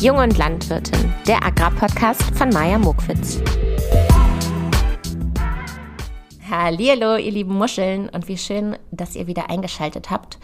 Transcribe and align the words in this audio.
Jung 0.00 0.18
und 0.18 0.38
Landwirtin, 0.38 1.12
der 1.26 1.44
Agrarpodcast 1.44 2.22
von 2.36 2.50
Maja 2.50 2.78
Mokwitz. 2.78 3.40
Hallo, 6.48 7.16
ihr 7.16 7.32
lieben 7.32 7.54
Muscheln 7.54 8.08
und 8.08 8.28
wie 8.28 8.38
schön, 8.38 8.76
dass 8.92 9.16
ihr 9.16 9.26
wieder 9.26 9.50
eingeschaltet 9.50 10.08
habt. 10.08 10.38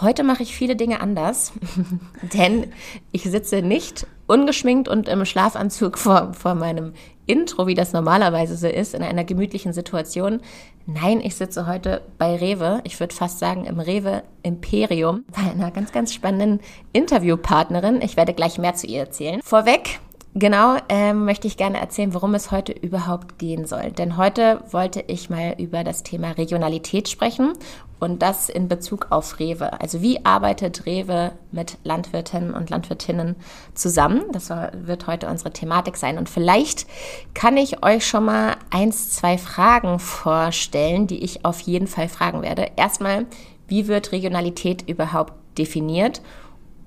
Heute 0.00 0.24
mache 0.24 0.42
ich 0.42 0.54
viele 0.54 0.76
Dinge 0.76 1.00
anders, 1.00 1.52
denn 2.34 2.72
ich 3.12 3.22
sitze 3.22 3.62
nicht 3.62 4.06
ungeschminkt 4.26 4.88
und 4.88 5.08
im 5.08 5.24
Schlafanzug 5.24 5.96
vor, 5.96 6.34
vor 6.34 6.54
meinem 6.54 6.92
Intro, 7.24 7.66
wie 7.66 7.74
das 7.74 7.92
normalerweise 7.92 8.56
so 8.56 8.66
ist, 8.66 8.94
in 8.94 9.02
einer 9.02 9.24
gemütlichen 9.24 9.72
Situation. 9.72 10.40
Nein, 10.86 11.20
ich 11.20 11.34
sitze 11.34 11.66
heute 11.66 12.02
bei 12.18 12.36
Rewe, 12.36 12.80
ich 12.84 13.00
würde 13.00 13.14
fast 13.14 13.38
sagen 13.38 13.64
im 13.64 13.80
Rewe 13.80 14.22
Imperium, 14.42 15.24
bei 15.32 15.50
einer 15.50 15.70
ganz, 15.70 15.92
ganz 15.92 16.12
spannenden 16.12 16.60
Interviewpartnerin. 16.92 18.02
Ich 18.02 18.16
werde 18.16 18.34
gleich 18.34 18.58
mehr 18.58 18.74
zu 18.74 18.86
ihr 18.86 19.00
erzählen. 19.00 19.40
Vorweg, 19.42 19.98
Genau, 20.38 20.76
ähm, 20.90 21.24
möchte 21.24 21.46
ich 21.46 21.56
gerne 21.56 21.80
erzählen, 21.80 22.12
worum 22.12 22.34
es 22.34 22.50
heute 22.50 22.70
überhaupt 22.70 23.38
gehen 23.38 23.64
soll. 23.64 23.90
Denn 23.90 24.18
heute 24.18 24.62
wollte 24.70 25.02
ich 25.06 25.30
mal 25.30 25.54
über 25.56 25.82
das 25.82 26.02
Thema 26.02 26.32
Regionalität 26.32 27.08
sprechen 27.08 27.54
und 28.00 28.20
das 28.20 28.50
in 28.50 28.68
Bezug 28.68 29.06
auf 29.08 29.38
Rewe. 29.38 29.80
Also 29.80 30.02
wie 30.02 30.26
arbeitet 30.26 30.84
Rewe 30.84 31.32
mit 31.52 31.78
Landwirtinnen 31.84 32.52
und 32.52 32.68
Landwirtinnen 32.68 33.36
zusammen? 33.72 34.24
Das 34.30 34.50
wird 34.50 35.06
heute 35.06 35.28
unsere 35.28 35.54
Thematik 35.54 35.96
sein. 35.96 36.18
Und 36.18 36.28
vielleicht 36.28 36.86
kann 37.32 37.56
ich 37.56 37.82
euch 37.82 38.06
schon 38.06 38.26
mal 38.26 38.56
eins, 38.68 39.12
zwei 39.12 39.38
Fragen 39.38 39.98
vorstellen, 39.98 41.06
die 41.06 41.24
ich 41.24 41.46
auf 41.46 41.60
jeden 41.60 41.86
Fall 41.86 42.10
fragen 42.10 42.42
werde. 42.42 42.72
Erstmal, 42.76 43.24
wie 43.68 43.88
wird 43.88 44.12
Regionalität 44.12 44.86
überhaupt 44.86 45.32
definiert? 45.56 46.20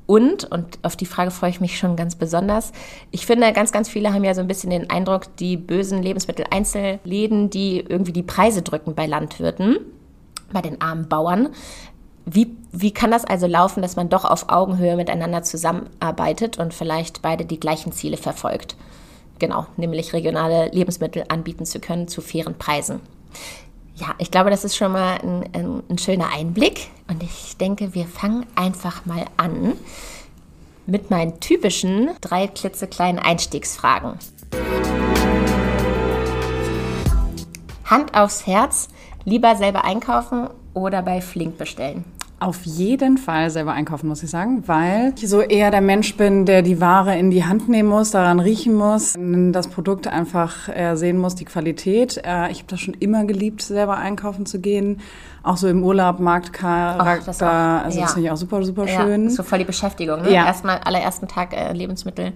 Und, 0.10 0.46
und 0.46 0.80
auf 0.82 0.96
die 0.96 1.06
Frage 1.06 1.30
freue 1.30 1.52
ich 1.52 1.62
mich 1.62 1.78
schon 1.78 1.96
ganz 1.96 2.16
besonders, 2.16 2.72
ich 3.12 3.28
finde, 3.28 3.54
ganz, 3.54 3.72
ganz 3.72 3.88
viele 3.88 4.12
haben 4.12 4.24
ja 4.24 4.34
so 4.34 4.42
ein 4.42 4.48
bisschen 4.48 4.72
den 4.72 4.90
Eindruck, 4.90 5.36
die 5.36 5.56
bösen 5.56 6.02
Lebensmitteleinzelläden, 6.02 7.52
die 7.52 7.82
irgendwie 7.82 8.12
die 8.12 8.24
Preise 8.24 8.64
drücken 8.64 8.96
bei 8.96 9.06
Landwirten, 9.06 9.78
bei 10.52 10.64
den 10.64 10.82
armen 10.82 11.08
Bauern. 11.08 11.50
Wie, 12.26 12.58
wie 12.72 12.90
kann 12.90 13.12
das 13.12 13.24
also 13.24 13.46
laufen, 13.46 13.84
dass 13.84 13.98
man 13.98 14.10
doch 14.10 14.26
auf 14.26 14.50
Augenhöhe 14.50 14.96
miteinander 14.96 15.44
zusammenarbeitet 15.44 16.58
und 16.58 16.74
vielleicht 16.74 17.22
beide 17.22 17.46
die 17.46 17.60
gleichen 17.60 17.92
Ziele 17.92 18.18
verfolgt? 18.18 18.76
Genau, 19.38 19.68
nämlich 19.78 20.14
regionale 20.14 20.70
Lebensmittel 20.72 21.26
anbieten 21.28 21.68
zu 21.68 21.80
können 21.80 22.08
zu 22.08 22.22
fairen 22.22 22.56
Preisen. 22.56 23.00
Ja, 24.00 24.16
ich 24.18 24.32
glaube, 24.32 24.50
das 24.50 24.64
ist 24.64 24.78
schon 24.78 24.94
mal 24.94 25.20
ein, 25.22 25.44
ein, 25.54 25.84
ein 25.90 25.98
schöner 25.98 26.30
Einblick. 26.34 26.88
Und 27.10 27.22
ich 27.22 27.58
denke, 27.58 27.94
wir 27.94 28.06
fangen 28.06 28.46
einfach 28.56 29.06
mal 29.06 29.26
an 29.36 29.74
mit 30.86 31.10
meinen 31.10 31.40
typischen 31.42 32.12
drei 32.22 32.48
klitzekleinen 32.48 33.20
Einstiegsfragen. 33.20 34.18
Hand 37.84 38.14
aufs 38.16 38.48
Herz, 38.48 38.88
lieber 39.26 39.58
selber 39.58 39.84
einkaufen 39.84 40.48
oder 40.74 41.02
bei 41.02 41.20
Flink 41.20 41.58
bestellen? 41.58 42.06
Auf 42.40 42.66
jeden 42.66 43.18
Fall 43.18 43.50
selber 43.50 43.74
einkaufen, 43.74 44.08
muss 44.08 44.24
ich 44.24 44.30
sagen, 44.30 44.64
weil 44.66 45.14
ich 45.18 45.28
so 45.28 45.42
eher 45.42 45.72
der 45.72 45.82
Mensch 45.82 46.16
bin, 46.16 46.46
der 46.46 46.62
die 46.62 46.80
Ware 46.80 47.18
in 47.18 47.32
die 47.32 47.44
Hand 47.44 47.68
nehmen 47.68 47.90
muss, 47.90 48.12
daran 48.12 48.40
riechen 48.40 48.76
muss, 48.76 49.18
das 49.52 49.68
Produkt 49.68 50.08
einfach 50.08 50.70
sehen 50.96 51.18
muss, 51.18 51.36
die 51.36 51.46
Qualität. 51.46 52.18
Äh, 52.18 52.52
ich 52.52 52.60
habe 52.60 52.68
das 52.68 52.80
schon 52.80 52.94
immer 52.94 53.26
geliebt, 53.26 53.62
selber 53.62 53.98
einkaufen 53.98 54.46
zu 54.46 54.60
gehen 54.60 55.02
auch 55.50 55.58
so 55.58 55.68
im 55.68 55.84
Urlaub, 55.84 56.20
Marktcharakter, 56.20 57.26
das 57.26 57.42
also 57.42 57.98
ja. 57.98 58.06
das 58.06 58.14
finde 58.14 58.28
ich 58.28 58.32
auch 58.32 58.38
super, 58.38 58.64
super 58.64 58.88
schön. 58.88 59.26
Ja, 59.26 59.30
so 59.30 59.42
voll 59.42 59.60
die 59.60 59.66
Beschäftigung, 59.66 60.22
ne? 60.22 60.32
Ja. 60.32 60.46
Erstmal 60.46 60.78
allerersten 60.80 61.28
Tag 61.28 61.54
äh, 61.54 61.74
Lebensmittel 61.74 62.34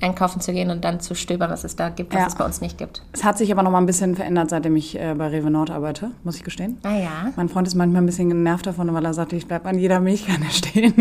einkaufen 0.00 0.40
zu 0.40 0.52
gehen 0.52 0.70
und 0.70 0.84
dann 0.84 1.00
zu 1.00 1.14
stöbern, 1.14 1.50
was 1.50 1.64
es 1.64 1.74
da 1.74 1.88
gibt, 1.88 2.12
was 2.12 2.20
ja. 2.20 2.26
es 2.26 2.34
bei 2.34 2.44
uns 2.44 2.60
nicht 2.60 2.76
gibt. 2.76 3.02
Es 3.12 3.24
hat 3.24 3.38
sich 3.38 3.50
aber 3.50 3.62
noch 3.62 3.70
mal 3.70 3.78
ein 3.78 3.86
bisschen 3.86 4.14
verändert, 4.14 4.50
seitdem 4.50 4.76
ich 4.76 4.98
äh, 4.98 5.14
bei 5.16 5.28
Rewe 5.28 5.50
Nord 5.50 5.70
arbeite, 5.70 6.10
muss 6.22 6.36
ich 6.36 6.44
gestehen. 6.44 6.78
Ah 6.82 6.96
ja. 6.96 7.32
Mein 7.36 7.48
Freund 7.48 7.66
ist 7.66 7.74
manchmal 7.74 8.02
ein 8.02 8.06
bisschen 8.06 8.28
genervt 8.28 8.66
davon, 8.66 8.92
weil 8.92 9.04
er 9.04 9.14
sagt, 9.14 9.32
ich 9.32 9.46
bleibe 9.46 9.66
an 9.66 9.78
jeder 9.78 10.00
Milchkanne 10.00 10.46
stehen. 10.50 10.94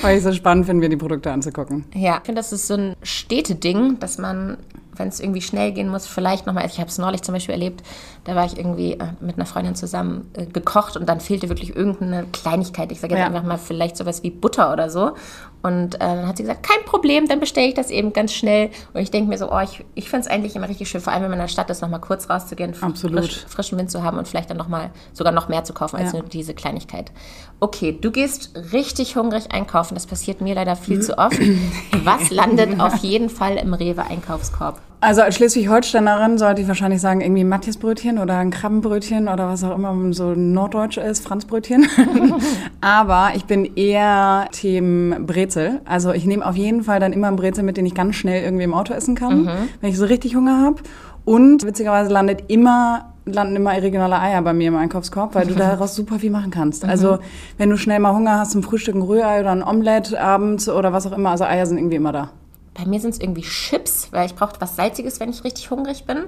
weil 0.00 0.18
ich 0.18 0.22
so 0.22 0.32
spannend 0.32 0.66
finde, 0.66 0.80
mir 0.80 0.88
die 0.88 0.96
Produkte 0.96 1.32
anzugucken. 1.32 1.84
Ja, 1.94 2.18
ich 2.18 2.26
finde, 2.26 2.38
das 2.38 2.52
ist 2.52 2.68
so 2.68 2.74
ein 2.74 2.94
Städteding, 3.02 3.98
dass 3.98 4.18
man 4.18 4.58
wenn 4.96 5.08
es 5.08 5.20
irgendwie 5.20 5.40
schnell 5.40 5.72
gehen 5.72 5.88
muss, 5.88 6.06
vielleicht 6.06 6.46
nochmal, 6.46 6.66
ich 6.66 6.78
habe 6.78 6.88
es 6.88 6.98
neulich 6.98 7.22
zum 7.22 7.34
Beispiel 7.34 7.54
erlebt, 7.54 7.82
da 8.24 8.34
war 8.34 8.44
ich 8.44 8.56
irgendwie 8.56 8.92
äh, 8.92 9.06
mit 9.20 9.36
einer 9.36 9.46
Freundin 9.46 9.74
zusammen 9.74 10.30
äh, 10.34 10.46
gekocht 10.46 10.96
und 10.96 11.08
dann 11.08 11.20
fehlte 11.20 11.48
wirklich 11.48 11.74
irgendeine 11.74 12.26
Kleinigkeit. 12.32 12.92
Ich 12.92 13.00
sage 13.00 13.14
jetzt 13.14 13.20
ja. 13.20 13.26
einfach 13.26 13.42
mal 13.42 13.58
vielleicht 13.58 13.96
sowas 13.96 14.22
wie 14.22 14.30
Butter 14.30 14.72
oder 14.72 14.90
so. 14.90 15.12
Und 15.62 15.94
äh, 15.94 15.98
dann 15.98 16.26
hat 16.26 16.36
sie 16.36 16.42
gesagt, 16.42 16.64
kein 16.64 16.84
Problem, 16.84 17.28
dann 17.28 17.38
bestelle 17.38 17.68
ich 17.68 17.74
das 17.74 17.90
eben 17.90 18.12
ganz 18.12 18.32
schnell. 18.32 18.70
Und 18.92 19.00
ich 19.00 19.10
denke 19.10 19.28
mir 19.28 19.38
so, 19.38 19.50
oh, 19.50 19.60
ich, 19.60 19.84
ich 19.94 20.10
finde 20.10 20.26
es 20.26 20.32
eigentlich 20.32 20.56
immer 20.56 20.68
richtig 20.68 20.88
schön, 20.88 21.00
vor 21.00 21.12
allem 21.12 21.22
wenn 21.22 21.30
man 21.30 21.38
in 21.38 21.44
der 21.44 21.52
Stadt 21.52 21.70
ist, 21.70 21.82
nochmal 21.82 22.00
kurz 22.00 22.28
rauszugehen, 22.28 22.74
frisch, 22.74 23.44
frischen 23.46 23.78
Wind 23.78 23.90
zu 23.90 24.02
haben 24.02 24.18
und 24.18 24.26
vielleicht 24.26 24.50
dann 24.50 24.56
nochmal 24.56 24.90
sogar 25.12 25.32
noch 25.32 25.48
mehr 25.48 25.64
zu 25.64 25.72
kaufen 25.72 25.96
als 25.96 26.12
ja. 26.12 26.18
nur 26.18 26.28
diese 26.28 26.54
Kleinigkeit. 26.54 27.12
Okay, 27.60 27.96
du 27.98 28.10
gehst 28.10 28.50
richtig 28.72 29.16
hungrig 29.16 29.52
einkaufen. 29.52 29.94
Das 29.94 30.06
passiert 30.06 30.40
mir 30.40 30.54
leider 30.54 30.76
viel 30.76 31.00
zu 31.00 31.16
oft. 31.16 31.38
Was 32.04 32.30
landet 32.30 32.80
auf 32.80 32.96
jeden 32.96 33.30
Fall 33.30 33.56
im 33.56 33.74
Rewe-Einkaufskorb? 33.74 34.80
Also 35.02 35.20
als 35.22 35.34
Schleswig-Holsteinerin 35.34 36.38
sollte 36.38 36.62
ich 36.62 36.68
wahrscheinlich 36.68 37.00
sagen, 37.00 37.22
irgendwie 37.22 37.42
Matthiasbrötchen 37.42 38.20
oder 38.20 38.38
ein 38.38 38.52
Krabbenbrötchen 38.52 39.26
oder 39.26 39.48
was 39.48 39.64
auch 39.64 39.74
immer 39.74 39.92
so 40.12 40.34
norddeutsch 40.36 40.96
ist, 40.96 41.24
Franzbrötchen. 41.24 41.88
Aber 42.80 43.30
ich 43.34 43.44
bin 43.46 43.74
eher 43.74 44.46
Team 44.52 45.26
Brezel. 45.26 45.80
Also 45.86 46.12
ich 46.12 46.24
nehme 46.24 46.46
auf 46.46 46.54
jeden 46.54 46.84
Fall 46.84 47.00
dann 47.00 47.12
immer 47.12 47.26
einen 47.26 47.36
Brezel 47.36 47.64
mit, 47.64 47.78
den 47.78 47.84
ich 47.84 47.96
ganz 47.96 48.14
schnell 48.14 48.44
irgendwie 48.44 48.62
im 48.62 48.74
Auto 48.74 48.94
essen 48.94 49.16
kann, 49.16 49.42
mhm. 49.42 49.50
wenn 49.80 49.90
ich 49.90 49.98
so 49.98 50.04
richtig 50.04 50.36
Hunger 50.36 50.62
habe. 50.62 50.76
Und 51.24 51.66
witzigerweise 51.66 52.12
landet 52.12 52.44
immer 52.46 53.08
landen 53.24 53.56
immer 53.56 53.72
regionale 53.72 54.20
Eier 54.20 54.42
bei 54.42 54.52
mir 54.52 54.68
im 54.68 54.76
Einkaufskorb, 54.76 55.34
weil 55.34 55.48
du 55.48 55.54
daraus 55.56 55.96
super 55.96 56.20
viel 56.20 56.30
machen 56.30 56.52
kannst. 56.52 56.84
Also 56.84 57.14
mhm. 57.14 57.18
wenn 57.58 57.70
du 57.70 57.76
schnell 57.76 57.98
mal 57.98 58.14
Hunger 58.14 58.38
hast 58.38 58.52
zum 58.52 58.62
Frühstück, 58.62 58.94
ein 58.94 59.02
Rührei 59.02 59.40
oder 59.40 59.50
ein 59.50 59.64
Omelett 59.64 60.14
abends 60.14 60.68
oder 60.68 60.92
was 60.92 61.08
auch 61.08 61.12
immer, 61.16 61.30
also 61.30 61.42
Eier 61.42 61.66
sind 61.66 61.78
irgendwie 61.78 61.96
immer 61.96 62.12
da. 62.12 62.30
Bei 62.74 62.86
mir 62.86 63.00
sind 63.00 63.10
es 63.10 63.20
irgendwie 63.20 63.42
Chips, 63.42 64.08
weil 64.12 64.26
ich 64.26 64.34
brauche 64.34 64.60
was 64.60 64.76
Salziges, 64.76 65.20
wenn 65.20 65.30
ich 65.30 65.44
richtig 65.44 65.70
hungrig 65.70 66.04
bin. 66.04 66.24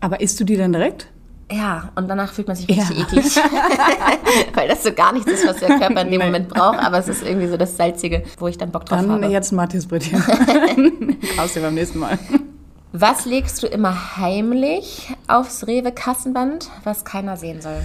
Aber 0.00 0.20
isst 0.20 0.40
du 0.40 0.44
die 0.44 0.56
dann 0.56 0.72
direkt? 0.72 1.08
Ja, 1.50 1.90
und 1.94 2.08
danach 2.08 2.32
fühlt 2.32 2.48
man 2.48 2.56
sich 2.56 2.68
richtig 2.68 2.96
ja. 2.96 3.04
eklig. 3.04 3.36
Weil 4.54 4.68
das 4.68 4.82
so 4.82 4.92
gar 4.92 5.12
nichts 5.12 5.30
ist, 5.30 5.46
was 5.46 5.58
der 5.58 5.78
Körper 5.78 6.00
in 6.00 6.10
dem 6.10 6.18
nee. 6.18 6.24
Moment 6.24 6.48
braucht. 6.48 6.78
Aber 6.78 6.98
es 6.98 7.08
ist 7.08 7.22
irgendwie 7.22 7.48
so 7.48 7.56
das 7.56 7.76
Salzige, 7.76 8.24
wo 8.38 8.48
ich 8.48 8.56
dann 8.56 8.70
Bock 8.70 8.86
drauf 8.86 9.00
dann 9.00 9.10
habe. 9.10 9.20
Dann 9.20 9.30
jetzt 9.30 9.52
Matthiasbrötchen. 9.52 10.22
Kaufst 11.36 11.56
du 11.56 11.60
beim 11.60 11.74
nächsten 11.74 11.98
Mal. 11.98 12.18
Was 12.92 13.24
legst 13.24 13.62
du 13.62 13.66
immer 13.66 14.16
heimlich 14.16 15.12
aufs 15.26 15.66
Rewe-Kassenband, 15.66 16.70
was 16.84 17.04
keiner 17.04 17.36
sehen 17.36 17.60
soll? 17.60 17.82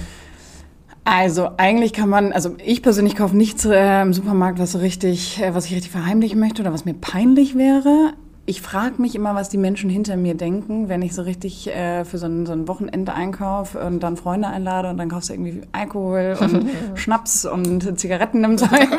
Also 1.12 1.50
eigentlich 1.58 1.92
kann 1.94 2.08
man, 2.08 2.34
also 2.34 2.56
ich 2.64 2.84
persönlich 2.84 3.16
kaufe 3.16 3.36
nichts 3.36 3.66
äh, 3.66 4.02
im 4.04 4.14
Supermarkt, 4.14 4.60
was 4.60 4.74
so 4.74 4.78
richtig, 4.78 5.42
äh, 5.42 5.56
was 5.56 5.66
ich 5.66 5.74
richtig 5.74 5.90
verheimlichen 5.90 6.40
möchte 6.40 6.62
oder 6.62 6.72
was 6.72 6.86
mir 6.86 6.94
peinlich 6.94 7.56
wäre 7.56 8.14
ich 8.50 8.64
frage 8.64 9.00
mich 9.00 9.14
immer, 9.14 9.36
was 9.36 9.50
die 9.50 9.60
Menschen 9.60 9.92
hinter 9.92 10.18
mir 10.18 10.34
denken, 10.34 10.90
wenn 10.90 11.04
ich 11.04 11.14
so 11.14 11.22
richtig 11.22 11.68
äh, 11.68 12.04
für 12.04 12.18
so 12.18 12.26
ein, 12.26 12.48
so 12.48 12.52
ein 12.52 12.68
Wochenende 12.68 13.14
einkaufe 13.14 13.78
und 13.78 14.00
dann 14.00 14.18
Freunde 14.18 14.48
einlade 14.48 14.90
und 14.90 14.98
dann 14.98 15.08
kaufst 15.08 15.30
du 15.30 15.34
irgendwie 15.34 15.62
Alkohol 15.72 16.36
und 16.40 16.68
Schnaps 16.96 17.46
und 17.46 18.00
Zigaretten 18.00 18.44
im 18.44 18.58
Zweifel. 18.58 18.98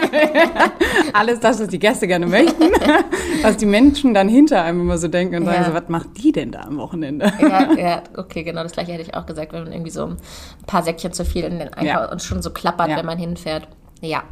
Alles 1.15 1.41
das, 1.41 1.61
was 1.61 1.67
die 1.67 1.81
Gäste 1.81 2.07
gerne 2.07 2.29
möchten. 2.29 2.63
was 3.43 3.57
die 3.57 3.67
Menschen 3.67 4.15
dann 4.15 4.29
hinter 4.29 4.63
einem 4.63 4.83
immer 4.83 4.99
so 4.99 5.09
denken 5.09 5.39
und 5.39 5.47
ja. 5.47 5.55
sagen 5.55 5.65
so, 5.65 5.75
was 5.75 5.89
macht 5.89 6.23
die 6.23 6.31
denn 6.31 6.53
da 6.53 6.61
am 6.61 6.77
Wochenende? 6.77 7.33
ja, 7.41 7.73
ja, 7.73 8.03
okay, 8.17 8.45
genau, 8.45 8.63
das 8.63 8.71
gleiche 8.71 8.93
hätte 8.93 9.03
ich 9.03 9.15
auch 9.15 9.27
gesagt, 9.27 9.53
wenn 9.53 9.65
man 9.65 9.73
irgendwie 9.73 9.91
so 9.91 10.07
ein 10.07 10.17
paar 10.69 10.85
Säckchen 10.85 11.13
zu 11.13 11.25
viel 11.25 11.43
in 11.43 11.59
den 11.59 11.75
Einkauf 11.75 11.85
ja. 11.85 12.13
und 12.13 12.23
schon 12.23 12.41
so 12.41 12.51
klappert, 12.51 12.91
wenn 12.91 13.07
man 13.07 13.19
hinfährt. 13.19 13.67
Ja, 14.03 14.23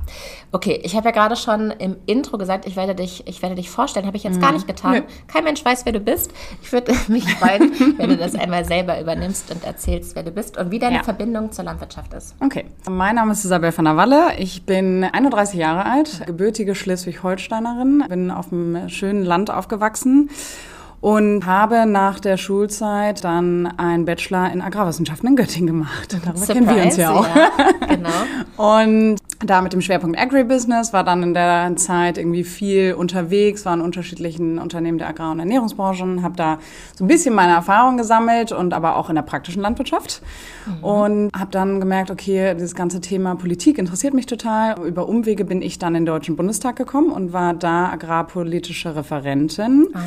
okay. 0.51 0.81
Ich 0.83 0.97
habe 0.97 1.07
ja 1.07 1.11
gerade 1.11 1.37
schon 1.37 1.71
im 1.71 1.97
Intro 2.07 2.39
gesagt, 2.39 2.67
ich 2.67 2.77
werde 2.77 2.95
dich, 2.95 3.27
ich 3.27 3.43
werde 3.43 3.55
dich 3.55 3.69
vorstellen. 3.69 4.07
Habe 4.07 4.17
ich 4.17 4.25
jetzt 4.25 4.37
mhm. 4.37 4.41
gar 4.41 4.53
nicht 4.53 4.67
getan. 4.67 4.93
Nö. 4.93 5.03
Kein 5.27 5.45
Mensch 5.45 5.65
weiß, 5.65 5.85
wer 5.85 5.93
du 5.93 6.01
bist. 6.01 6.33
Ich 6.63 6.73
würde 6.73 6.95
mich 7.09 7.25
freuen, 7.35 7.73
wenn 7.99 8.11
du 8.11 8.17
das 8.17 8.35
einmal 8.35 8.65
selber 8.65 9.01
übernimmst 9.01 9.51
und 9.51 9.65
erzählst, 9.65 10.17
wer 10.17 10.23
du 10.23 10.31
bist 10.31 10.57
und 10.57 10.71
wie 10.71 10.79
deine 10.79 10.97
ja. 10.97 11.03
Verbindung 11.03 11.53
zur 11.53 11.65
Landwirtschaft 11.65 12.15
ist. 12.15 12.35
Okay. 12.41 12.65
Mein 12.89 13.17
Name 13.17 13.33
ist 13.33 13.45
Isabel 13.45 13.77
van 13.77 13.85
der 13.85 13.97
Walle. 13.97 14.33
Ich 14.39 14.65
bin 14.65 15.05
31 15.05 15.59
Jahre 15.59 15.85
alt, 15.85 16.23
gebürtige 16.27 16.75
Schleswig-Holsteinerin. 16.75 18.05
Bin 18.09 18.31
auf 18.31 18.51
einem 18.53 18.89
schönen 18.89 19.25
Land 19.25 19.51
aufgewachsen 19.51 20.31
und 21.01 21.47
habe 21.47 21.87
nach 21.87 22.19
der 22.19 22.37
Schulzeit 22.37 23.23
dann 23.23 23.67
einen 23.79 24.05
Bachelor 24.05 24.51
in 24.51 24.61
Agrarwissenschaften 24.61 25.29
in 25.29 25.37
Göttingen 25.37 25.67
gemacht. 25.67 26.13
Darüber 26.13 26.37
Surprise, 26.37 26.53
kennen 26.53 26.77
wir 26.77 26.83
uns 26.83 26.97
ja 26.97 27.13
auch. 27.13 27.27
Ja, 27.37 27.87
genau. 27.87 28.11
und 28.77 29.19
da 29.41 29.63
mit 29.63 29.73
dem 29.73 29.81
Schwerpunkt 29.81 30.19
Agribusiness, 30.19 30.93
war 30.93 31.05
dann 31.05 31.23
in 31.23 31.35
der 31.35 31.77
Zeit 31.77 32.19
irgendwie 32.19 32.43
viel 32.43 32.95
unterwegs, 32.95 33.65
war 33.65 33.75
in 33.75 33.81
unterschiedlichen 33.81 34.59
Unternehmen 34.59 34.99
der 34.99 35.09
Agrar- 35.09 35.31
und 35.31 35.39
Ernährungsbranchen, 35.39 36.23
habe 36.23 36.37
da 36.37 36.59
so 36.97 37.05
ein 37.05 37.09
bisschen 37.09 37.35
meine 37.35 37.53
Erfahrungen 37.53 37.99
gesammelt 37.99 38.51
und 38.51 38.75
aber 38.75 38.97
auch 38.97 39.09
in 39.09 39.15
der 39.15 39.23
praktischen 39.23 39.63
Landwirtschaft 39.63 40.23
mhm. 40.67 40.85
und 40.85 41.31
habe 41.39 41.51
dann 41.53 41.79
gemerkt, 41.79 42.11
okay, 42.11 42.55
dieses 42.55 42.75
ganze 42.75 43.01
Thema 43.01 43.37
Politik 43.37 43.79
interessiert 43.79 44.13
mich 44.13 44.27
total. 44.27 44.77
Über 44.85 45.09
Umwege 45.09 45.45
bin 45.45 45.63
ich 45.63 45.79
dann 45.79 45.95
in 45.95 46.03
den 46.03 46.07
Deutschen 46.07 46.35
Bundestag 46.35 46.75
gekommen 46.75 47.13
und 47.13 47.33
war 47.33 47.55
da 47.55 47.91
agrarpolitische 47.91 48.97
Referentin 48.97 49.87
oh 49.95 49.99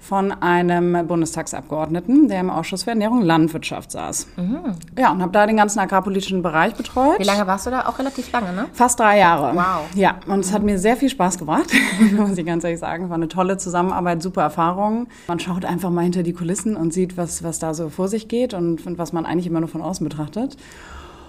von 0.00 0.32
einem 0.32 1.06
Bundestagsabgeordneten, 1.06 2.26
der 2.26 2.40
im 2.40 2.50
Ausschuss 2.50 2.82
für 2.82 2.90
Ernährung 2.90 3.20
und 3.20 3.26
Landwirtschaft 3.26 3.92
saß. 3.92 4.26
Mhm. 4.36 4.74
Ja, 4.98 5.12
und 5.12 5.22
habe 5.22 5.30
da 5.30 5.46
den 5.46 5.56
ganzen 5.56 5.78
agrarpolitischen 5.78 6.42
Bereich 6.42 6.74
betreut. 6.74 7.20
Wie 7.20 7.24
lange 7.24 7.46
warst 7.46 7.66
du 7.66 7.70
da? 7.70 7.86
Auch 7.86 7.98
relativ 8.00 8.32
lange, 8.32 8.52
ne? 8.52 8.66
Fast 8.72 9.00
drei 9.00 9.18
Jahre. 9.18 9.54
Wow. 9.54 9.94
Ja, 9.94 10.16
und 10.26 10.40
es 10.40 10.52
hat 10.52 10.62
mir 10.62 10.78
sehr 10.78 10.96
viel 10.96 11.10
Spaß 11.10 11.38
gebracht, 11.38 11.70
muss 12.16 12.38
ich 12.38 12.46
ganz 12.46 12.64
ehrlich 12.64 12.80
sagen. 12.80 13.10
War 13.10 13.16
eine 13.16 13.28
tolle 13.28 13.58
Zusammenarbeit, 13.58 14.22
super 14.22 14.42
Erfahrung. 14.42 15.08
Man 15.28 15.38
schaut 15.38 15.64
einfach 15.64 15.90
mal 15.90 16.02
hinter 16.02 16.22
die 16.22 16.32
Kulissen 16.32 16.76
und 16.76 16.92
sieht, 16.92 17.16
was, 17.16 17.42
was 17.42 17.58
da 17.58 17.74
so 17.74 17.90
vor 17.90 18.08
sich 18.08 18.28
geht 18.28 18.54
und, 18.54 18.86
und 18.86 18.98
was 18.98 19.12
man 19.12 19.26
eigentlich 19.26 19.46
immer 19.46 19.60
nur 19.60 19.68
von 19.68 19.82
außen 19.82 20.06
betrachtet. 20.08 20.56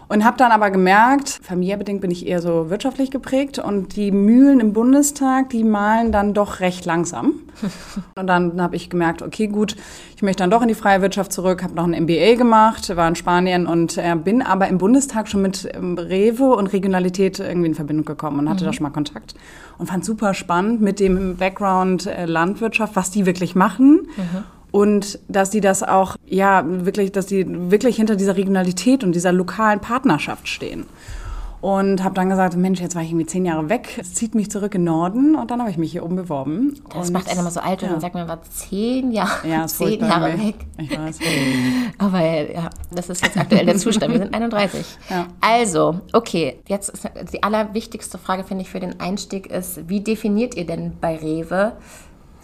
Und 0.07 0.25
habe 0.25 0.37
dann 0.37 0.51
aber 0.51 0.69
gemerkt, 0.69 1.39
familiärbedingt 1.41 2.01
bin 2.01 2.11
ich 2.11 2.27
eher 2.27 2.41
so 2.41 2.69
wirtschaftlich 2.69 3.11
geprägt 3.11 3.59
und 3.59 3.95
die 3.95 4.11
Mühlen 4.11 4.59
im 4.59 4.73
Bundestag, 4.73 5.49
die 5.49 5.63
malen 5.63 6.11
dann 6.11 6.33
doch 6.33 6.59
recht 6.59 6.85
langsam. 6.85 7.33
Und 8.15 8.27
dann 8.27 8.61
habe 8.61 8.75
ich 8.75 8.89
gemerkt, 8.89 9.21
okay, 9.21 9.47
gut, 9.47 9.75
ich 10.15 10.21
möchte 10.23 10.43
dann 10.43 10.49
doch 10.49 10.61
in 10.61 10.67
die 10.67 10.73
freie 10.73 11.01
Wirtschaft 11.01 11.31
zurück, 11.31 11.63
habe 11.63 11.75
noch 11.75 11.83
ein 11.83 12.03
MBA 12.03 12.35
gemacht, 12.35 12.95
war 12.95 13.07
in 13.07 13.15
Spanien 13.15 13.67
und 13.67 13.97
äh, 13.97 14.15
bin 14.15 14.41
aber 14.41 14.67
im 14.67 14.79
Bundestag 14.79 15.27
schon 15.27 15.41
mit 15.41 15.69
ähm, 15.73 15.97
Rewe 15.97 16.55
und 16.55 16.73
Regionalität 16.73 17.39
irgendwie 17.39 17.67
in 17.67 17.75
Verbindung 17.75 18.05
gekommen 18.05 18.39
und 18.39 18.49
hatte 18.49 18.63
mhm. 18.63 18.67
da 18.67 18.73
schon 18.73 18.83
mal 18.83 18.89
Kontakt 18.89 19.35
und 19.77 19.87
fand 19.87 20.03
super 20.03 20.33
spannend 20.33 20.81
mit 20.81 20.99
dem 20.99 21.37
Background 21.37 22.07
äh, 22.07 22.25
Landwirtschaft, 22.25 22.95
was 22.95 23.11
die 23.11 23.25
wirklich 23.25 23.55
machen. 23.55 24.07
Mhm 24.17 24.43
und 24.73 25.19
dass 25.27 25.51
die 25.51 25.61
das 25.61 25.83
auch, 25.83 26.15
ja, 26.25 26.63
wirklich, 26.65 27.11
dass 27.11 27.27
die 27.27 27.45
wirklich 27.69 27.95
hinter 27.95 28.15
dieser 28.15 28.35
Regionalität 28.35 29.03
und 29.03 29.13
dieser 29.13 29.31
lokalen 29.31 29.79
Partnerschaft 29.79 30.47
stehen. 30.47 30.87
Und 31.61 32.03
habe 32.03 32.15
dann 32.15 32.27
gesagt, 32.27 32.57
Mensch, 32.57 32.81
jetzt 32.81 32.95
war 32.95 33.03
ich 33.03 33.09
irgendwie 33.09 33.27
zehn 33.27 33.45
Jahre 33.45 33.69
weg, 33.69 33.99
es 34.01 34.15
zieht 34.15 34.33
mich 34.33 34.49
zurück 34.49 34.73
in 34.73 34.83
Norden 34.83 35.35
und 35.35 35.51
dann 35.51 35.59
habe 35.59 35.69
ich 35.69 35.77
mich 35.77 35.91
hier 35.91 36.03
oben 36.03 36.15
beworben. 36.15 36.73
Das 36.89 37.07
und, 37.07 37.13
macht 37.13 37.29
einen 37.29 37.39
immer 37.39 37.51
so 37.51 37.59
alt 37.59 37.83
und 37.83 37.91
dann 37.91 38.01
sagt 38.01 38.15
man, 38.15 38.27
war 38.27 38.41
zehn 38.41 39.11
Jahre, 39.11 39.47
ja, 39.47 39.67
zehn 39.67 39.99
Jahre 39.99 40.39
weg. 40.39 40.55
Ich 40.79 40.97
weiß. 40.97 41.19
Aber 41.99 42.21
ja, 42.21 42.69
das 42.91 43.09
ist 43.09 43.23
jetzt 43.23 43.37
aktuell 43.37 43.67
der 43.67 43.77
Zustand. 43.77 44.11
Wir 44.11 44.21
sind 44.21 44.33
31. 44.33 44.85
Ja. 45.11 45.27
Also, 45.39 46.01
okay, 46.13 46.59
jetzt 46.67 46.89
ist 46.89 47.07
die 47.31 47.43
allerwichtigste 47.43 48.17
Frage, 48.17 48.43
finde 48.43 48.63
ich, 48.63 48.71
für 48.71 48.79
den 48.79 48.99
Einstieg 48.99 49.51
ist, 49.51 49.87
wie 49.87 50.01
definiert 50.01 50.55
ihr 50.55 50.65
denn 50.65 50.93
bei 50.99 51.15
Rewe 51.15 51.73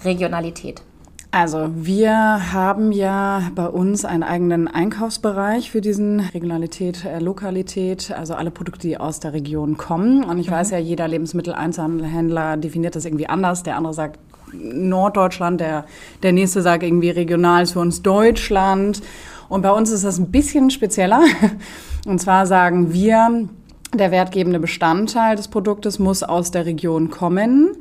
Regionalität? 0.06 0.84
Also 1.31 1.70
wir 1.76 2.54
haben 2.54 2.92
ja 2.92 3.52
bei 3.54 3.68
uns 3.68 4.04
einen 4.04 4.24
eigenen 4.24 4.68
Einkaufsbereich 4.68 5.70
für 5.70 5.80
diesen 5.80 6.22
Regionalität, 6.22 7.06
äh, 7.06 7.20
Lokalität, 7.20 8.12
also 8.12 8.34
alle 8.34 8.50
Produkte, 8.50 8.88
die 8.88 8.98
aus 8.98 9.20
der 9.20 9.34
Region 9.34 9.78
kommen. 9.78 10.24
Und 10.24 10.40
ich 10.40 10.48
mhm. 10.48 10.54
weiß 10.54 10.72
ja, 10.72 10.80
jeder 10.80 11.08
Lebensmitteleinzelhändler 11.08 12.58
definiert 12.58 12.96
das 12.96 13.06
irgendwie 13.06 13.30
anders. 13.30 13.62
Der 13.62 13.78
andere 13.78 13.94
sagt 13.94 14.20
Norddeutschland, 14.54 15.62
der, 15.62 15.86
der 16.24 16.31
nächste 16.31 16.64
sagt 16.64 16.81
irgendwie 16.81 17.12
regional 17.12 17.62
ist 17.62 17.74
für 17.74 17.80
uns 17.80 18.02
Deutschland. 18.02 19.04
Und 19.50 19.62
bei 19.62 19.72
uns 19.72 19.92
ist 19.92 20.04
das 20.04 20.18
ein 20.18 20.31
bisschen 20.31 20.72
spezieller. 20.72 21.22
Und 22.08 22.20
zwar 22.20 22.48
sagen 22.48 22.92
wir, 22.92 23.48
der 23.94 24.10
wertgebende 24.10 24.60
Bestandteil 24.60 25.36
des 25.36 25.48
Produktes 25.48 26.00
muss 26.00 26.24
aus 26.24 26.50
der 26.50 26.66
Region 26.66 27.12
kommen. 27.12 27.76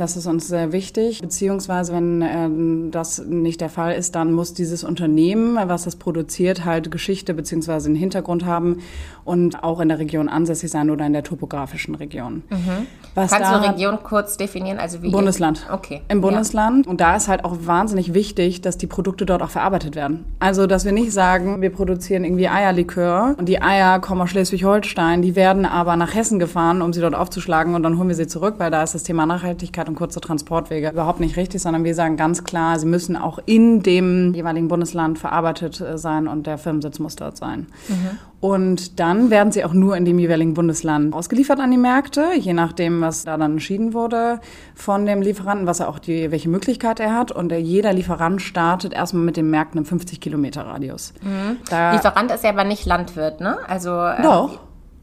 Das 0.00 0.16
ist 0.16 0.26
uns 0.26 0.48
sehr 0.48 0.72
wichtig. 0.72 1.20
Beziehungsweise, 1.20 1.92
wenn 1.92 2.22
äh, 2.22 2.90
das 2.90 3.18
nicht 3.18 3.60
der 3.60 3.68
Fall 3.68 3.92
ist, 3.92 4.14
dann 4.14 4.32
muss 4.32 4.54
dieses 4.54 4.82
Unternehmen, 4.82 5.58
was 5.68 5.84
das 5.84 5.96
produziert, 5.96 6.64
halt 6.64 6.90
Geschichte 6.90 7.34
beziehungsweise 7.34 7.88
einen 7.88 7.96
Hintergrund 7.96 8.46
haben 8.46 8.78
und 9.26 9.62
auch 9.62 9.78
in 9.78 9.90
der 9.90 9.98
Region 9.98 10.30
ansässig 10.30 10.70
sein 10.70 10.88
oder 10.88 11.04
in 11.04 11.12
der 11.12 11.22
topografischen 11.22 11.94
Region. 11.94 12.42
Mhm. 12.48 12.86
Was 13.14 13.30
Kannst 13.30 13.52
du 13.52 13.56
Region 13.56 13.98
kurz 14.02 14.38
definieren? 14.38 14.78
Also 14.78 15.02
wie 15.02 15.10
Bundesland. 15.10 15.66
Okay. 15.70 16.00
Im 16.08 16.22
Bundesland. 16.22 16.86
Ja. 16.86 16.90
Und 16.90 17.02
da 17.02 17.16
ist 17.16 17.28
halt 17.28 17.44
auch 17.44 17.58
wahnsinnig 17.64 18.14
wichtig, 18.14 18.62
dass 18.62 18.78
die 18.78 18.86
Produkte 18.86 19.26
dort 19.26 19.42
auch 19.42 19.50
verarbeitet 19.50 19.96
werden. 19.96 20.24
Also, 20.38 20.66
dass 20.66 20.86
wir 20.86 20.92
nicht 20.92 21.12
sagen, 21.12 21.60
wir 21.60 21.70
produzieren 21.70 22.24
irgendwie 22.24 22.48
Eierlikör 22.48 23.34
und 23.36 23.50
die 23.50 23.60
Eier 23.60 24.00
kommen 24.00 24.22
aus 24.22 24.30
Schleswig-Holstein, 24.30 25.20
die 25.20 25.36
werden 25.36 25.66
aber 25.66 25.96
nach 25.96 26.14
Hessen 26.14 26.38
gefahren, 26.38 26.80
um 26.80 26.94
sie 26.94 27.02
dort 27.02 27.14
aufzuschlagen 27.14 27.74
und 27.74 27.82
dann 27.82 27.98
holen 27.98 28.08
wir 28.08 28.16
sie 28.16 28.26
zurück, 28.26 28.54
weil 28.56 28.70
da 28.70 28.82
ist 28.82 28.94
das 28.94 29.02
Thema 29.02 29.26
Nachhaltigkeit 29.26 29.89
und 29.90 29.96
kurze 29.96 30.20
Transportwege 30.20 30.90
überhaupt 30.90 31.20
nicht 31.20 31.36
richtig, 31.36 31.60
sondern 31.60 31.84
wir 31.84 31.94
sagen 31.94 32.16
ganz 32.16 32.44
klar, 32.44 32.78
sie 32.78 32.86
müssen 32.86 33.16
auch 33.16 33.38
in 33.44 33.82
dem 33.82 34.32
jeweiligen 34.32 34.68
Bundesland 34.68 35.18
verarbeitet 35.18 35.80
äh, 35.80 35.98
sein 35.98 36.28
und 36.28 36.46
der 36.46 36.56
Firmensitz 36.56 36.98
muss 36.98 37.16
dort 37.16 37.36
sein. 37.36 37.66
Mhm. 37.88 38.18
Und 38.40 38.98
dann 39.00 39.28
werden 39.28 39.52
sie 39.52 39.64
auch 39.64 39.74
nur 39.74 39.96
in 39.96 40.06
dem 40.06 40.18
jeweiligen 40.18 40.54
Bundesland 40.54 41.12
ausgeliefert 41.12 41.60
an 41.60 41.70
die 41.70 41.76
Märkte, 41.76 42.30
je 42.38 42.54
nachdem, 42.54 43.02
was 43.02 43.24
da 43.24 43.36
dann 43.36 43.52
entschieden 43.52 43.92
wurde 43.92 44.40
von 44.74 45.04
dem 45.04 45.20
Lieferanten, 45.20 45.66
was 45.66 45.80
er 45.80 45.88
auch 45.88 45.98
die, 45.98 46.30
welche 46.30 46.48
Möglichkeit 46.48 47.00
er 47.00 47.14
hat. 47.14 47.32
Und 47.32 47.52
jeder 47.52 47.92
Lieferant 47.92 48.40
startet 48.40 48.94
erstmal 48.94 49.24
mit 49.24 49.36
den 49.36 49.50
Märkten 49.50 49.78
im 49.78 49.84
50 49.84 50.20
Kilometer 50.20 50.64
Radius. 50.64 51.12
Mhm. 51.20 51.58
Lieferant 51.92 52.30
ist 52.30 52.44
ja 52.44 52.50
aber 52.50 52.64
nicht 52.64 52.86
Landwirt, 52.86 53.40
ne? 53.42 53.58
Also 53.68 53.90
äh, 53.90 54.22
Doch. 54.22 54.60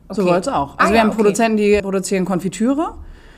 Okay. 0.10 0.22
So 0.22 0.34
es 0.34 0.48
auch. 0.48 0.78
Also 0.78 0.80
ah, 0.80 0.88
wir 0.88 0.96
ja, 0.96 1.02
haben 1.02 1.10
okay. 1.10 1.18
Produzenten, 1.18 1.58
die 1.58 1.80
produzieren 1.82 2.26
Konfitüre 2.26 2.96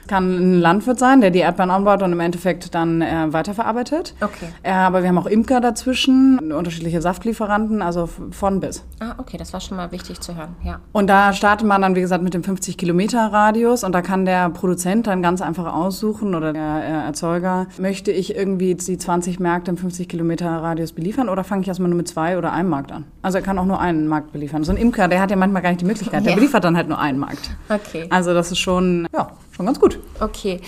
kann 0.10 0.58
ein 0.58 0.60
Landwirt 0.60 1.00
sein, 1.00 1.22
der 1.22 1.32
die 1.32 1.40
Erdbeeren 1.40 1.72
anbaut 1.72 2.04
und 2.04 2.12
im 2.12 2.20
Endeffekt 2.20 2.76
dann 2.76 3.02
äh, 3.02 3.32
weiterverarbeitet. 3.32 4.16
Okay. 4.20 4.48
Äh, 4.64 4.72
aber 4.72 5.04
wir 5.04 5.10
haben 5.10 5.18
auch 5.18 5.28
Imker 5.28 5.62
dazwischen, 5.62 6.52
unterschiedliche 6.52 7.02
Saftlieferanten, 7.02 7.82
also 7.82 8.08
von 8.32 8.60
bis. 8.60 8.84
Ah, 9.00 9.16
okay, 9.20 9.38
das 9.38 9.54
war 9.54 9.62
schon 9.62 9.78
mal 9.78 9.92
wichtig 9.92 10.20
zu 10.20 10.36
hören, 10.36 10.56
ja. 10.64 10.80
Und 10.92 11.08
da 11.08 11.32
startet 11.32 11.68
man 11.68 11.82
dann, 11.82 11.96
wie 11.96 12.02
gesagt, 12.02 12.24
mit 12.24 12.34
dem 12.34 12.44
50 12.44 12.78
Kilometer 12.78 13.32
Radius 13.32 13.84
und 13.84 13.94
da 13.94 14.02
kann 14.02 14.26
der 14.26 14.50
Produzent 14.50 15.08
dann 15.08 15.22
ganz 15.22 15.42
einfach 15.42 15.72
aussuchen 15.72 16.34
oder 16.34 16.52
der 16.54 16.84
äh, 16.84 17.06
Erzeuger, 17.06 17.68
möchte 17.78 18.12
ich 18.12 18.36
irgendwie 18.36 18.74
die 18.74 18.98
20 18.98 19.40
Märkte 19.40 19.72
im 19.72 19.78
50 19.78 20.10
Kilometer 20.10 20.50
Radius 20.50 20.92
beliefern 20.92 21.30
oder 21.30 21.44
fange 21.44 21.62
ich 21.62 21.68
erstmal 21.68 21.90
nur 21.90 21.98
mit 21.98 22.08
zwei 22.08 22.38
oder 22.38 22.52
einem 22.52 22.70
Markt 22.70 22.92
an? 22.92 23.06
Also 23.22 23.38
er 23.38 23.44
kann 23.44 23.60
auch 23.60 23.66
nur 23.66 23.80
einen 23.80 24.08
Markt 24.08 24.32
beliefern. 24.32 24.64
So 24.64 24.72
ein 24.72 24.78
Imker, 24.78 25.08
der 25.08 25.22
hat 25.22 25.30
ja 25.30 25.38
manchmal 25.38 25.62
gar 25.62 25.70
nicht 25.70 25.82
die 25.82 25.86
Möglichkeit, 25.86 26.26
der 26.26 26.32
ja. 26.32 26.36
beliefert 26.36 26.64
dann 26.64 26.76
halt 26.76 26.90
nur 26.90 26.98
einen 26.98 27.20
Markt. 27.20 27.52
Okay. 27.70 28.08
Also 28.10 28.34
das 28.34 28.52
ist 28.52 28.60
schon, 28.60 29.08
ja, 29.14 29.30
schon 29.60 29.66
ganz 29.66 29.80
gut. 29.82 30.00
Okay. 30.22 30.62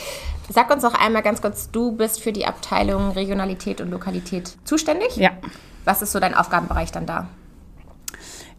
Sag 0.50 0.70
uns 0.70 0.84
noch 0.84 0.94
einmal 0.94 1.22
ganz 1.22 1.42
kurz, 1.42 1.72
du 1.72 1.94
bist 1.94 2.22
für 2.22 2.34
die 2.34 2.46
Abteilung 2.46 3.12
Regionalität 3.12 3.80
und 3.80 3.90
Lokalität 3.90 4.58
zuständig? 4.66 5.16
Ja. 5.16 5.32
Was 5.86 6.02
ist 6.02 6.12
so 6.12 6.20
dein 6.20 6.36
Aufgabenbereich 6.36 6.92
dann 6.92 7.06
da? 7.06 7.30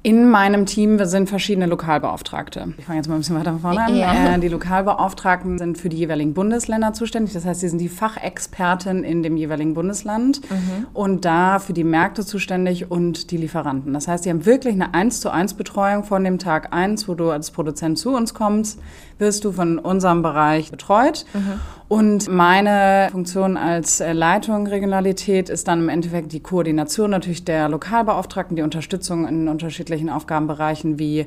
In 0.05 0.29
meinem 0.29 0.67
Team 0.67 1.05
sind 1.05 1.29
verschiedene 1.29 1.67
Lokalbeauftragte. 1.67 2.75
Ich 2.77 2.87
fange 2.87 2.99
jetzt 2.99 3.07
mal 3.07 3.15
ein 3.15 3.21
bisschen 3.21 3.39
weiter 3.39 3.57
vorne 3.61 3.85
an. 3.85 3.95
Ja. 3.95 4.35
Äh, 4.35 4.41
die 4.41 4.49
Lokalbeauftragten 4.49 5.59
sind 5.59 5.79
für 5.79 5.89
die 5.89 5.97
jeweiligen 5.97 6.35
Bundesländer 6.35 6.93
zuständig. 6.93 7.35
Das 7.35 7.45
heißt, 7.45 7.61
sie 7.61 7.69
sind 7.69 7.79
die 7.79 7.89
Fachexperten 7.89 9.05
in 9.05 9.23
dem 9.23 9.37
jeweiligen 9.37 9.75
Bundesland 9.75 10.41
mhm. 10.51 10.87
und 10.93 11.25
da 11.25 11.61
für 11.61 11.73
die 11.73 11.85
Märkte 11.85 12.27
zuständig 12.27 12.91
und 12.91 13.31
die 13.31 13.37
Lieferanten. 13.37 13.93
Das 13.93 14.09
heißt, 14.09 14.25
sie 14.25 14.31
haben 14.31 14.45
wirklich 14.45 14.75
eine 14.75 14.93
1 14.93 15.21
zu 15.21 15.31
1 15.31 15.55
Betreuung 15.55 16.03
von 16.03 16.25
dem 16.25 16.41
Tag 16.41 16.75
1, 16.75 17.07
wo 17.07 17.15
du 17.15 17.31
als 17.31 17.53
Produzent 17.53 17.97
zu 17.97 18.11
uns 18.11 18.35
kommst, 18.35 18.81
wirst 19.19 19.45
du 19.45 19.53
von 19.53 19.79
unserem 19.79 20.23
Bereich 20.23 20.73
betreut. 20.73 21.27
Mhm. 21.33 21.61
Und 21.93 22.27
meine 22.27 23.09
Funktion 23.13 23.59
als 23.59 24.01
äh, 24.01 24.15
Leitung 24.15 24.67
Regionalität 24.67 25.51
ist 25.51 25.69
dann 25.69 25.81
im 25.81 25.89
Endeffekt 25.91 26.33
die 26.33 26.41
Koordination 26.41 27.11
natürlich 27.11 27.45
der 27.45 27.69
Lokalbeauftragten, 27.69 28.57
die 28.57 28.63
Unterstützung 28.63 29.29
in 29.29 29.47
unterschiedlichen 29.47 30.09
Aufgabenbereichen 30.09 30.99
wie 30.99 31.27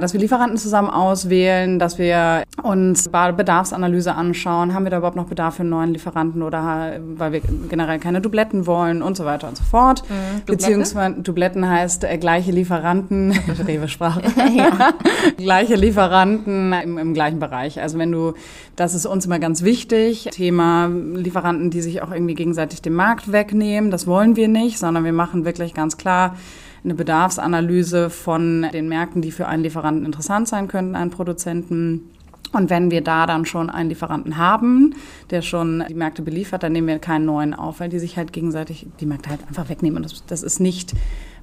dass 0.00 0.12
wir 0.12 0.20
Lieferanten 0.20 0.56
zusammen 0.56 0.90
auswählen, 0.90 1.78
dass 1.78 1.98
wir 1.98 2.44
uns 2.62 3.08
Bedarfsanalyse 3.08 4.14
anschauen, 4.14 4.74
haben 4.74 4.84
wir 4.84 4.90
da 4.90 4.98
überhaupt 4.98 5.16
noch 5.16 5.26
Bedarf 5.26 5.56
für 5.56 5.60
einen 5.60 5.70
neuen 5.70 5.92
Lieferanten 5.92 6.42
oder 6.42 6.98
weil 7.16 7.32
wir 7.32 7.40
generell 7.68 7.98
keine 7.98 8.20
Dubletten 8.20 8.66
wollen 8.66 9.02
und 9.02 9.16
so 9.16 9.24
weiter 9.24 9.48
und 9.48 9.56
so 9.56 9.64
fort. 9.64 10.02
Mhm. 10.08 10.42
Beziehungsweise 10.46 11.20
Dubletten 11.20 11.68
heißt 11.68 12.04
äh, 12.04 12.18
gleiche 12.18 12.52
Lieferanten, 12.52 13.32
Rewe-Sprache, 13.66 14.22
gleiche 15.36 15.74
Lieferanten 15.74 16.72
im, 16.72 16.98
im 16.98 17.14
gleichen 17.14 17.38
Bereich. 17.38 17.80
Also 17.80 17.98
wenn 17.98 18.12
du, 18.12 18.34
das 18.76 18.94
ist 18.94 19.06
uns 19.06 19.26
immer 19.26 19.38
ganz 19.38 19.62
wichtig, 19.62 20.28
Thema 20.32 20.88
Lieferanten, 20.88 21.70
die 21.70 21.82
sich 21.82 22.02
auch 22.02 22.10
irgendwie 22.10 22.34
gegenseitig 22.34 22.82
den 22.82 22.94
Markt 22.94 23.32
wegnehmen, 23.32 23.90
das 23.90 24.06
wollen 24.06 24.36
wir 24.36 24.48
nicht, 24.48 24.78
sondern 24.78 25.04
wir 25.04 25.12
machen 25.12 25.44
wirklich 25.44 25.74
ganz 25.74 25.96
klar, 25.96 26.36
eine 26.84 26.94
Bedarfsanalyse 26.94 28.10
von 28.10 28.66
den 28.72 28.88
Märkten, 28.88 29.22
die 29.22 29.32
für 29.32 29.48
einen 29.48 29.62
Lieferanten 29.62 30.04
interessant 30.04 30.48
sein 30.48 30.68
könnten, 30.68 30.94
einen 30.94 31.10
Produzenten. 31.10 32.10
Und 32.52 32.70
wenn 32.70 32.90
wir 32.90 33.00
da 33.00 33.26
dann 33.26 33.46
schon 33.46 33.68
einen 33.68 33.88
Lieferanten 33.88 34.36
haben, 34.36 34.94
der 35.30 35.42
schon 35.42 35.82
die 35.88 35.94
Märkte 35.94 36.22
beliefert, 36.22 36.62
dann 36.62 36.72
nehmen 36.72 36.86
wir 36.86 36.98
keinen 36.98 37.24
neuen 37.24 37.54
auf, 37.54 37.80
weil 37.80 37.88
die 37.88 37.98
sich 37.98 38.16
halt 38.16 38.32
gegenseitig 38.32 38.86
die 39.00 39.06
Märkte 39.06 39.30
halt 39.30 39.40
einfach 39.48 39.68
wegnehmen. 39.68 39.96
Und 39.96 40.04
das, 40.04 40.24
das 40.26 40.42
ist 40.42 40.60
nicht 40.60 40.94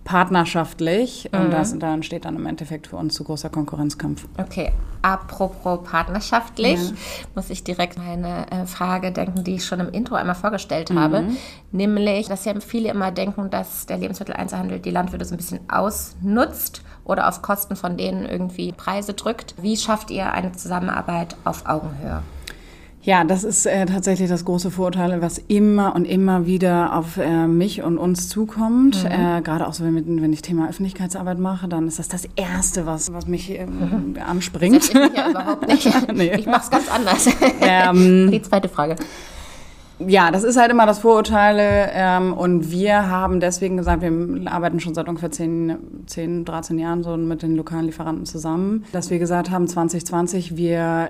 partnerschaftlich. 0.04 1.30
Mhm. 1.32 1.40
Und 1.40 1.52
das, 1.52 1.78
da 1.78 1.94
entsteht 1.94 2.26
dann 2.26 2.36
im 2.36 2.46
Endeffekt 2.46 2.88
für 2.88 2.98
uns 2.98 3.14
zu 3.14 3.24
großer 3.24 3.50
Konkurrenzkampf. 3.50 4.28
Okay, 4.38 4.72
apropos 5.02 5.80
partnerschaftlich, 5.84 6.80
ja. 6.80 6.96
muss 7.36 7.50
ich 7.50 7.64
direkt 7.64 7.98
eine 8.00 8.50
äh, 8.52 8.66
Frage 8.66 9.12
denken, 9.12 9.44
die 9.44 9.56
ich 9.56 9.66
schon 9.66 9.80
im 9.80 9.90
Intro 9.90 10.16
einmal 10.16 10.36
vorgestellt 10.36 10.90
mhm. 10.90 11.00
habe. 11.00 11.24
Nämlich, 11.72 12.28
dass 12.28 12.46
ja 12.46 12.54
viele 12.60 12.90
immer 12.90 13.12
denken, 13.12 13.50
dass 13.50 13.86
der 13.86 13.98
Lebensmitteleinzelhandel 13.98 14.80
die 14.80 14.92
Landwirte 14.92 15.26
so 15.26 15.36
ein 15.36 15.38
bisschen 15.38 15.60
ausnutzt 15.70 16.82
oder 17.04 17.28
auf 17.28 17.42
Kosten 17.42 17.76
von 17.76 17.98
denen 17.98 18.26
irgendwie 18.26 18.72
Preise 18.72 19.14
drückt. 19.14 19.56
Wie 19.62 19.78
schafft 19.78 20.12
ihr 20.12 20.32
eine 20.32 20.52
Zusammenarbeit 20.54 21.36
auf 21.44 21.66
Augenhöhe? 21.66 22.22
Ja, 23.04 23.24
das 23.24 23.44
ist 23.44 23.66
äh, 23.66 23.86
tatsächlich 23.88 24.30
das 24.30 24.46
große 24.46 24.70
Vorurteil, 24.70 25.22
was 25.22 25.40
immer 25.48 25.96
und 25.96 26.06
immer 26.06 26.46
wieder 26.46 26.96
auf 26.96 27.18
äh, 27.18 27.48
mich 27.48 27.82
und 27.82 27.98
uns 27.98 28.30
zukommt. 28.30 29.04
Mhm. 29.04 29.10
Äh, 29.10 29.42
Gerade 29.42 29.68
auch 29.68 29.74
so, 29.74 29.84
wenn, 29.84 30.22
wenn, 30.22 30.34
ich 30.34 30.44
Thema 30.44 30.70
Öffentlichkeitsarbeit 30.70 31.40
mache, 31.40 31.68
dann 31.68 31.88
ist 31.88 31.98
das 31.98 32.10
das 32.10 32.28
Erste, 32.36 32.86
was, 32.86 33.12
was 33.12 33.26
mich 33.26 33.50
ähm, 33.50 34.16
anspringt. 34.28 34.94
Das 34.94 35.10
ich 35.10 35.18
ja 35.18 35.30
überhaupt 35.30 35.68
nicht. 35.68 35.90
nee. 36.14 36.36
Ich 36.36 36.46
mache 36.46 36.62
es 36.64 36.70
ganz 36.70 36.92
anders. 36.92 37.28
Ähm, 37.62 38.30
Die 38.32 38.42
zweite 38.42 38.70
Frage 38.70 38.96
ja, 40.08 40.32
das 40.32 40.44
ist 40.44 40.58
halt 40.58 40.72
immer 40.72 40.86
das 40.86 41.00
Vorurteile. 41.00 41.90
Ähm, 41.94 42.34
und 42.34 42.72
wir 42.72 43.10
haben 43.10 43.40
deswegen 43.40 43.78
gesagt, 43.78 44.02
wir 44.02 44.52
arbeiten 44.52 44.80
schon 44.80 44.94
seit 44.94 45.08
ungefähr 45.08 45.32
10, 45.32 46.06
10, 46.06 46.46
13 46.46 46.80
Jahren 46.80 47.04
so 47.04 47.16
mit 47.18 47.42
den 47.42 47.56
lokalen 47.56 47.86
Lieferanten 47.86 48.26
zusammen, 48.26 48.86
dass 48.92 49.10
wir 49.10 49.20
gesagt 49.20 49.52
haben, 49.52 49.68
2020, 49.68 50.56
wir 50.56 51.10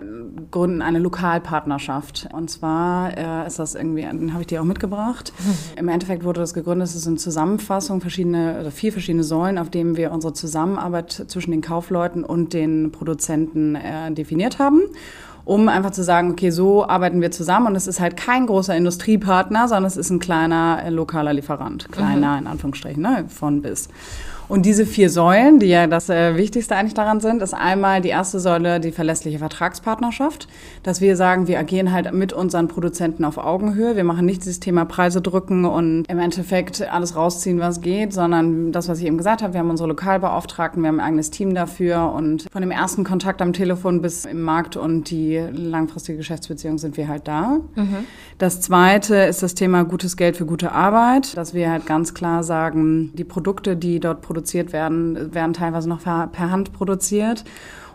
gründen 0.52 0.82
eine 0.82 1.00
Lokalpartnerschaft. 1.00 2.30
Und 2.34 2.50
zwar 2.50 3.18
äh, 3.18 3.48
ist 3.48 3.60
das 3.60 3.76
irgendwie, 3.76 4.02
den 4.02 4.34
habe 4.34 4.42
ich 4.42 4.48
dir 4.48 4.62
auch 4.62 4.66
mitgebracht. 4.66 5.34
Im 5.76 5.88
Endeffekt 5.88 6.24
wurde 6.24 6.40
das 6.40 6.54
gegründet, 6.54 6.90
es 6.90 6.96
ist 6.96 7.08
eine 7.08 7.18
Zusammenfassung, 7.18 8.02
verschiedene, 8.02 8.56
also 8.56 8.72
vier 8.72 8.92
verschiedene 8.92 9.24
Säulen, 9.24 9.58
auf 9.58 9.70
denen 9.70 9.98
wir 9.98 10.12
unsere 10.12 10.34
Zusammenarbeit 10.34 11.26
zwischen 11.28 11.52
den 11.52 11.62
Kaufleuten 11.62 12.24
und 12.24 12.54
den 12.54 12.92
Produzenten 12.92 13.76
äh, 13.76 14.12
definiert 14.12 14.60
haben 14.60 14.82
um 15.46 15.70
einfach 15.70 15.92
zu 15.92 16.04
sagen, 16.04 16.32
okay, 16.32 16.50
so 16.50 16.88
arbeiten 16.88 17.22
wir 17.22 17.32
zusammen 17.32 17.68
und 17.68 17.76
es 17.76 17.88
ist 17.88 18.00
halt 18.00 18.18
kein 18.18 18.48
großer 18.48 18.76
Industriepartner, 18.76 19.68
sondern 19.68 19.86
es 19.86 19.98
ist 19.98 20.10
ein 20.10 20.20
kleiner 20.20 20.82
äh, 20.84 20.90
lokaler 20.90 21.34
Lieferant, 21.34 21.92
kleiner 21.92 22.34
mhm. 22.34 22.40
in 22.40 22.48
Anführungsstrichen, 22.48 23.02
ne, 23.02 23.26
von 23.28 23.62
bis. 23.62 23.90
Und 24.52 24.66
diese 24.66 24.86
vier 24.86 25.10
Säulen, 25.10 25.60
die 25.60 25.68
ja 25.68 25.88
das 25.88 26.10
äh, 26.10 26.36
Wichtigste 26.36 26.76
eigentlich 26.76 26.94
daran 26.94 27.22
sind, 27.22 27.42
ist 27.42 27.54
einmal 27.54 28.02
die 28.02 28.10
erste 28.10 28.38
Säule 28.42 28.82
die 28.82 28.92
verlässliche 28.92 29.40
Vertragspartnerschaft, 29.40 30.50
dass 30.84 31.00
wir 31.00 31.16
sagen, 31.16 31.48
wir 31.48 31.58
agieren 31.58 31.94
halt 31.94 32.12
mit 32.14 32.34
unseren 32.34 32.68
Produzenten 32.68 33.24
auf 33.24 33.38
Augenhöhe. 33.38 33.96
Wir 33.96 34.04
machen 34.04 34.26
nicht 34.26 34.42
dieses 34.42 34.60
Thema 34.60 34.84
Preise 34.84 35.22
drücken 35.22 35.64
und 35.64 36.04
im 36.10 36.20
Endeffekt 36.20 36.82
alles 36.82 37.16
rausziehen, 37.16 37.62
was 37.62 37.80
geht, 37.80 38.12
sondern 38.12 38.74
das, 38.74 38.90
was 38.90 39.00
ich 39.00 39.06
eben 39.06 39.18
gesagt 39.18 39.42
habe, 39.42 39.54
wir 39.54 39.62
haben 39.62 39.70
unsere 39.70 39.88
Lokalbeauftragten, 39.88 40.84
wir 40.84 40.90
haben 40.90 41.00
ein 41.00 41.08
eigenes 41.08 41.30
Team 41.30 41.56
dafür 41.56 42.12
und 42.12 42.46
von 42.52 42.62
dem 42.62 42.72
ersten 42.72 43.06
Kontakt 43.06 43.42
am 43.42 43.54
Telefon 43.54 44.02
bis 44.02 44.26
im 44.26 44.42
Markt 44.42 44.76
und 44.76 45.12
die 45.12 45.38
langfristige 45.38 46.18
Geschäftsbeziehung 46.18 46.78
sind 46.78 46.98
wir 46.98 47.08
halt 47.08 47.26
da. 47.26 47.62
Mhm. 47.76 48.00
Das 48.38 48.60
zweite 48.60 49.16
ist 49.16 49.44
das 49.44 49.56
Thema 49.56 49.86
gutes 49.86 50.18
Geld 50.18 50.36
für 50.36 50.46
gute 50.46 50.74
Arbeit, 50.74 51.38
dass 51.38 51.54
wir 51.54 51.72
halt 51.72 51.86
ganz 51.86 52.14
klar 52.14 52.44
sagen, 52.44 53.14
die 53.14 53.24
Produkte, 53.24 53.78
die 53.78 54.02
dort 54.02 54.22
produziert 54.22 54.41
produziert 54.42 54.74
werden, 54.74 55.34
werden 55.34 55.54
teilweise 55.54 55.88
noch 55.88 56.04
per 56.04 56.52
Hand 56.52 56.74
produziert. 56.74 57.44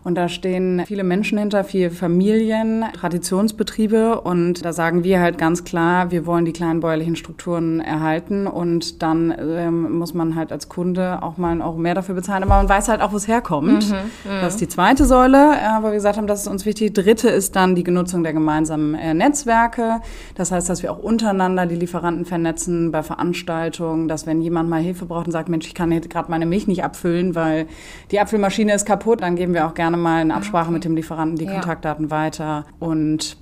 Und 0.06 0.14
da 0.14 0.28
stehen 0.28 0.84
viele 0.86 1.02
Menschen 1.02 1.36
hinter, 1.36 1.64
viele 1.64 1.90
Familien, 1.90 2.84
Traditionsbetriebe. 2.92 4.20
Und 4.20 4.64
da 4.64 4.72
sagen 4.72 5.02
wir 5.02 5.18
halt 5.18 5.36
ganz 5.36 5.64
klar, 5.64 6.12
wir 6.12 6.26
wollen 6.26 6.44
die 6.44 6.52
kleinen 6.52 6.78
bäuerlichen 6.78 7.16
Strukturen 7.16 7.80
erhalten. 7.80 8.46
Und 8.46 9.02
dann 9.02 9.34
ähm, 9.36 9.98
muss 9.98 10.14
man 10.14 10.36
halt 10.36 10.52
als 10.52 10.68
Kunde 10.68 11.25
auch 11.25 11.38
mal 11.38 11.50
einen 11.50 11.60
Euro 11.60 11.78
mehr 11.78 11.96
dafür 11.96 12.14
bezahlen. 12.14 12.44
Aber 12.44 12.54
man 12.54 12.68
weiß 12.68 12.86
halt 12.86 13.00
auch, 13.00 13.10
wo 13.10 13.16
es 13.16 13.26
herkommt. 13.26 13.90
Mhm, 13.90 13.96
mhm. 13.96 14.40
das 14.42 14.54
ist 14.54 14.60
die 14.60 14.68
zweite 14.68 15.06
Säule, 15.06 15.38
äh, 15.38 15.82
wo 15.82 15.86
wir 15.86 15.94
gesagt 15.94 16.18
haben, 16.18 16.28
das 16.28 16.42
ist 16.42 16.46
uns 16.46 16.64
wichtig. 16.66 16.94
Die 16.94 17.02
dritte 17.02 17.28
ist 17.28 17.56
dann 17.56 17.75
die 17.75 17.82
Genutzung 17.82 18.22
der 18.22 18.32
gemeinsamen 18.32 18.94
äh, 18.94 19.12
Netzwerke. 19.12 20.02
Das 20.36 20.52
heißt, 20.52 20.68
dass 20.68 20.84
wir 20.84 20.92
auch 20.92 21.00
untereinander 21.00 21.66
die 21.66 21.75
Lieferanten 21.75 22.26
vernetzen 22.26 22.92
bei 22.92 23.02
Veranstaltungen, 23.02 24.06
dass 24.06 24.25
wenn 24.25 24.40
jemand 24.40 24.70
mal 24.70 24.80
Hilfe 24.80 25.06
braucht 25.06 25.26
und 25.26 25.32
sagt, 25.32 25.48
Mensch, 25.48 25.66
ich 25.66 25.75
kann 25.75 25.90
gerade 25.90 26.30
meine 26.30 26.46
Milch 26.46 26.68
nicht 26.68 26.84
abfüllen, 26.84 27.34
weil 27.34 27.66
die 28.12 28.20
Apfelmaschine 28.20 28.72
ist 28.72 28.86
kaputt, 28.86 29.22
dann 29.22 29.34
geben 29.34 29.52
wir 29.52 29.66
auch 29.66 29.75
gerne 29.75 29.96
gerne 29.97 30.03
mal 30.03 30.23
in 30.23 30.31
Absprache 30.31 30.67
okay. 30.67 30.73
mit 30.73 30.85
dem 30.85 30.97
Lieferanten 30.97 31.37
die 31.37 31.45
ja. 31.45 31.53
Kontaktdaten 31.53 32.11
weiter 32.11 32.67
und 32.79 33.37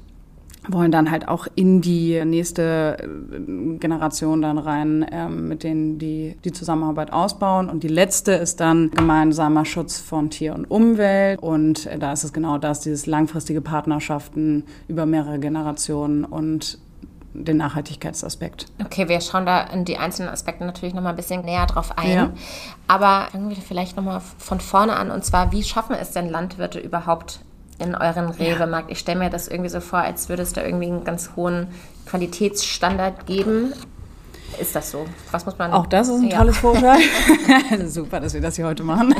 wollen 0.66 0.90
dann 0.90 1.10
halt 1.10 1.28
auch 1.28 1.46
in 1.54 1.82
die 1.82 2.24
nächste 2.24 2.96
äh, 2.98 3.76
Generation 3.78 4.40
dann 4.40 4.56
rein, 4.56 5.04
ähm, 5.12 5.48
mit 5.48 5.62
denen 5.62 5.98
die 5.98 6.36
die 6.42 6.52
Zusammenarbeit 6.52 7.12
ausbauen. 7.12 7.68
Und 7.68 7.82
die 7.82 7.88
letzte 7.88 8.32
ist 8.32 8.60
dann 8.60 8.90
gemeinsamer 8.90 9.66
Schutz 9.66 10.00
von 10.00 10.30
Tier 10.30 10.54
und 10.54 10.64
Umwelt. 10.64 11.38
Und 11.42 11.84
äh, 11.86 11.98
da 11.98 12.14
ist 12.14 12.24
es 12.24 12.32
genau 12.32 12.56
das, 12.56 12.80
dieses 12.80 13.04
langfristige 13.04 13.60
Partnerschaften 13.60 14.64
über 14.88 15.04
mehrere 15.04 15.38
Generationen 15.38 16.24
und 16.24 16.78
den 17.34 17.56
Nachhaltigkeitsaspekt. 17.56 18.66
Okay, 18.82 19.08
wir 19.08 19.20
schauen 19.20 19.44
da 19.44 19.62
in 19.64 19.84
die 19.84 19.98
einzelnen 19.98 20.30
Aspekte 20.30 20.64
natürlich 20.64 20.94
noch 20.94 21.02
mal 21.02 21.10
ein 21.10 21.16
bisschen 21.16 21.44
näher 21.44 21.66
drauf 21.66 21.98
ein. 21.98 22.10
Ja. 22.10 22.30
Aber 22.86 23.28
fangen 23.32 23.50
wir 23.50 23.56
vielleicht 23.56 23.96
noch 23.96 24.04
mal 24.04 24.20
von 24.38 24.60
vorne 24.60 24.94
an. 24.96 25.10
Und 25.10 25.24
zwar, 25.24 25.52
wie 25.52 25.62
schaffen 25.62 25.96
es 26.00 26.12
denn 26.12 26.30
Landwirte 26.30 26.78
überhaupt 26.78 27.40
in 27.78 27.94
euren 27.94 28.30
Rewe-Markt? 28.30 28.90
Ich 28.90 29.00
stelle 29.00 29.18
mir 29.18 29.30
das 29.30 29.48
irgendwie 29.48 29.70
so 29.70 29.80
vor, 29.80 29.98
als 29.98 30.28
würde 30.28 30.42
es 30.42 30.52
da 30.52 30.62
irgendwie 30.62 30.86
einen 30.86 31.04
ganz 31.04 31.32
hohen 31.34 31.68
Qualitätsstandard 32.06 33.26
geben. 33.26 33.74
Ist 34.58 34.76
das 34.76 34.90
so? 34.90 35.04
Was 35.32 35.44
muss 35.44 35.58
man. 35.58 35.72
Auch 35.72 35.86
das 35.86 36.08
ist 36.08 36.20
ein 36.20 36.28
ja. 36.28 36.38
tolles 36.38 36.58
Vorteil. 36.58 36.98
Super, 37.86 38.20
dass 38.20 38.34
wir 38.34 38.40
das 38.40 38.56
hier 38.56 38.66
heute 38.66 38.84
machen. 38.84 39.14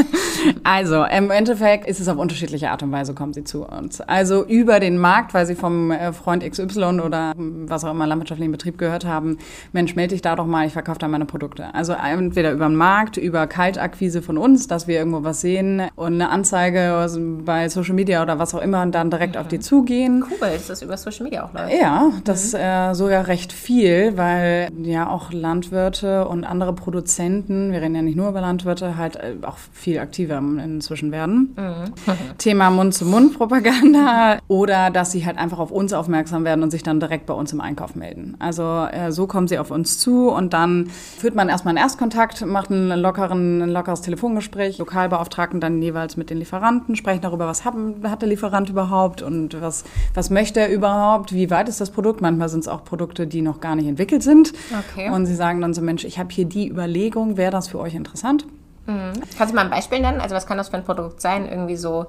also, 0.64 1.04
im 1.04 1.30
Endeffekt 1.30 1.86
ist 1.86 1.98
es 1.98 2.08
auf 2.08 2.18
unterschiedliche 2.18 2.70
Art 2.70 2.82
und 2.82 2.92
Weise, 2.92 3.14
kommen 3.14 3.32
sie 3.32 3.44
zu 3.44 3.64
uns. 3.64 4.00
Also 4.02 4.44
über 4.44 4.78
den 4.78 4.98
Markt, 4.98 5.32
weil 5.32 5.46
sie 5.46 5.54
vom 5.54 5.90
äh, 5.90 6.12
Freund 6.12 6.48
XY 6.48 7.00
oder 7.00 7.32
was 7.36 7.84
auch 7.84 7.90
immer 7.90 8.06
landwirtschaftlichen 8.06 8.52
Betrieb 8.52 8.76
gehört 8.76 9.04
haben, 9.04 9.38
Mensch, 9.72 9.96
melde 9.96 10.14
dich 10.14 10.22
da 10.22 10.36
doch 10.36 10.46
mal, 10.46 10.66
ich 10.66 10.72
verkaufe 10.72 10.98
da 10.98 11.08
meine 11.08 11.24
Produkte. 11.24 11.74
Also 11.74 11.94
entweder 11.94 12.52
über 12.52 12.66
den 12.66 12.76
Markt, 12.76 13.16
über 13.16 13.46
Kaltakquise 13.46 14.20
von 14.20 14.36
uns, 14.36 14.66
dass 14.66 14.86
wir 14.86 14.98
irgendwo 14.98 15.24
was 15.24 15.40
sehen 15.40 15.82
und 15.96 16.14
eine 16.14 16.28
Anzeige 16.28 17.06
bei 17.44 17.68
Social 17.68 17.94
Media 17.94 18.22
oder 18.22 18.38
was 18.38 18.54
auch 18.54 18.60
immer 18.60 18.82
und 18.82 18.94
dann 18.94 19.10
direkt 19.10 19.34
mhm. 19.34 19.40
auf 19.40 19.48
die 19.48 19.60
zugehen. 19.60 20.24
Cool, 20.28 20.50
dass 20.50 20.66
das 20.66 20.82
über 20.82 20.96
Social 20.96 21.24
Media 21.24 21.44
auch 21.44 21.52
läuft. 21.54 21.72
Ja, 21.72 22.10
das 22.24 22.52
mhm. 22.52 22.58
äh, 22.58 22.94
sogar 22.94 23.26
recht 23.26 23.52
viel, 23.52 24.16
weil 24.16 24.65
ja 24.82 25.08
auch 25.08 25.32
Landwirte 25.32 26.26
und 26.28 26.44
andere 26.44 26.72
Produzenten, 26.72 27.72
wir 27.72 27.80
reden 27.80 27.94
ja 27.94 28.02
nicht 28.02 28.16
nur 28.16 28.28
über 28.28 28.40
Landwirte, 28.40 28.96
halt 28.96 29.16
äh, 29.16 29.34
auch 29.42 29.58
viel 29.72 29.98
aktiver 29.98 30.38
inzwischen 30.38 31.12
werden. 31.12 31.56
Mhm. 31.56 31.92
Thema 32.38 32.70
Mund-zu-Mund-Propaganda 32.70 34.38
oder 34.48 34.90
dass 34.90 35.12
sie 35.12 35.24
halt 35.26 35.38
einfach 35.38 35.58
auf 35.58 35.70
uns 35.70 35.92
aufmerksam 35.92 36.44
werden 36.44 36.62
und 36.62 36.70
sich 36.70 36.82
dann 36.82 37.00
direkt 37.00 37.26
bei 37.26 37.34
uns 37.34 37.52
im 37.52 37.60
Einkauf 37.60 37.94
melden. 37.94 38.36
Also 38.38 38.86
äh, 38.90 39.12
so 39.12 39.26
kommen 39.26 39.48
sie 39.48 39.58
auf 39.58 39.70
uns 39.70 39.98
zu 39.98 40.30
und 40.30 40.52
dann 40.52 40.86
führt 40.88 41.34
man 41.34 41.48
erstmal 41.48 41.72
einen 41.72 41.82
Erstkontakt, 41.84 42.44
macht 42.44 42.70
einen 42.70 42.98
lockeren, 42.98 43.62
ein 43.62 43.70
lockeres 43.70 44.00
Telefongespräch, 44.00 44.78
Lokalbeauftragten 44.78 45.60
dann 45.60 45.82
jeweils 45.82 46.16
mit 46.16 46.30
den 46.30 46.38
Lieferanten, 46.38 46.96
sprechen 46.96 47.22
darüber, 47.22 47.46
was 47.46 47.64
haben, 47.64 47.96
hat 48.04 48.22
der 48.22 48.28
Lieferant 48.28 48.68
überhaupt 48.68 49.22
und 49.22 49.60
was, 49.60 49.84
was 50.14 50.30
möchte 50.30 50.60
er 50.60 50.70
überhaupt, 50.70 51.32
wie 51.32 51.50
weit 51.50 51.68
ist 51.68 51.80
das 51.80 51.90
Produkt. 51.90 52.20
Manchmal 52.20 52.48
sind 52.48 52.60
es 52.60 52.68
auch 52.68 52.84
Produkte, 52.84 53.26
die 53.26 53.42
noch 53.42 53.60
gar 53.60 53.76
nicht 53.76 53.86
entwickelt 53.86 54.22
sind. 54.22 54.45
Okay. 54.90 55.10
Und 55.10 55.26
sie 55.26 55.34
sagen 55.34 55.60
dann 55.60 55.74
so, 55.74 55.82
Mensch, 55.82 56.04
ich 56.04 56.18
habe 56.18 56.30
hier 56.30 56.44
die 56.44 56.68
Überlegung, 56.68 57.36
wäre 57.36 57.50
das 57.50 57.68
für 57.68 57.78
euch 57.78 57.94
interessant? 57.94 58.46
Mhm. 58.86 59.12
Kannst 59.36 59.52
du 59.52 59.56
mal 59.56 59.64
ein 59.64 59.70
Beispiel 59.70 60.00
nennen? 60.00 60.20
Also 60.20 60.34
was 60.34 60.46
kann 60.46 60.58
das 60.58 60.68
für 60.68 60.76
ein 60.76 60.84
Produkt 60.84 61.20
sein? 61.20 61.48
Irgendwie 61.48 61.76
so 61.76 62.06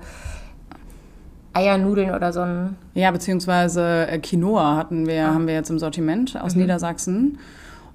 Eiernudeln 1.54 2.12
oder 2.14 2.32
so 2.32 2.42
ein... 2.42 2.76
Ja, 2.94 3.12
beziehungsweise 3.12 4.08
äh, 4.08 4.20
Quinoa 4.20 4.78
hatten 4.78 5.08
wir, 5.08 5.26
ah. 5.26 5.34
haben 5.34 5.48
wir 5.48 5.56
jetzt 5.56 5.70
im 5.70 5.80
Sortiment 5.80 6.40
aus 6.40 6.56
mhm. 6.56 6.62
Niedersachsen. 6.62 7.40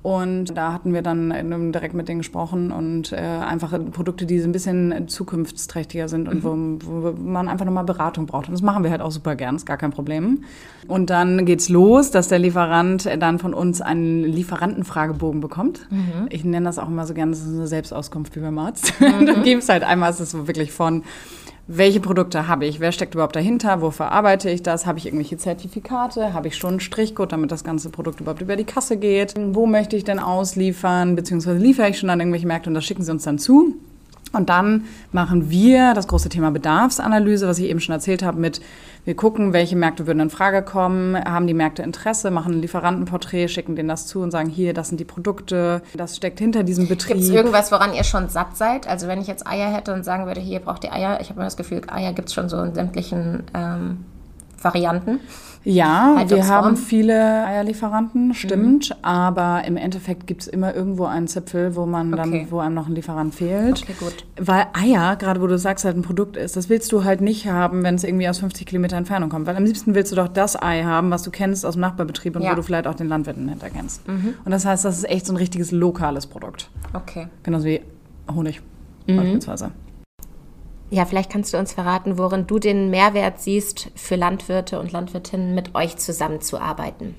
Und 0.03 0.57
da 0.57 0.73
hatten 0.73 0.93
wir 0.93 1.03
dann 1.03 1.31
ähm, 1.31 1.71
direkt 1.71 1.95
mit 1.95 2.09
denen 2.09 2.19
gesprochen 2.19 2.73
und 2.73 3.13
äh, 3.13 3.17
einfach 3.17 3.73
Produkte, 3.93 4.27
die 4.27 4.41
so 4.41 4.49
ein 4.49 4.53
bisschen 4.53 5.07
zukunftsträchtiger 5.07 6.09
sind 6.09 6.29
und 6.29 6.43
mhm. 6.43 6.81
wo, 6.83 7.05
wo, 7.05 7.13
man 7.13 7.49
einfach 7.49 7.65
nochmal 7.65 7.85
Beratung 7.85 8.27
braucht. 8.27 8.49
Und 8.49 8.55
das 8.55 8.63
machen 8.63 8.83
wir 8.83 8.91
halt 8.91 9.01
auch 9.01 9.13
super 9.13 9.37
gern, 9.37 9.55
ist 9.55 9.65
gar 9.65 9.77
kein 9.77 9.93
Problem. 9.93 10.43
Und 10.89 11.11
dann 11.11 11.45
geht's 11.45 11.69
los, 11.69 12.11
dass 12.11 12.27
der 12.27 12.41
Lieferant 12.41 13.09
dann 13.21 13.39
von 13.39 13.55
uns 13.55 13.81
einen 13.81 14.25
Lieferantenfragebogen 14.25 15.41
bekommt. 15.41 15.87
Mhm. 15.91 16.27
Ich 16.31 16.45
nenne 16.45 16.67
das 16.67 16.81
auch 16.81 16.89
immer 16.89 17.07
so 17.07 17.15
gern, 17.15 17.31
das 17.31 17.41
ist 17.41 17.55
eine 17.55 17.69
Selbstauskunft 17.69 18.35
wie 18.35 18.41
beim 18.41 18.59
Arzt. 18.59 18.93
Mhm. 19.01 19.27
du 19.27 19.43
gibst 19.43 19.69
halt 19.69 19.85
einmal, 19.85 20.11
es 20.11 20.19
ist 20.19 20.49
wirklich 20.49 20.73
von 20.73 21.05
welche 21.67 22.01
Produkte 22.01 22.49
habe 22.49 22.67
ich, 22.67 22.81
wer 22.81 22.93
steckt 22.93 23.15
überhaupt 23.15 23.37
dahinter, 23.37 23.81
wofür 23.81 24.11
arbeite 24.11 24.51
ich 24.51 24.63
das, 24.63 24.85
habe 24.85 24.99
ich 24.99 25.07
irgendwelche 25.07 25.37
Zertifikate, 25.37 26.35
habe 26.35 26.49
ich 26.49 26.57
schon 26.57 26.71
einen 26.71 26.81
Strichcode, 26.81 27.33
damit 27.33 27.53
das 27.53 27.65
ganze 27.65 27.91
Produkt 27.91 28.21
überhaupt 28.21 28.43
über 28.43 28.57
die 28.57 28.65
Kasse 28.65 28.97
geht, 28.97 29.35
wo 29.37 29.67
möchte 29.67 29.97
ich 29.97 30.05
denn 30.05 30.19
ausliefern, 30.19 31.15
beziehungsweise 31.15 31.59
liefere 31.59 31.89
ich 31.89 31.99
schon 31.99 32.11
an 32.11 32.21
irgendwelche 32.21 32.47
Märkte 32.47 32.69
und 32.69 32.75
das 32.75 32.85
schicken 32.85 33.05
sie 33.05 33.13
uns 33.13 33.25
dann 33.25 33.39
zu. 33.39 33.77
Und 34.33 34.49
dann 34.49 34.85
machen 35.13 35.51
wir 35.51 35.95
das 35.95 36.09
große 36.09 36.29
Thema 36.29 36.51
Bedarfsanalyse, 36.51 37.47
was 37.47 37.59
ich 37.59 37.67
eben 37.67 37.81
schon 37.81 37.95
erzählt 37.95 38.23
habe, 38.23 38.41
mit 38.41 38.61
wir 39.05 39.17
gucken, 39.17 39.53
welche 39.53 39.75
Märkte 39.75 40.07
würden 40.07 40.21
in 40.21 40.31
Frage 40.31 40.63
kommen, 40.63 41.17
haben 41.17 41.49
die 41.49 41.55
Märkte 41.55 41.83
Interesse, 41.83 42.31
machen 42.31 42.55
ein 42.55 42.61
Lieferantenporträt, 42.61 43.49
schicken 43.49 43.75
denen 43.75 43.89
das 43.89 44.07
zu 44.07 44.21
und 44.21 44.31
sagen, 44.31 44.49
hier, 44.49 44.75
das 44.75 44.89
sind 44.89 45.01
die 45.01 45.05
Produkte, 45.05 45.83
das 45.95 46.17
steckt 46.17 46.39
hinter 46.39 46.63
diesem 46.63 46.87
Betrieb. 46.87 47.17
Gibt 47.17 47.25
es 47.25 47.31
irgendwas, 47.31 47.73
woran 47.73 47.95
ihr 47.95 48.05
schon 48.05 48.29
satt 48.29 48.57
seid? 48.57 48.87
Also 48.87 49.09
wenn 49.09 49.21
ich 49.21 49.27
jetzt 49.27 49.45
Eier 49.45 49.73
hätte 49.75 49.93
und 49.93 50.05
sagen 50.05 50.27
würde, 50.27 50.41
hier 50.41 50.61
braucht 50.61 50.85
ihr 50.85 50.93
Eier, 50.93 51.21
ich 51.21 51.31
habe 51.31 51.41
immer 51.41 51.47
das 51.47 51.57
Gefühl, 51.57 51.83
Eier 51.89 52.13
gibt 52.13 52.29
es 52.29 52.35
schon 52.35 52.49
so 52.49 52.63
in 52.63 52.75
sämtlichen 52.75 53.43
ähm, 53.55 54.05
Varianten. 54.65 55.21
Ja, 55.65 56.25
wir 56.27 56.49
haben 56.49 56.77
viele 56.77 57.47
Eierlieferanten, 57.47 58.35
stimmt. 58.35 58.91
Mhm. 58.91 58.97
Aber 59.03 59.63
im 59.65 59.77
Endeffekt 59.77 60.27
gibt 60.27 60.43
es 60.43 60.49
immer 60.49 60.75
irgendwo 60.75 61.05
einen 61.05 61.29
Zipfel, 61.29 61.77
wo 61.77 61.87
man 61.87 62.13
okay. 62.13 62.23
dann, 62.23 62.51
wo 62.51 62.59
einem 62.59 62.75
noch 62.75 62.89
ein 62.89 62.95
Lieferant 62.95 63.35
fehlt. 63.35 63.83
Okay, 63.83 63.95
gut. 63.99 64.25
Weil 64.37 64.67
Eier, 64.73 65.15
gerade 65.17 65.41
wo 65.41 65.47
du 65.47 65.57
sagst, 65.59 65.85
halt 65.85 65.97
ein 65.97 66.03
Produkt 66.03 66.37
ist, 66.37 66.57
das 66.57 66.69
willst 66.69 66.91
du 66.91 67.05
halt 67.05 67.21
nicht 67.21 67.47
haben, 67.47 67.85
wenn 67.85 67.95
es 67.95 68.03
irgendwie 68.03 68.29
aus 68.29 68.41
50 68.41 68.67
Kilometer 68.67 68.97
Entfernung 68.97 69.31
kommt. 69.31 69.47
Weil 69.47 69.57
am 69.57 69.65
liebsten 69.65 69.95
willst 69.95 70.11
du 70.11 70.17
doch 70.17 70.29
das 70.29 70.61
Ei 70.61 70.83
haben, 70.83 71.11
was 71.11 71.23
du 71.23 71.31
kennst 71.31 71.65
aus 71.65 71.75
dem 71.75 71.81
Nachbarbetrieb 71.81 72.35
und 72.35 72.43
ja. 72.43 72.51
wo 72.51 72.57
du 72.57 72.63
vielleicht 72.63 72.89
auch 72.89 72.95
den 72.95 73.09
Landwirten 73.09 73.49
hinter 73.49 73.71
kennst. 73.71 74.07
Mhm. 74.09 74.35
Und 74.45 74.51
das 74.51 74.65
heißt, 74.65 74.85
das 74.85 74.99
ist 74.99 75.09
echt 75.09 75.27
so 75.27 75.33
ein 75.33 75.37
richtiges 75.37 75.71
lokales 75.71 76.27
Produkt. 76.27 76.71
Okay. 76.93 77.29
Genauso 77.45 77.67
wie 77.67 77.81
Honig 78.33 78.61
mhm. 79.07 79.41
Ja, 80.93 81.07
vielleicht 81.07 81.31
kannst 81.31 81.55
du 81.55 81.59
uns 81.59 81.73
verraten, 81.73 82.19
worin 82.19 82.47
du 82.47 82.59
den 82.59 82.91
Mehrwert 82.91 83.41
siehst, 83.41 83.91
für 83.95 84.15
Landwirte 84.15 84.79
und 84.79 84.93
Landwirtinnen 84.93 85.55
mit 85.55 85.75
euch 85.75 85.97
zusammenzuarbeiten. 85.97 87.15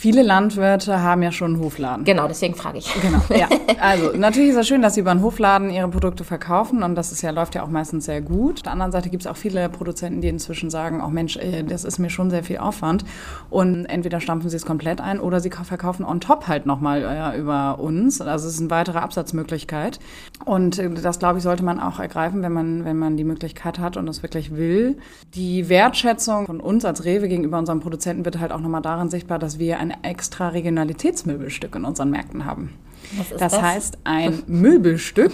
Viele 0.00 0.22
Landwirte 0.22 1.02
haben 1.02 1.20
ja 1.20 1.30
schon 1.30 1.56
einen 1.56 1.62
Hofladen. 1.62 2.06
Genau, 2.06 2.26
deswegen 2.26 2.54
frage 2.54 2.78
ich. 2.78 2.90
Genau, 3.02 3.20
ja. 3.38 3.50
Also 3.82 4.16
natürlich 4.16 4.50
ist 4.50 4.56
es 4.56 4.66
schön, 4.66 4.80
dass 4.80 4.94
sie 4.94 5.00
über 5.00 5.10
einen 5.10 5.22
Hofladen 5.22 5.68
ihre 5.68 5.88
Produkte 5.88 6.24
verkaufen 6.24 6.82
und 6.82 6.94
das 6.94 7.12
ist 7.12 7.20
ja, 7.20 7.30
läuft 7.30 7.54
ja 7.54 7.62
auch 7.62 7.68
meistens 7.68 8.06
sehr 8.06 8.22
gut. 8.22 8.56
Auf 8.56 8.62
der 8.62 8.72
anderen 8.72 8.92
Seite 8.92 9.10
gibt 9.10 9.24
es 9.24 9.26
auch 9.26 9.36
viele 9.36 9.68
Produzenten, 9.68 10.22
die 10.22 10.28
inzwischen 10.28 10.70
sagen, 10.70 11.02
oh 11.06 11.10
Mensch, 11.10 11.38
das 11.68 11.84
ist 11.84 11.98
mir 11.98 12.08
schon 12.08 12.30
sehr 12.30 12.42
viel 12.42 12.56
Aufwand. 12.56 13.04
Und 13.50 13.84
entweder 13.84 14.20
stampfen 14.20 14.48
sie 14.48 14.56
es 14.56 14.64
komplett 14.64 15.02
ein 15.02 15.20
oder 15.20 15.38
sie 15.40 15.50
verkaufen 15.50 16.06
on 16.06 16.20
top 16.20 16.48
halt 16.48 16.64
nochmal 16.64 17.02
ja, 17.02 17.34
über 17.34 17.78
uns. 17.78 18.22
Also 18.22 18.48
es 18.48 18.54
ist 18.54 18.60
eine 18.60 18.70
weitere 18.70 18.98
Absatzmöglichkeit. 19.00 19.98
Und 20.46 20.78
äh, 20.78 20.88
das, 20.88 21.18
glaube 21.18 21.38
ich, 21.38 21.44
sollte 21.44 21.62
man 21.62 21.78
auch 21.78 22.00
ergreifen, 22.00 22.40
wenn 22.42 22.52
man, 22.52 22.86
wenn 22.86 22.96
man 22.96 23.18
die 23.18 23.24
Möglichkeit 23.24 23.78
hat 23.78 23.98
und 23.98 24.08
es 24.08 24.22
wirklich 24.22 24.56
will. 24.56 24.96
Die 25.34 25.68
Wertschätzung 25.68 26.46
von 26.46 26.60
uns 26.60 26.86
als 26.86 27.04
Rewe 27.04 27.28
gegenüber 27.28 27.58
unseren 27.58 27.80
Produzenten 27.80 28.24
wird 28.24 28.40
halt 28.40 28.50
auch 28.50 28.60
nochmal 28.60 28.82
darin 28.82 29.10
sichtbar, 29.10 29.38
dass 29.38 29.58
wir 29.58 29.78
ein 29.78 29.89
ein 29.90 30.04
extra 30.04 30.48
Regionalitätsmöbelstück 30.48 31.74
in 31.74 31.84
unseren 31.84 32.10
Märkten 32.10 32.44
haben. 32.44 32.70
Was 33.16 33.32
ist 33.32 33.40
das, 33.40 33.52
das 33.52 33.62
heißt, 33.62 33.98
ein 34.04 34.42
Möbelstück, 34.46 35.32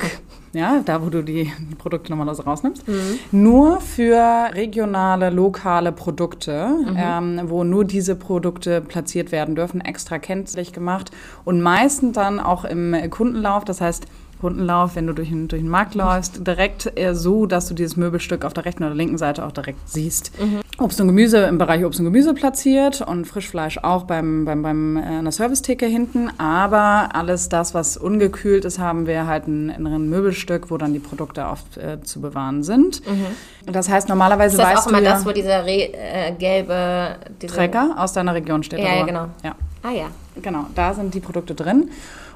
ja, 0.53 0.81
da 0.85 1.05
wo 1.05 1.11
du 1.11 1.23
die 1.23 1.53
Produkte 1.79 2.11
normalerweise 2.11 2.45
rausnimmst, 2.45 2.87
mhm. 2.89 3.19
nur 3.33 3.81
für 3.81 4.51
regionale, 4.55 5.31
lokale 5.31 5.93
Produkte, 5.93 6.69
mhm. 6.69 6.97
ähm, 6.97 7.41
wo 7.47 7.65
nur 7.65 7.85
diese 7.85 8.17
Produkte 8.17 8.81
platziert 8.81 9.33
werden 9.33 9.55
dürfen, 9.57 9.81
extra 9.81 10.19
kenntlich 10.19 10.73
gemacht 10.73 11.11
und 11.45 11.61
meistens 11.61 12.15
dann 12.15 12.41
auch 12.41 12.65
im 12.65 12.95
Kundenlauf. 13.11 13.65
Das 13.65 13.81
heißt, 13.81 14.07
Kundenlauf, 14.41 14.97
wenn 14.97 15.07
du 15.07 15.13
durch 15.13 15.29
den, 15.29 15.49
durch 15.49 15.63
den 15.63 15.71
Markt 15.71 15.95
läufst, 15.95 16.47
direkt 16.47 16.93
so, 17.13 17.47
dass 17.47 17.69
du 17.69 17.75
dieses 17.75 17.97
Möbelstück 17.97 18.45
auf 18.45 18.53
der 18.53 18.65
rechten 18.65 18.85
oder 18.85 18.95
linken 18.95 19.19
Seite 19.19 19.45
auch 19.45 19.53
direkt 19.53 19.79
siehst. 19.89 20.33
Mhm. 20.41 20.61
Obst 20.79 21.01
und 21.01 21.07
Gemüse 21.07 21.39
im 21.39 21.57
Bereich 21.57 21.85
Obst 21.85 22.01
und 22.01 22.05
Gemüse 22.05 22.35
platziert 22.35 23.01
und 23.01 23.27
Frischfleisch 23.27 23.79
auch 23.79 24.05
beim, 24.05 24.45
beim, 24.45 24.63
beim, 24.63 24.97
äh, 24.99 25.01
einer 25.01 25.33
Servicetheke 25.33 25.87
hinten. 25.87 26.31
Aber 26.39 27.09
alles 27.15 27.49
das, 27.49 27.73
was 27.73 27.97
ungekühlt 27.97 28.67
ist, 28.67 28.79
haben 28.79 29.07
wir 29.07 29.27
halt 29.27 29.49
ein, 29.49 29.71
ein 29.71 30.11
Möbelstück, 30.11 30.71
wo 30.71 30.77
dann 30.77 30.93
die 30.93 30.99
Produkte 30.99 31.47
oft 31.47 31.79
äh, 31.79 32.03
zu 32.03 32.21
bewahren 32.21 32.63
sind. 32.63 33.01
Mhm. 33.07 33.73
Das 33.73 33.89
heißt, 33.89 34.09
normalerweise 34.09 34.57
ist 34.57 34.63
das 34.63 34.75
weißt 34.75 34.87
auch 34.87 34.91
immer 34.91 35.01
das, 35.01 35.25
wo 35.25 35.33
dieser 35.33 35.65
Re 35.65 35.93
äh, 35.93 36.33
gelbe... 36.39 37.17
Diese 37.41 37.55
Trecker 37.55 37.95
aus 37.97 38.13
deiner 38.13 38.35
Region 38.35 38.63
steht. 38.63 38.81
Ja, 38.81 38.97
ja, 38.97 39.05
genau. 39.05 39.27
Ja. 39.43 39.55
Ah 39.83 39.93
ja. 39.93 40.07
Genau, 40.43 40.67
da 40.75 40.93
sind 40.93 41.15
die 41.15 41.21
Produkte 41.21 41.55
drin. 41.55 41.91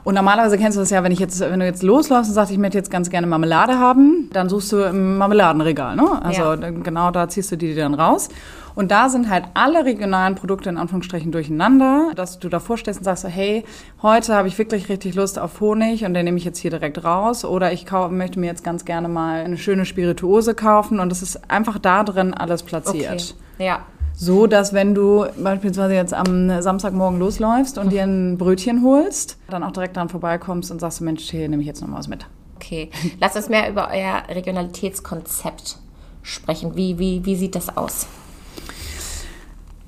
Und 0.04 0.14
normalerweise 0.14 0.56
kennst 0.56 0.76
du 0.76 0.80
das 0.80 0.90
ja, 0.90 1.02
wenn 1.02 1.12
ich 1.12 1.18
jetzt, 1.18 1.40
wenn 1.40 1.60
du 1.60 1.66
jetzt 1.66 1.82
losläufst 1.82 2.30
und 2.30 2.34
sagst, 2.34 2.52
ich 2.52 2.58
möchte 2.58 2.78
jetzt 2.78 2.90
ganz 2.90 3.10
gerne 3.10 3.26
Marmelade 3.26 3.78
haben, 3.78 4.30
dann 4.32 4.48
suchst 4.48 4.72
du 4.72 4.78
im 4.78 5.18
Marmeladenregal, 5.18 5.96
ne? 5.96 6.22
Also 6.22 6.42
ja. 6.42 6.70
genau 6.70 7.10
da 7.10 7.28
ziehst 7.28 7.52
du 7.52 7.56
die 7.56 7.74
dann 7.74 7.94
raus. 7.94 8.28
Und 8.74 8.90
da 8.90 9.08
sind 9.08 9.28
halt 9.28 9.44
alle 9.54 9.84
regionalen 9.84 10.36
Produkte 10.36 10.70
in 10.70 10.78
Anführungsstrichen 10.78 11.32
durcheinander, 11.32 12.12
dass 12.14 12.38
du 12.38 12.48
davor 12.48 12.78
stehst 12.78 13.00
und 13.00 13.04
sagst, 13.04 13.26
hey, 13.28 13.64
heute 14.00 14.34
habe 14.34 14.48
ich 14.48 14.56
wirklich 14.58 14.88
richtig 14.88 15.14
Lust 15.14 15.38
auf 15.38 15.60
Honig 15.60 16.04
und 16.04 16.14
den 16.14 16.24
nehme 16.24 16.38
ich 16.38 16.44
jetzt 16.44 16.58
hier 16.58 16.70
direkt 16.70 17.04
raus. 17.04 17.44
Oder 17.44 17.72
ich 17.72 17.86
möchte 18.10 18.38
mir 18.38 18.46
jetzt 18.46 18.64
ganz 18.64 18.84
gerne 18.84 19.08
mal 19.08 19.40
eine 19.40 19.58
schöne 19.58 19.84
Spirituose 19.84 20.54
kaufen 20.54 21.00
und 21.00 21.10
es 21.12 21.20
ist 21.20 21.50
einfach 21.50 21.78
da 21.78 22.04
drin 22.04 22.32
alles 22.32 22.62
platziert. 22.62 23.34
Okay. 23.56 23.66
Ja. 23.66 23.80
So, 24.14 24.46
dass 24.46 24.72
wenn 24.72 24.94
du 24.94 25.26
beispielsweise 25.42 25.94
jetzt 25.94 26.12
am 26.12 26.62
Samstagmorgen 26.62 27.18
losläufst 27.18 27.78
und 27.78 27.90
dir 27.90 28.02
ein 28.02 28.36
Brötchen 28.36 28.84
holst, 28.84 29.38
dann 29.48 29.62
auch 29.62 29.72
direkt 29.72 29.96
dran 29.96 30.08
vorbeikommst 30.08 30.70
und 30.70 30.80
sagst, 30.80 31.00
Mensch, 31.00 31.30
hier 31.30 31.48
nehme 31.48 31.62
ich 31.62 31.66
jetzt 31.66 31.80
noch 31.80 31.90
was 31.92 32.08
mit. 32.08 32.26
Okay, 32.56 32.90
lass 33.18 33.36
uns 33.36 33.48
mehr 33.48 33.70
über 33.70 33.88
euer 33.90 34.22
Regionalitätskonzept 34.28 35.78
sprechen. 36.22 36.76
Wie, 36.76 36.98
wie, 36.98 37.24
wie 37.24 37.36
sieht 37.36 37.54
das 37.54 37.74
aus? 37.76 38.06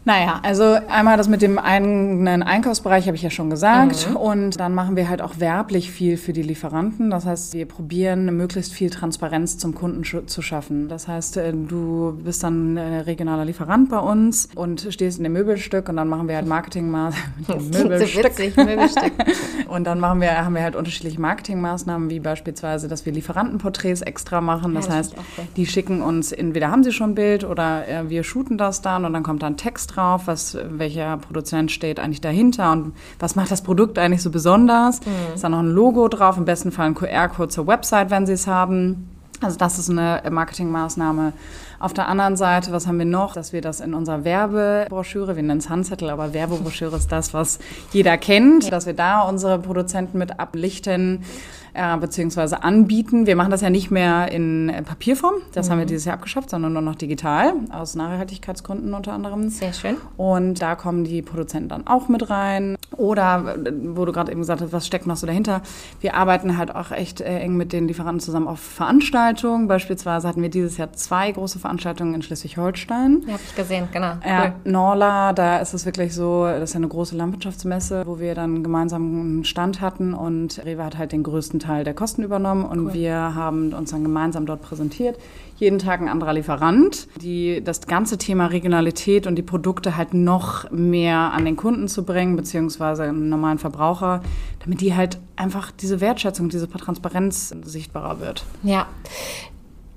Naja, 0.05 0.41
also 0.43 0.79
einmal 0.88 1.17
das 1.17 1.29
mit 1.29 1.43
dem 1.43 1.59
eigenen 1.59 2.43
Einkaufsbereich 2.43 3.07
habe 3.07 3.17
ich 3.17 3.23
ja 3.23 3.31
schon 3.31 3.51
gesagt. 3.51 4.11
Mhm. 4.11 4.17
Und 4.17 4.61
dann 4.61 4.75
machen 4.75 4.97
wir 4.97 5.09
halt 5.09 5.23
auch 5.23 5.38
werblich 5.38 5.93
viel 5.93 6.17
für 6.17 6.33
die 6.33 6.43
Lieferanten. 6.43 7.11
Das 7.11 7.25
heißt, 7.25 7.55
wir 7.55 7.67
probieren 7.67 8.37
möglichst 8.37 8.73
viel 8.73 8.91
Transparenz 8.91 9.59
zum 9.59 9.75
Kunden 9.75 10.03
zu 10.27 10.43
schaffen. 10.43 10.88
Das 10.88 11.07
heißt, 11.07 11.37
äh, 11.37 11.53
du 11.53 12.19
bist 12.25 12.43
dann 12.43 12.77
regionaler 12.79 13.45
Lieferant 13.45 13.91
bei 13.91 13.99
uns 13.99 14.49
und 14.57 14.88
stehst 14.91 15.19
in 15.19 15.25
dem 15.25 15.35
Möbelstück 15.35 15.88
und 15.88 15.97
dann 15.97 16.09
machen 16.09 16.27
wir 16.27 16.35
halt 16.35 16.47
Marketingmaßnahmen. 16.47 17.33
Möbelstück. 17.73 18.23
So 18.23 18.29
witzig, 18.29 18.57
Möbelstück. 18.57 19.12
und 19.69 19.85
dann 19.85 20.01
machen 20.01 20.21
wir, 20.21 20.45
haben 20.45 20.55
wir 20.55 20.62
halt 20.62 20.75
unterschiedliche 20.75 21.21
Marketingmaßnahmen, 21.21 22.11
wie 22.11 22.19
beispielsweise, 22.19 22.88
dass 22.88 23.07
wir 23.07 23.12
Lieferantenporträts 23.12 24.03
extra 24.03 24.41
machen. 24.41 24.75
Das, 24.75 24.87
ja, 24.87 24.97
das 24.97 24.99
heißt, 24.99 25.17
die 25.57 25.67
schicken 25.67 26.03
uns, 26.03 26.33
entweder 26.33 26.73
haben 26.73 26.83
sie 26.83 26.93
schon 26.93 27.11
ein 27.11 27.15
Bild 27.15 27.45
oder 27.45 27.87
äh, 27.87 28.09
wir 28.09 28.25
shooten 28.25 28.59
das 28.59 28.83
dann 28.83 29.05
und 29.05 29.12
dann 29.12 29.23
kommt 29.23 29.43
dann 29.43 29.57
Text 29.57 29.92
drauf, 29.95 30.23
was, 30.27 30.57
welcher 30.71 31.17
Produzent 31.17 31.71
steht 31.71 32.01
eigentlich 32.01 32.21
dahinter 32.21 32.73
und 32.73 32.95
was 33.19 33.37
macht 33.37 33.51
das 33.51 33.63
Produkt 33.63 33.99
eigentlich 33.99 34.23
so 34.23 34.31
besonders. 34.31 35.01
Mhm. 35.01 35.35
Ist 35.35 35.45
da 35.45 35.49
noch 35.49 35.61
ein 35.61 35.71
Logo 35.71 36.09
drauf, 36.09 36.37
im 36.37 36.45
besten 36.45 36.73
Fall 36.73 36.87
ein 36.87 36.95
QR-Code 36.95 37.49
zur 37.49 37.67
Website, 37.67 38.11
wenn 38.11 38.27
sie 38.27 38.33
es 38.33 38.47
haben. 38.47 39.09
Also 39.41 39.59
das 39.59 39.79
ist 39.79 39.91
eine 39.91 40.23
Marketingmaßnahme. 40.31 41.33
Auf 41.81 41.93
der 41.93 42.07
anderen 42.07 42.37
Seite, 42.37 42.71
was 42.71 42.87
haben 42.87 42.99
wir 42.99 43.07
noch? 43.07 43.35
Dass 43.35 43.53
wir 43.53 43.61
das 43.61 43.81
in 43.81 43.93
unserer 43.93 44.23
Werbebroschüre, 44.23 45.35
wir 45.35 45.43
nennen 45.43 45.59
es 45.59 45.69
Handzettel, 45.69 46.11
aber 46.11 46.33
Werbebroschüre 46.33 46.95
ist 46.97 47.11
das, 47.11 47.35
was 47.35 47.59
jeder 47.91 48.17
kennt, 48.19 48.71
dass 48.71 48.87
wir 48.87 48.95
da 48.95 49.23
unsere 49.23 49.59
Produzenten 49.59 50.19
mit 50.19 50.39
ablichten 50.39 51.25
äh, 51.75 51.97
beziehungsweise 51.97 52.63
anbieten. 52.63 53.27
Wir 53.27 53.37
machen 53.37 53.51
das 53.51 53.61
ja 53.61 53.71
nicht 53.71 53.91
mehr 53.91 54.31
in 54.31 54.69
äh, 54.69 54.83
Papierform, 54.83 55.35
das 55.53 55.67
mhm. 55.67 55.73
haben 55.73 55.79
wir 55.79 55.85
mhm. 55.85 55.89
dieses 55.89 56.05
Jahr 56.05 56.15
abgeschafft, 56.15 56.51
sondern 56.51 56.73
nur 56.73 56.83
noch 56.83 56.95
digital, 56.95 57.55
aus 57.71 57.95
Nachhaltigkeitsgründen 57.95 58.95
unter 58.95 59.13
anderem. 59.13 59.49
Sehr 59.49 59.73
schön. 59.73 59.97
Und 60.17 60.61
da 60.61 60.75
kommen 60.75 61.05
die 61.05 61.23
Produzenten 61.23 61.69
dann 61.69 61.87
auch 61.87 62.09
mit 62.09 62.31
rein. 62.31 62.77
Oder, 62.97 63.57
äh, 63.65 63.73
wo 63.97 64.05
du 64.05 64.13
gerade 64.13 64.31
eben 64.31 64.41
gesagt 64.41 64.61
hast, 64.61 64.73
was 64.73 64.87
steckt 64.87 65.07
noch 65.07 65.17
so 65.17 65.27
dahinter? 65.27 65.63
Wir 66.01 66.15
arbeiten 66.15 66.59
halt 66.59 66.75
auch 66.75 66.91
echt 66.91 67.21
äh, 67.21 67.39
eng 67.39 67.57
mit 67.57 67.73
den 67.73 67.89
Lieferanten 67.89 68.21
zusammen 68.21 68.49
auf 68.49 68.61
Veranstaltungen. 68.61 69.69
Beispielsweise 69.69 70.29
hatten 70.29 70.43
wir 70.43 70.51
dieses 70.51 70.77
Jahr 70.77 70.93
zwei 70.93 71.33
große 71.33 71.59
Veranstaltungen 71.59 72.15
in 72.15 72.23
Schleswig-Holstein. 72.23 73.23
Ja, 73.27 73.33
habe 73.35 73.43
ich 73.47 73.57
gesehen, 73.57 73.89
genau. 73.93 74.13
Ja, 74.27 74.45
cool. 74.45 74.53
Norla, 74.65 75.33
da 75.33 75.59
ist 75.59 75.73
es 75.73 75.87
wirklich 75.87 76.15
so, 76.15 76.45
das 76.45 76.65
ist 76.65 76.75
ja 76.75 76.79
eine 76.79 76.89
große 76.89 77.17
Landwirtschaftsmesse, 77.17 78.03
wo 78.07 78.19
wir 78.19 78.35
dann 78.35 78.63
gemeinsam 78.63 79.03
einen 79.03 79.45
Stand 79.45 79.81
hatten 79.81 80.15
und 80.15 80.63
Rewe 80.65 80.85
hat 80.85 80.99
halt 80.99 81.13
den 81.13 81.23
größten 81.23 81.62
Teil 81.62 81.85
der 81.85 81.94
Kosten 81.94 82.22
übernommen 82.22 82.64
und 82.64 82.87
cool. 82.87 82.94
wir 82.94 83.14
haben 83.14 83.72
uns 83.72 83.90
dann 83.90 84.03
gemeinsam 84.03 84.46
dort 84.46 84.62
präsentiert. 84.62 85.18
Jeden 85.57 85.79
Tag 85.79 86.01
ein 86.01 86.09
anderer 86.09 86.33
Lieferant, 86.33 87.09
die 87.20 87.62
das 87.62 87.87
ganze 87.87 88.18
Thema 88.18 88.46
Regionalität 88.46 89.27
und 89.27 89.37
die 89.37 89.42
Produkte 89.42 89.96
halt 89.96 90.12
noch 90.12 90.70
mehr 90.70 91.33
an 91.33 91.44
den 91.44 91.57
Kunden 91.57 91.88
zu 91.88 92.05
bringen, 92.05 92.37
beziehungsweise 92.37 93.05
einen 93.05 93.29
normalen 93.29 93.59
Verbraucher, 93.59 94.22
damit 94.64 94.81
die 94.81 94.94
halt 94.94 95.18
einfach 95.37 95.70
diese 95.70 96.01
Wertschätzung, 96.01 96.48
diese 96.48 96.68
Transparenz 96.68 97.55
sichtbarer 97.64 98.20
wird. 98.20 98.44
Ja. 98.62 98.87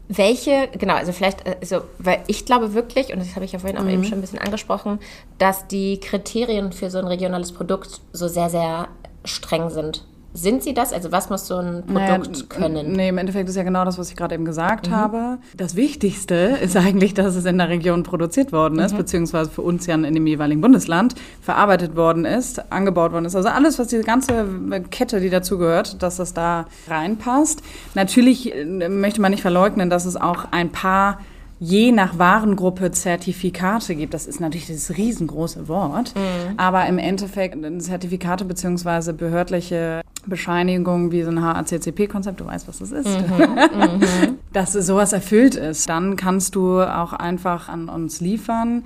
Welche, 0.07 0.69
genau, 0.77 0.93
also 0.93 1.11
vielleicht, 1.11 1.43
also, 1.47 1.81
weil 1.97 2.21
ich 2.27 2.45
glaube 2.45 2.75
wirklich, 2.75 3.11
und 3.11 3.19
das 3.19 3.35
habe 3.35 3.43
ich 3.43 3.53
ja 3.53 3.59
vorhin 3.59 3.79
auch 3.79 3.83
mhm. 3.83 3.89
eben 3.89 4.03
schon 4.03 4.19
ein 4.19 4.21
bisschen 4.21 4.37
angesprochen, 4.37 4.99
dass 5.39 5.67
die 5.67 5.99
Kriterien 5.99 6.73
für 6.73 6.91
so 6.91 6.99
ein 6.99 7.07
regionales 7.07 7.51
Produkt 7.51 8.01
so 8.13 8.27
sehr, 8.27 8.51
sehr 8.51 8.87
streng 9.23 9.71
sind. 9.71 10.05
Sind 10.35 10.63
sie 10.63 10.73
das? 10.73 10.93
Also 10.93 11.11
was 11.11 11.29
muss 11.29 11.47
so 11.47 11.57
ein 11.57 11.83
Produkt 11.85 11.91
naja, 11.91 12.45
können? 12.49 12.91
Nee, 12.91 13.09
im 13.09 13.17
Endeffekt 13.17 13.49
ist 13.49 13.55
ja 13.55 13.63
genau 13.63 13.85
das, 13.85 13.97
was 13.97 14.09
ich 14.09 14.15
gerade 14.15 14.35
eben 14.35 14.45
gesagt 14.45 14.89
mhm. 14.89 14.95
habe. 14.95 15.37
Das 15.55 15.75
Wichtigste 15.75 16.35
ist 16.61 16.75
eigentlich, 16.75 17.13
dass 17.13 17.35
es 17.35 17.45
in 17.45 17.57
der 17.57 17.69
Region 17.69 18.03
produziert 18.03 18.51
worden 18.51 18.79
ist, 18.79 18.93
mhm. 18.93 18.97
beziehungsweise 18.97 19.49
für 19.49 19.61
uns 19.61 19.85
ja 19.85 19.95
in 19.95 20.13
dem 20.13 20.27
jeweiligen 20.27 20.61
Bundesland 20.61 21.15
verarbeitet 21.41 21.95
worden 21.95 22.25
ist, 22.25 22.71
angebaut 22.71 23.13
worden 23.13 23.25
ist. 23.25 23.35
Also 23.35 23.49
alles, 23.49 23.79
was 23.79 23.87
diese 23.87 24.03
ganze 24.03 24.45
Kette, 24.91 25.21
die 25.21 25.29
dazugehört, 25.29 26.03
dass 26.03 26.17
das 26.17 26.33
da 26.33 26.65
reinpasst. 26.87 27.61
Natürlich 27.93 28.53
äh, 28.53 28.65
möchte 28.89 29.21
man 29.21 29.31
nicht 29.31 29.41
verleugnen, 29.41 29.89
dass 29.89 30.05
es 30.05 30.17
auch 30.17 30.45
ein 30.51 30.71
paar 30.71 31.19
je 31.59 31.91
nach 31.91 32.19
Warengruppe 32.19 32.91
Zertifikate 32.91 33.95
gibt. 33.95 34.13
Das 34.13 34.27
ist 34.27 34.39
natürlich 34.39 34.67
das 34.67 34.97
riesengroße 34.97 35.67
Wort, 35.67 36.13
mhm. 36.15 36.57
aber 36.57 36.85
im 36.85 36.97
Endeffekt 36.97 37.57
Zertifikate 37.81 38.45
beziehungsweise 38.45 39.13
behördliche 39.13 40.01
Bescheinigungen 40.27 41.11
wie 41.11 41.23
so 41.23 41.31
ein 41.31 41.41
HACCP-Konzept, 41.41 42.39
du 42.39 42.45
weißt, 42.45 42.67
was 42.67 42.79
das 42.79 42.91
ist, 42.91 43.07
mhm. 43.07 43.37
mhm. 43.99 44.39
dass 44.53 44.73
sowas 44.73 45.13
erfüllt 45.13 45.55
ist. 45.55 45.89
Dann 45.89 46.15
kannst 46.15 46.55
du 46.55 46.81
auch 46.81 47.13
einfach 47.13 47.69
an 47.69 47.89
uns 47.89 48.21
liefern. 48.21 48.83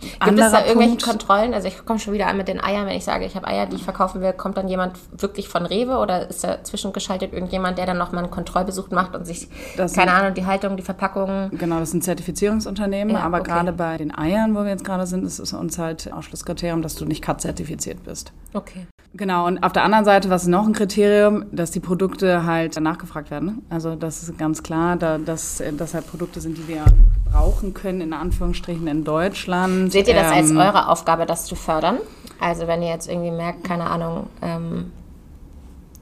Gibt 0.00 0.22
Anderer 0.22 0.46
es 0.46 0.52
da 0.52 0.60
irgendwelche 0.60 0.90
Punkt, 0.90 1.02
Kontrollen? 1.04 1.54
Also 1.54 1.66
ich 1.66 1.84
komme 1.84 1.98
schon 1.98 2.12
wieder 2.12 2.28
an 2.28 2.36
mit 2.36 2.46
den 2.46 2.62
Eiern, 2.62 2.86
wenn 2.86 2.96
ich 2.96 3.04
sage, 3.04 3.24
ich 3.24 3.34
habe 3.34 3.48
Eier, 3.48 3.66
die 3.66 3.76
ich 3.76 3.82
verkaufen 3.82 4.20
will, 4.20 4.32
kommt 4.32 4.56
dann 4.56 4.68
jemand 4.68 4.96
wirklich 5.10 5.48
von 5.48 5.66
Rewe 5.66 5.98
oder 5.98 6.28
ist 6.28 6.44
da 6.44 6.62
zwischengeschaltet 6.62 7.32
irgendjemand, 7.32 7.78
der 7.78 7.86
dann 7.86 7.98
nochmal 7.98 8.22
einen 8.22 8.30
Kontrollbesuch 8.30 8.90
macht 8.90 9.16
und 9.16 9.26
sich, 9.26 9.48
keine 9.76 9.88
sind, 9.88 10.08
Ahnung, 10.08 10.34
die 10.34 10.46
Haltung, 10.46 10.76
die 10.76 10.84
Verpackung... 10.84 11.50
Genau, 11.52 11.80
das 11.80 11.90
sind 11.90 12.04
Zertifizierungsunternehmen, 12.04 13.14
ja, 13.14 13.22
aber 13.22 13.40
okay. 13.40 13.50
gerade 13.50 13.72
bei 13.72 13.96
den 13.96 14.16
Eiern, 14.16 14.54
wo 14.54 14.60
wir 14.60 14.70
jetzt 14.70 14.84
gerade 14.84 15.06
sind, 15.06 15.24
ist 15.24 15.40
es 15.40 15.52
uns 15.52 15.78
halt 15.78 16.12
Ausschlusskriterium, 16.12 16.80
dass 16.80 16.94
du 16.94 17.04
nicht 17.04 17.22
CAT-zertifiziert 17.22 18.04
bist. 18.04 18.32
Okay. 18.54 18.86
Genau, 19.14 19.46
und 19.46 19.62
auf 19.62 19.72
der 19.72 19.84
anderen 19.84 20.04
Seite, 20.04 20.28
was 20.28 20.42
ist 20.42 20.48
noch 20.48 20.66
ein 20.66 20.74
Kriterium, 20.74 21.46
dass 21.50 21.70
die 21.70 21.80
Produkte 21.80 22.44
halt 22.44 22.78
nachgefragt 22.78 23.30
werden. 23.30 23.62
Also 23.70 23.96
das 23.96 24.22
ist 24.22 24.38
ganz 24.38 24.62
klar, 24.62 24.96
da, 24.96 25.18
dass 25.18 25.62
das 25.76 25.94
halt 25.94 26.06
Produkte 26.06 26.40
sind, 26.40 26.58
die 26.58 26.68
wir 26.68 26.84
brauchen 27.30 27.74
können, 27.74 28.00
in 28.00 28.12
Anführungsstrichen 28.12 28.86
in 28.86 29.04
Deutschland. 29.04 29.90
Seht 29.90 30.08
ihr 30.08 30.14
das 30.14 30.30
ähm, 30.30 30.32
als 30.32 30.50
eure 30.50 30.88
Aufgabe, 30.88 31.24
das 31.26 31.46
zu 31.46 31.56
fördern? 31.56 31.98
Also 32.38 32.66
wenn 32.66 32.82
ihr 32.82 32.90
jetzt 32.90 33.08
irgendwie 33.08 33.30
merkt, 33.30 33.64
keine 33.64 33.84
Ahnung, 33.84 34.28
ähm, 34.42 34.92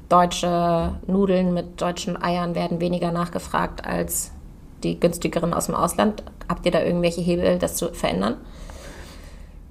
deutsche 0.08 0.92
Nudeln 1.06 1.54
mit 1.54 1.80
deutschen 1.80 2.20
Eiern 2.20 2.54
werden 2.54 2.80
weniger 2.80 3.12
nachgefragt 3.12 3.86
als 3.86 4.32
die 4.82 5.00
günstigeren 5.00 5.54
aus 5.54 5.66
dem 5.66 5.74
Ausland, 5.74 6.22
habt 6.48 6.66
ihr 6.66 6.72
da 6.72 6.82
irgendwelche 6.82 7.20
Hebel, 7.20 7.58
das 7.58 7.76
zu 7.76 7.92
verändern? 7.94 8.36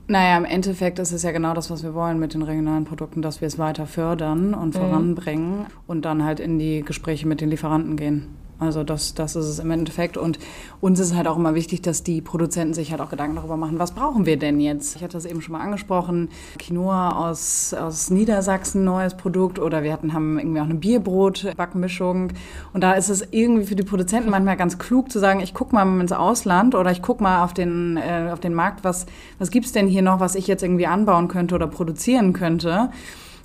Naja, 0.08 0.38
im 0.38 0.46
Endeffekt 0.46 1.00
ist 1.00 1.12
es 1.12 1.24
ja 1.24 1.32
genau 1.32 1.54
das, 1.54 1.72
was 1.72 1.84
wir 1.84 1.96
wollen 1.96 2.20
mit 2.20 2.36
den 2.36 2.44
regionalen 2.44 2.86
Produkten, 2.86 3.24
dass 3.24 3.42
wir 3.42 3.48
es 3.48 3.58
weiter 3.58 3.88
fördern 3.88 4.54
und 4.54 4.76
mhm. 4.76 4.80
voranbringen 4.80 5.66
und 5.88 6.06
dann 6.06 6.24
halt 6.24 6.40
in 6.40 6.60
die 6.60 6.82
Gespräche 6.82 7.28
mit 7.28 7.42
den 7.42 7.50
Lieferanten 7.50 7.98
gehen. 7.98 8.28
Also 8.58 8.84
das, 8.84 9.14
das 9.14 9.36
ist 9.36 9.46
es 9.46 9.60
im 9.60 9.70
Endeffekt. 9.72 10.18
Und 10.18 10.40
uns 10.82 11.00
ist 11.00 11.16
halt 11.16 11.28
auch 11.28 11.38
immer 11.38 11.56
wichtig, 11.56 11.82
dass 11.82 12.04
die 12.04 12.22
Produzenten 12.22 12.74
sich 12.74 12.92
halt 12.92 13.02
auch 13.02 13.10
Gedanken 13.10 13.36
darüber 13.36 13.58
machen, 13.58 13.80
was 13.80 13.92
brauchen 13.92 14.26
wir 14.26 14.38
denn 14.38 14.60
jetzt? 14.60 14.96
Ich 14.96 15.04
hatte 15.04 15.14
das 15.14 15.26
eben 15.26 15.42
schon 15.42 15.54
mal 15.54 15.62
angesprochen. 15.62 16.30
Quinoa 16.58 17.30
aus, 17.30 17.74
aus 17.74 18.10
Niedersachsen, 18.10 18.84
neues 18.84 19.16
Produkt. 19.16 19.60
Oder 19.60 19.84
wir 19.84 19.92
hatten, 19.92 20.14
haben 20.14 20.40
irgendwie 20.40 20.62
auch 20.62 20.66
eine 20.66 20.76
Bierbrot-Backmischung. 20.76 22.30
Und 22.74 22.82
da 22.82 22.94
ist 22.94 23.10
es 23.10 23.28
irgendwie 23.32 23.66
für 23.66 23.76
die 23.76 23.84
Produzenten 23.84 24.30
manchmal 24.30 24.58
ganz 24.58 24.78
klug 24.78 25.12
zu 25.12 25.20
sagen, 25.20 25.42
ich 25.42 25.54
gucke 25.54 25.76
mal 25.76 26.00
ins 26.00 26.12
Ausland 26.12 26.76
oder 26.76 26.92
ich 26.92 27.02
gucke 27.02 27.22
mal 27.22 27.44
auf 27.44 27.54
den, 27.54 27.98
äh, 27.98 28.30
auf 28.32 28.40
den 28.40 28.54
Markt, 28.54 28.84
was, 28.84 29.06
was 29.38 29.52
gibt 29.52 29.66
es 29.66 29.72
denn 29.72 29.88
hier 29.88 30.02
noch, 30.02 30.20
was 30.20 30.36
ich 30.36 30.48
jetzt 30.48 30.64
irgendwie 30.64 30.88
anbauen 30.88 31.28
könnte 31.28 31.56
oder 31.56 31.68
produzieren 31.68 32.34
könnte. 32.34 32.90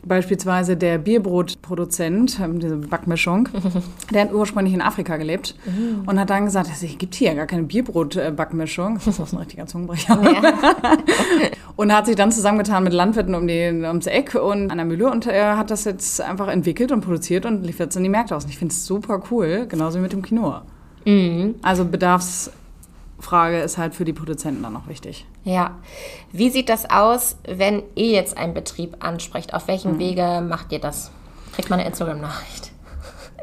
Beispielsweise 0.05 0.77
der 0.77 0.99
Bierbrotproduzent, 0.99 2.41
ähm, 2.41 2.59
diese 2.59 2.77
Backmischung, 2.77 3.49
der 4.13 4.23
hat 4.23 4.33
ursprünglich 4.33 4.75
in 4.75 4.81
Afrika 4.81 5.17
gelebt 5.17 5.55
mhm. 5.67 6.03
und 6.07 6.19
hat 6.19 6.31
dann 6.31 6.47
gesagt, 6.47 6.71
es 6.73 6.81
gibt 6.99 7.15
hier 7.15 7.35
gar 7.35 7.47
keine 7.47 7.65
Bierbrotbackmischung. 7.65 8.99
Das 9.05 9.19
ist 9.19 9.33
ein 9.33 9.39
richtiger 9.39 9.67
Zungenbrecher. 9.67 10.19
Ja. 10.23 10.53
und 11.77 11.93
hat 11.95 12.07
sich 12.07 12.17
dann 12.17 12.33
zusammengetan 12.33 12.85
mit 12.85 12.93
Landwirten 12.93 13.35
um 13.35 13.47
die, 13.47 13.69
ums 13.87 14.07
Eck 14.07 14.35
und 14.35 14.71
an 14.71 14.79
der 14.79 14.87
Mühle 14.87 15.11
und 15.11 15.27
er 15.27 15.57
hat 15.57 15.71
das 15.71 15.85
jetzt 15.85 16.21
einfach 16.21 16.49
entwickelt 16.49 16.93
und 16.93 17.03
produziert 17.03 17.47
und 17.47 17.65
liefert 17.65 17.91
es 17.91 17.97
in 17.97 18.03
die 18.03 18.09
Märkte 18.09 18.37
aus. 18.37 18.45
Und 18.45 18.51
ich 18.51 18.59
finde 18.59 18.73
es 18.73 18.87
super 18.87 19.23
cool, 19.31 19.67
genauso 19.69 19.99
wie 19.99 20.03
mit 20.03 20.13
dem 20.13 20.23
Quinoa. 20.23 20.63
Mhm. 21.05 21.57
Also 21.63 21.85
bedarfs 21.85 22.51
Frage 23.21 23.61
ist 23.61 23.79
halt 23.79 23.95
für 23.95 24.05
die 24.05 24.13
Produzenten 24.13 24.63
dann 24.63 24.73
noch 24.73 24.89
wichtig. 24.89 25.27
Ja. 25.45 25.77
Wie 26.33 26.51
sieht 26.51 26.69
das 26.69 26.89
aus, 26.89 27.37
wenn 27.47 27.83
ihr 27.95 28.13
jetzt 28.13 28.37
einen 28.37 28.55
Betrieb 28.55 28.97
ansprecht? 29.01 29.55
Auf 29.55 29.69
welchem 29.69 29.95
mhm. 29.95 29.99
Wege 29.99 30.45
macht 30.47 30.73
ihr 30.73 30.81
das? 30.81 31.11
Kriegt 31.55 31.71
man 31.71 31.81
eine 31.81 31.89
Instagram-Nachricht? 31.89 32.73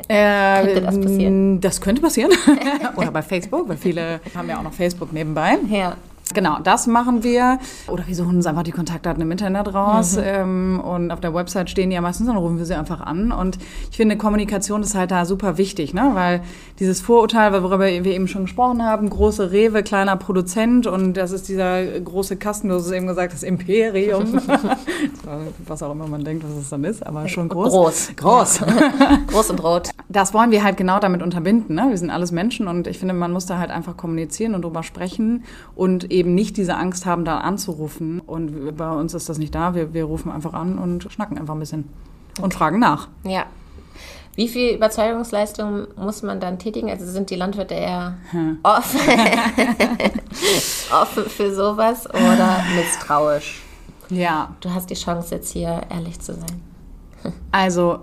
Äh, 0.08 0.64
könnte 0.64 0.82
das 0.82 1.00
passieren? 1.00 1.62
Das 1.62 1.82
könnte 1.82 2.02
passieren. 2.02 2.32
Oder 2.96 3.12
bei 3.12 3.22
Facebook, 3.22 3.70
weil 3.70 3.78
viele 3.78 4.20
haben 4.36 4.50
ja 4.50 4.58
auch 4.58 4.64
noch 4.64 4.74
Facebook 4.74 5.14
nebenbei. 5.14 5.58
Ja. 5.70 5.96
Genau, 6.34 6.60
das 6.64 6.88
machen 6.88 7.24
wir. 7.24 7.60
Oder 7.88 8.06
wir 8.06 8.16
suchen 8.16 8.36
uns 8.36 8.46
einfach 8.46 8.64
die 8.64 8.72
Kontaktdaten 8.72 9.22
im 9.22 9.32
Internet 9.32 9.74
raus. 9.74 10.18
Mhm. 10.18 10.24
Ähm, 10.24 10.80
und 10.80 11.12
auf 11.12 11.20
der 11.20 11.34
Website 11.34 11.70
stehen 11.70 11.90
die 11.90 11.96
ja 11.96 12.02
meistens, 12.02 12.28
dann 12.28 12.38
rufen 12.38 12.58
wir 12.58 12.66
sie 12.66 12.76
einfach 12.76 13.02
an. 13.02 13.32
Und 13.32 13.58
ich 13.90 13.98
finde, 13.98 14.18
Kommunikation 14.18 14.84
ist 14.84 14.96
halt 14.96 15.12
da 15.12 15.26
super 15.26 15.58
wichtig, 15.58 15.94
ne? 15.94 16.12
weil 16.14 16.42
dieses 16.80 17.02
Vorurteil, 17.02 17.54
worüber 17.54 17.80
wir 17.80 18.06
eben 18.06 18.28
schon 18.28 18.44
gesprochen 18.44 18.84
haben, 18.84 19.10
große 19.10 19.52
Rewe, 19.52 19.84
kleiner 19.84 20.18
Produzent 20.18 20.86
und 20.86 21.14
das 21.14 21.32
ist 21.32 21.48
dieser 21.48 21.84
große 22.00 22.38
Kasten, 22.38 22.70
du 22.70 22.76
hast 22.76 22.86
es 22.86 22.92
eben 22.92 23.08
gesagt, 23.08 23.34
das 23.34 23.44
Imperium. 23.44 24.26
was 25.66 25.84
auch 25.84 25.92
immer 25.92 26.08
man 26.08 26.24
denkt, 26.24 26.44
was 26.44 26.52
es 26.58 26.70
dann 26.70 26.84
ist, 26.84 27.06
aber 27.06 27.28
schon 27.28 27.50
groß. 27.50 27.72
Groß. 27.72 28.12
Groß. 28.16 28.60
groß 29.28 29.50
und 29.52 29.64
rot. 29.64 29.90
Das 30.10 30.34
wollen 30.34 30.52
wir 30.52 30.64
halt 30.64 30.78
genau 30.78 31.00
damit 31.00 31.22
unterbinden. 31.22 31.76
Ne? 31.76 31.88
Wir 31.90 31.98
sind 31.98 32.10
alles 32.10 32.32
Menschen 32.32 32.68
und 32.68 32.88
ich 32.88 33.00
finde, 33.00 33.14
man 33.14 33.32
muss 33.32 33.46
da 33.46 33.58
halt 33.58 33.72
einfach 33.72 33.98
kommunizieren 33.98 34.56
und 34.56 34.64
drüber 34.64 34.84
sprechen 34.84 35.44
und 35.76 36.12
eben 36.12 36.17
nicht 36.24 36.58
diese 36.58 36.76
Angst 36.76 37.06
haben, 37.06 37.26
da 37.26 37.40
anzurufen. 37.40 38.20
Und 38.20 38.78
bei 38.78 38.92
uns 38.92 39.14
ist 39.14 39.30
das 39.30 39.38
nicht 39.38 39.56
da. 39.56 39.76
Wir, 39.76 39.94
wir 39.94 40.06
rufen 40.06 40.32
einfach 40.32 40.54
an 40.54 40.78
und 40.78 41.12
schnacken 41.12 41.38
einfach 41.38 41.54
ein 41.54 41.60
bisschen 41.60 41.86
und 42.40 42.46
okay. 42.46 42.58
fragen 42.58 42.80
nach. 42.80 43.08
Ja. 43.24 43.46
Wie 44.36 44.48
viel 44.48 44.76
Überzeugungsleistung 44.76 45.88
muss 45.96 46.22
man 46.22 46.40
dann 46.40 46.60
tätigen? 46.60 46.92
Also 46.92 47.06
sind 47.06 47.32
die 47.32 47.36
Landwirte 47.36 47.74
eher 47.74 48.18
hm. 48.30 48.60
offen, 48.62 49.00
offen 50.92 51.26
für 51.26 51.56
sowas 51.56 52.08
oder 52.08 52.64
misstrauisch? 52.76 53.64
Ja. 54.10 54.56
Du 54.62 54.72
hast 54.72 54.92
die 54.92 54.96
Chance, 54.96 55.34
jetzt 55.34 55.52
hier 55.52 55.82
ehrlich 55.90 56.20
zu 56.20 56.36
sein. 56.36 56.62
also, 57.52 58.02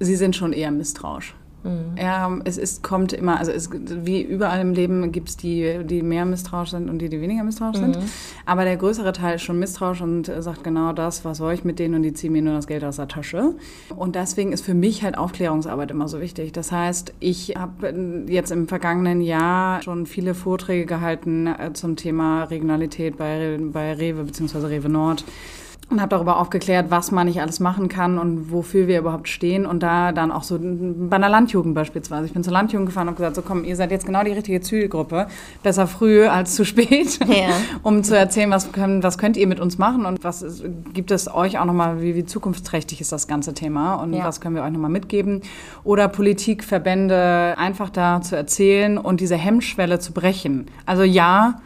sie 0.00 0.16
sind 0.16 0.34
schon 0.34 0.54
eher 0.54 0.70
misstrauisch. 0.70 1.34
Mhm. 1.66 1.98
Ja, 1.98 2.38
es 2.44 2.56
ist, 2.56 2.82
kommt 2.82 3.12
immer, 3.12 3.38
also 3.38 3.50
es, 3.52 3.70
wie 3.72 4.22
überall 4.22 4.60
im 4.60 4.72
Leben 4.72 5.12
gibt 5.12 5.28
es 5.28 5.36
die, 5.36 5.80
die 5.84 6.02
mehr 6.02 6.24
misstrauisch 6.24 6.70
sind 6.70 6.88
und 6.88 6.98
die, 6.98 7.08
die 7.08 7.20
weniger 7.20 7.44
misstrauisch 7.44 7.78
mhm. 7.78 7.94
sind. 7.94 7.98
Aber 8.44 8.64
der 8.64 8.76
größere 8.76 9.12
Teil 9.12 9.36
ist 9.36 9.42
schon 9.42 9.58
misstrauisch 9.58 10.00
und 10.00 10.30
sagt 10.38 10.64
genau 10.64 10.92
das, 10.92 11.24
was 11.24 11.38
soll 11.38 11.54
ich 11.54 11.64
mit 11.64 11.78
denen 11.78 11.96
und 11.96 12.02
die 12.02 12.12
ziehen 12.12 12.32
mir 12.32 12.42
nur 12.42 12.54
das 12.54 12.66
Geld 12.66 12.84
aus 12.84 12.96
der 12.96 13.08
Tasche. 13.08 13.54
Und 13.94 14.14
deswegen 14.14 14.52
ist 14.52 14.64
für 14.64 14.74
mich 14.74 15.02
halt 15.02 15.18
Aufklärungsarbeit 15.18 15.90
immer 15.90 16.08
so 16.08 16.20
wichtig. 16.20 16.52
Das 16.52 16.72
heißt, 16.72 17.14
ich 17.20 17.54
habe 17.56 18.24
jetzt 18.28 18.52
im 18.52 18.68
vergangenen 18.68 19.20
Jahr 19.20 19.82
schon 19.82 20.06
viele 20.06 20.34
Vorträge 20.34 20.86
gehalten 20.86 21.46
äh, 21.46 21.72
zum 21.72 21.96
Thema 21.96 22.44
Regionalität 22.44 23.16
bei, 23.16 23.58
bei 23.60 23.92
Rewe 23.92 24.24
bzw. 24.24 24.66
Rewe 24.66 24.88
Nord 24.88 25.24
und 25.88 26.00
habe 26.00 26.10
darüber 26.10 26.40
aufgeklärt, 26.40 26.86
was 26.90 27.12
man 27.12 27.28
nicht 27.28 27.40
alles 27.40 27.60
machen 27.60 27.88
kann 27.88 28.18
und 28.18 28.50
wofür 28.50 28.88
wir 28.88 28.98
überhaupt 28.98 29.28
stehen. 29.28 29.66
Und 29.66 29.84
da 29.84 30.10
dann 30.10 30.32
auch 30.32 30.42
so 30.42 30.58
bei 30.60 31.14
einer 31.14 31.28
Landjugend 31.28 31.76
beispielsweise. 31.76 32.26
Ich 32.26 32.32
bin 32.32 32.42
zur 32.42 32.52
Landjugend 32.52 32.88
gefahren 32.88 33.06
und 33.06 33.14
habe 33.14 33.18
gesagt, 33.18 33.36
so 33.36 33.42
komm, 33.42 33.62
ihr 33.62 33.76
seid 33.76 33.92
jetzt 33.92 34.04
genau 34.04 34.24
die 34.24 34.32
richtige 34.32 34.60
Zielgruppe. 34.60 35.28
Besser 35.62 35.86
früh 35.86 36.26
als 36.26 36.56
zu 36.56 36.64
spät, 36.64 37.20
ja. 37.28 37.50
um 37.84 38.02
zu 38.02 38.18
erzählen, 38.18 38.50
was, 38.50 38.72
können, 38.72 39.04
was 39.04 39.16
könnt 39.16 39.36
ihr 39.36 39.46
mit 39.46 39.60
uns 39.60 39.78
machen 39.78 40.06
und 40.06 40.24
was 40.24 40.42
ist, 40.42 40.64
gibt 40.92 41.12
es 41.12 41.32
euch 41.32 41.60
auch 41.60 41.64
nochmal, 41.64 42.02
wie, 42.02 42.16
wie 42.16 42.24
zukunftsträchtig 42.24 43.00
ist 43.00 43.12
das 43.12 43.28
ganze 43.28 43.54
Thema 43.54 43.94
und 43.94 44.12
ja. 44.12 44.24
was 44.24 44.40
können 44.40 44.56
wir 44.56 44.64
euch 44.64 44.72
nochmal 44.72 44.90
mitgeben. 44.90 45.42
Oder 45.84 46.08
Politik, 46.08 46.64
Verbände, 46.64 47.54
einfach 47.58 47.90
da 47.90 48.20
zu 48.22 48.36
erzählen 48.36 48.98
und 48.98 49.20
diese 49.20 49.36
Hemmschwelle 49.36 50.00
zu 50.00 50.12
brechen. 50.12 50.66
Also 50.84 51.04
ja, 51.04 51.60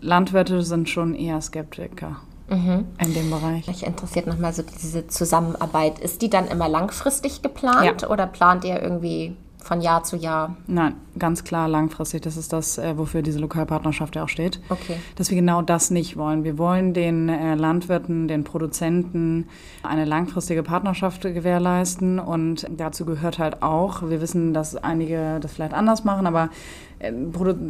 Landwirte 0.00 0.62
sind 0.62 0.88
schon 0.88 1.16
eher 1.16 1.40
Skeptiker 1.40 2.20
mhm. 2.52 2.86
in 2.98 3.14
dem 3.14 3.30
Bereich. 3.30 3.66
Mich 3.66 3.84
interessiert 3.84 4.26
nochmal 4.26 4.52
so 4.52 4.62
diese 4.62 5.06
Zusammenarbeit. 5.08 5.98
Ist 5.98 6.22
die 6.22 6.30
dann 6.30 6.48
immer 6.48 6.68
langfristig 6.68 7.42
geplant 7.42 8.02
ja. 8.02 8.08
oder 8.08 8.26
plant 8.26 8.64
ihr 8.64 8.80
irgendwie 8.80 9.36
von 9.66 9.80
Jahr 9.80 10.02
zu 10.02 10.16
Jahr? 10.16 10.56
Nein, 10.66 10.94
ganz 11.18 11.44
klar 11.44 11.68
langfristig. 11.68 12.22
Das 12.22 12.36
ist 12.36 12.52
das, 12.52 12.78
äh, 12.78 12.96
wofür 12.96 13.22
diese 13.22 13.38
Lokalpartnerschaft 13.38 14.16
ja 14.16 14.24
auch 14.24 14.28
steht. 14.28 14.60
Okay. 14.68 14.96
Dass 15.16 15.30
wir 15.30 15.36
genau 15.36 15.62
das 15.62 15.90
nicht 15.90 16.16
wollen. 16.16 16.44
Wir 16.44 16.58
wollen 16.58 16.94
den 16.94 17.28
äh, 17.28 17.54
Landwirten, 17.54 18.28
den 18.28 18.44
Produzenten 18.44 19.46
eine 19.82 20.04
langfristige 20.04 20.62
Partnerschaft 20.62 21.22
gewährleisten. 21.22 22.18
Und 22.18 22.66
dazu 22.76 23.04
gehört 23.04 23.38
halt 23.38 23.62
auch, 23.62 24.02
wir 24.08 24.20
wissen, 24.20 24.54
dass 24.54 24.76
einige 24.76 25.38
das 25.40 25.52
vielleicht 25.52 25.74
anders 25.74 26.04
machen, 26.04 26.26
aber 26.26 26.50
äh, 26.98 27.12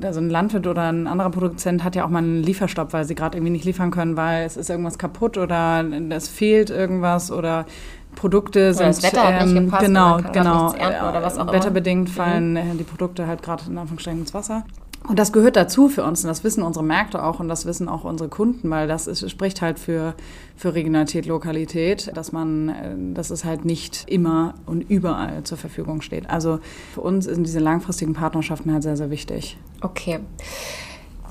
also 0.02 0.20
ein 0.20 0.30
Landwirt 0.30 0.66
oder 0.66 0.92
ein 0.92 1.06
anderer 1.06 1.30
Produzent 1.30 1.84
hat 1.84 1.96
ja 1.96 2.04
auch 2.04 2.10
mal 2.10 2.18
einen 2.18 2.42
Lieferstopp, 2.42 2.92
weil 2.92 3.04
sie 3.04 3.14
gerade 3.14 3.38
irgendwie 3.38 3.52
nicht 3.52 3.64
liefern 3.64 3.90
können, 3.90 4.16
weil 4.16 4.44
es 4.44 4.56
ist 4.56 4.70
irgendwas 4.70 4.98
kaputt 4.98 5.38
oder 5.38 5.84
es 6.10 6.28
fehlt 6.28 6.70
irgendwas 6.70 7.30
oder 7.30 7.66
Produkte 8.14 8.74
sind 8.74 8.88
das 8.88 9.02
Wetter 9.02 9.24
hat 9.24 9.46
nicht 9.46 9.56
ähm, 9.56 9.64
gepasst, 9.66 9.86
genau, 9.86 10.10
man 10.10 10.22
kann 10.24 10.32
genau. 10.32 10.64
nichts 10.64 10.78
ernten 10.78 11.08
oder 11.08 11.22
was 11.22 11.38
auch 11.38 11.42
immer. 11.42 11.52
Wetterbedingt 11.52 12.10
fallen 12.10 12.56
äh, 12.56 12.74
die 12.78 12.84
Produkte 12.84 13.26
halt 13.26 13.42
gerade 13.42 13.64
in 13.68 13.78
Anführungsstrichen 13.78 14.20
ins 14.20 14.34
Wasser. 14.34 14.64
Und 15.08 15.18
das 15.18 15.32
gehört 15.32 15.56
dazu 15.56 15.88
für 15.88 16.04
uns 16.04 16.22
und 16.22 16.28
das 16.28 16.44
wissen 16.44 16.62
unsere 16.62 16.84
Märkte 16.84 17.24
auch 17.24 17.40
und 17.40 17.48
das 17.48 17.66
wissen 17.66 17.88
auch 17.88 18.04
unsere 18.04 18.28
Kunden, 18.28 18.70
weil 18.70 18.86
das 18.86 19.08
ist, 19.08 19.28
spricht 19.28 19.60
halt 19.60 19.80
für, 19.80 20.14
für 20.56 20.74
Regionalität, 20.74 21.26
Lokalität, 21.26 22.12
dass 22.14 22.30
man, 22.30 22.68
äh, 22.68 23.14
dass 23.14 23.30
es 23.30 23.44
halt 23.44 23.64
nicht 23.64 24.04
immer 24.06 24.54
und 24.66 24.82
überall 24.82 25.42
zur 25.42 25.58
Verfügung 25.58 26.02
steht. 26.02 26.30
Also 26.30 26.60
für 26.94 27.00
uns 27.00 27.24
sind 27.24 27.44
diese 27.44 27.58
langfristigen 27.58 28.14
Partnerschaften 28.14 28.72
halt 28.72 28.84
sehr, 28.84 28.96
sehr 28.96 29.10
wichtig. 29.10 29.56
Okay. 29.80 30.20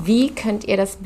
Wie 0.03 0.31
könnt 0.31 0.65
ihr 0.65 0.77
das 0.77 0.97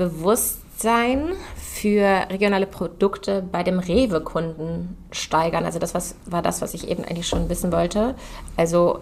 Bewusstsein 0.76 1.32
für 1.58 2.30
regionale 2.30 2.66
Produkte 2.68 3.42
bei 3.50 3.64
dem 3.64 3.80
Rewe-Kunden 3.80 4.98
steigern? 5.12 5.66
Also 5.66 5.80
das 5.80 5.94
was, 5.94 6.16
war 6.26 6.42
das, 6.42 6.62
was 6.62 6.74
ich 6.74 6.90
eben 6.90 7.04
eigentlich 7.06 7.28
schon 7.28 7.50
wissen 7.50 7.72
wollte. 7.72 8.16
Also 8.58 9.00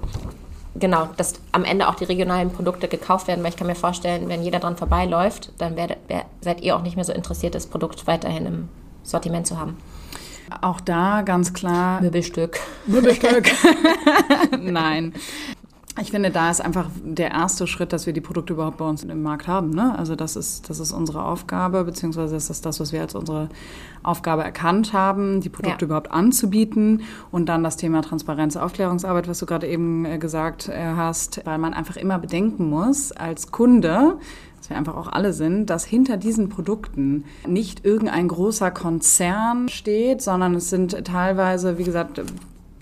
genau, 0.76 1.10
dass 1.18 1.34
am 1.52 1.64
Ende 1.64 1.88
auch 1.88 1.96
die 1.96 2.06
regionalen 2.06 2.52
Produkte 2.52 2.88
gekauft 2.88 3.28
werden, 3.28 3.44
weil 3.44 3.50
ich 3.50 3.58
kann 3.58 3.68
mir 3.68 3.76
vorstellen, 3.76 4.30
wenn 4.30 4.44
jeder 4.44 4.60
dran 4.60 4.78
vorbeiläuft, 4.78 5.52
dann 5.58 5.76
werdet, 5.76 5.98
wer, 6.08 6.26
seid 6.42 6.62
ihr 6.62 6.76
auch 6.76 6.84
nicht 6.84 6.96
mehr 6.96 7.06
so 7.06 7.14
interessiert, 7.14 7.56
das 7.56 7.66
Produkt 7.66 8.06
weiterhin 8.06 8.46
im 8.46 8.70
Sortiment 9.04 9.48
zu 9.48 9.60
haben. 9.60 9.78
Auch 10.62 10.80
da 10.80 11.24
ganz 11.24 11.54
klar. 11.54 12.02
Möbelstück. 12.02 12.60
Möbelstück. 12.86 13.52
Nein. 14.60 15.14
Ich 16.02 16.10
finde, 16.10 16.32
da 16.32 16.50
ist 16.50 16.60
einfach 16.60 16.90
der 17.04 17.30
erste 17.32 17.68
Schritt, 17.68 17.94
dass 17.94 18.08
wir 18.08 18.14
die 18.14 18.22
Produkte 18.22 18.54
überhaupt 18.54 18.78
bei 18.78 18.86
uns 18.86 19.04
im 19.04 19.22
Markt 19.22 19.46
haben. 19.48 19.70
Ne? 19.70 19.98
Also 19.98 20.16
das 20.16 20.36
ist, 20.36 20.68
das 20.70 20.80
ist 20.80 20.92
unsere 20.92 21.24
Aufgabe, 21.24 21.84
beziehungsweise 21.84 22.36
ist 22.36 22.50
das 22.50 22.62
das, 22.62 22.80
was 22.80 22.92
wir 22.92 23.02
als 23.02 23.14
unsere 23.14 23.50
Aufgabe 24.02 24.44
erkannt 24.44 24.92
haben, 24.94 25.40
die 25.40 25.50
Produkte 25.50 25.86
Ja. 25.86 25.86
überhaupt 25.86 26.12
anzubieten. 26.12 27.02
Und 27.32 27.48
dann 27.48 27.64
das 27.64 27.78
Thema 27.78 28.02
Transparenz, 28.02 28.58
Aufklärungsarbeit, 28.58 29.28
was 29.28 29.38
du 29.38 29.46
gerade 29.46 29.68
eben 29.68 30.04
äh, 30.06 30.18
gesagt 30.18 30.68
äh, 30.68 30.94
hast, 30.96 31.42
weil 31.46 31.60
man 31.60 31.76
einfach 31.76 31.96
immer 31.98 32.18
bedenken 32.18 32.70
muss, 32.70 33.12
als 33.12 33.52
Kunde, 33.52 34.18
dass 34.58 34.72
wir 34.72 34.78
einfach 34.78 34.96
auch 34.96 35.12
alle 35.12 35.32
sind, 35.32 35.70
dass 35.70 35.86
hinter 35.86 36.18
diesen 36.18 36.50
Produkten 36.50 37.26
nicht 37.48 37.86
irgendein 37.86 38.30
großer 38.30 38.72
Konzern 38.72 39.70
steht, 39.70 40.24
sondern 40.24 40.56
es 40.56 40.72
sind 40.72 41.06
teilweise, 41.06 41.78
wie 41.78 41.84
gesagt, 41.84 42.20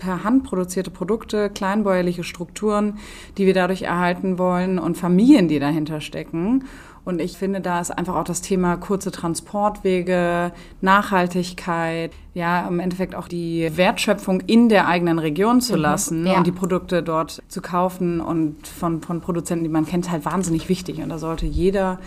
per 0.02 0.24
Hand 0.24 0.42
produzierte 0.42 0.90
Produkte, 0.90 1.48
kleinbäuerliche 1.48 2.24
Strukturen, 2.24 2.98
die 3.38 3.46
wir 3.46 3.54
dadurch 3.54 3.82
erhalten 3.82 4.36
wollen 4.36 4.78
und 4.78 4.96
Familien, 4.96 5.46
die 5.46 5.60
dahinter 5.60 6.00
stecken. 6.00 6.64
Und 7.04 7.20
ich 7.20 7.36
finde, 7.36 7.60
da 7.60 7.80
ist 7.80 7.90
einfach 7.90 8.16
auch 8.16 8.24
das 8.24 8.42
Thema 8.42 8.76
kurze 8.76 9.10
Transportwege, 9.10 10.52
Nachhaltigkeit, 10.80 12.12
ja, 12.34 12.66
im 12.66 12.80
Endeffekt 12.80 13.14
auch 13.14 13.28
die 13.28 13.70
Wertschöpfung 13.76 14.40
in 14.40 14.68
der 14.68 14.88
eigenen 14.88 15.18
Region 15.18 15.60
zu 15.60 15.76
lassen 15.76 16.26
ja. 16.26 16.36
und 16.36 16.46
die 16.46 16.52
Produkte 16.52 17.02
dort 17.02 17.42
zu 17.48 17.60
kaufen 17.60 18.20
und 18.20 18.66
von, 18.66 19.02
von 19.02 19.20
Produzenten, 19.20 19.64
die 19.64 19.70
man 19.70 19.86
kennt, 19.86 20.10
halt 20.10 20.24
wahnsinnig 20.24 20.68
wichtig. 20.68 21.00
Und 21.00 21.08
da 21.08 21.18
sollte 21.18 21.46
jeder 21.46 21.98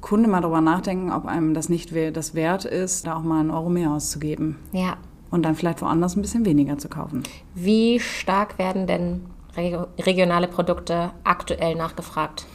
Kunde 0.00 0.28
mal 0.28 0.40
drüber 0.40 0.60
nachdenken, 0.60 1.12
ob 1.12 1.26
einem 1.26 1.54
das 1.54 1.68
nicht 1.68 1.92
das 2.14 2.34
wert 2.34 2.64
ist, 2.64 3.06
da 3.06 3.16
auch 3.16 3.22
mal 3.22 3.40
einen 3.40 3.50
Euro 3.50 3.68
mehr 3.68 3.90
auszugeben 3.90 4.56
Ja. 4.72 4.96
Und 5.30 5.42
dann 5.42 5.54
vielleicht 5.54 5.80
woanders 5.82 6.16
ein 6.16 6.22
bisschen 6.22 6.44
weniger 6.44 6.78
zu 6.78 6.88
kaufen. 6.88 7.22
Wie 7.54 8.00
stark 8.00 8.58
werden 8.58 8.86
denn 8.86 9.22
reg- 9.56 9.86
regionale 10.00 10.48
Produkte 10.48 11.10
aktuell 11.24 11.74
nachgefragt? 11.74 12.46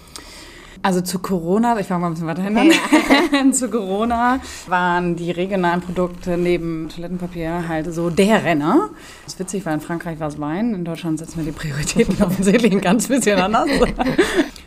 Also 0.85 0.99
zu 0.99 1.19
Corona, 1.19 1.79
ich 1.79 1.87
fange 1.87 2.01
mal 2.01 2.07
ein 2.07 2.13
bisschen 2.13 2.27
weiter 2.27 2.41
hin. 2.41 3.53
zu 3.53 3.69
Corona 3.69 4.41
waren 4.67 5.15
die 5.15 5.31
regionalen 5.31 5.79
Produkte 5.79 6.37
neben 6.37 6.89
Toilettenpapier 6.89 7.69
halt 7.69 7.93
so 7.93 8.09
der 8.09 8.43
Renner. 8.43 8.89
Das 9.23 9.35
ist 9.35 9.39
witzig, 9.39 9.65
weil 9.65 9.75
in 9.75 9.79
Frankreich 9.79 10.19
war 10.19 10.27
es 10.27 10.41
Wein, 10.41 10.73
in 10.73 10.83
Deutschland 10.83 11.19
setzen 11.19 11.37
wir 11.37 11.45
die 11.45 11.57
Prioritäten 11.57 12.21
offensichtlich 12.21 12.73
ein 12.73 12.81
ganz 12.81 13.07
bisschen 13.07 13.39
anders. 13.39 13.69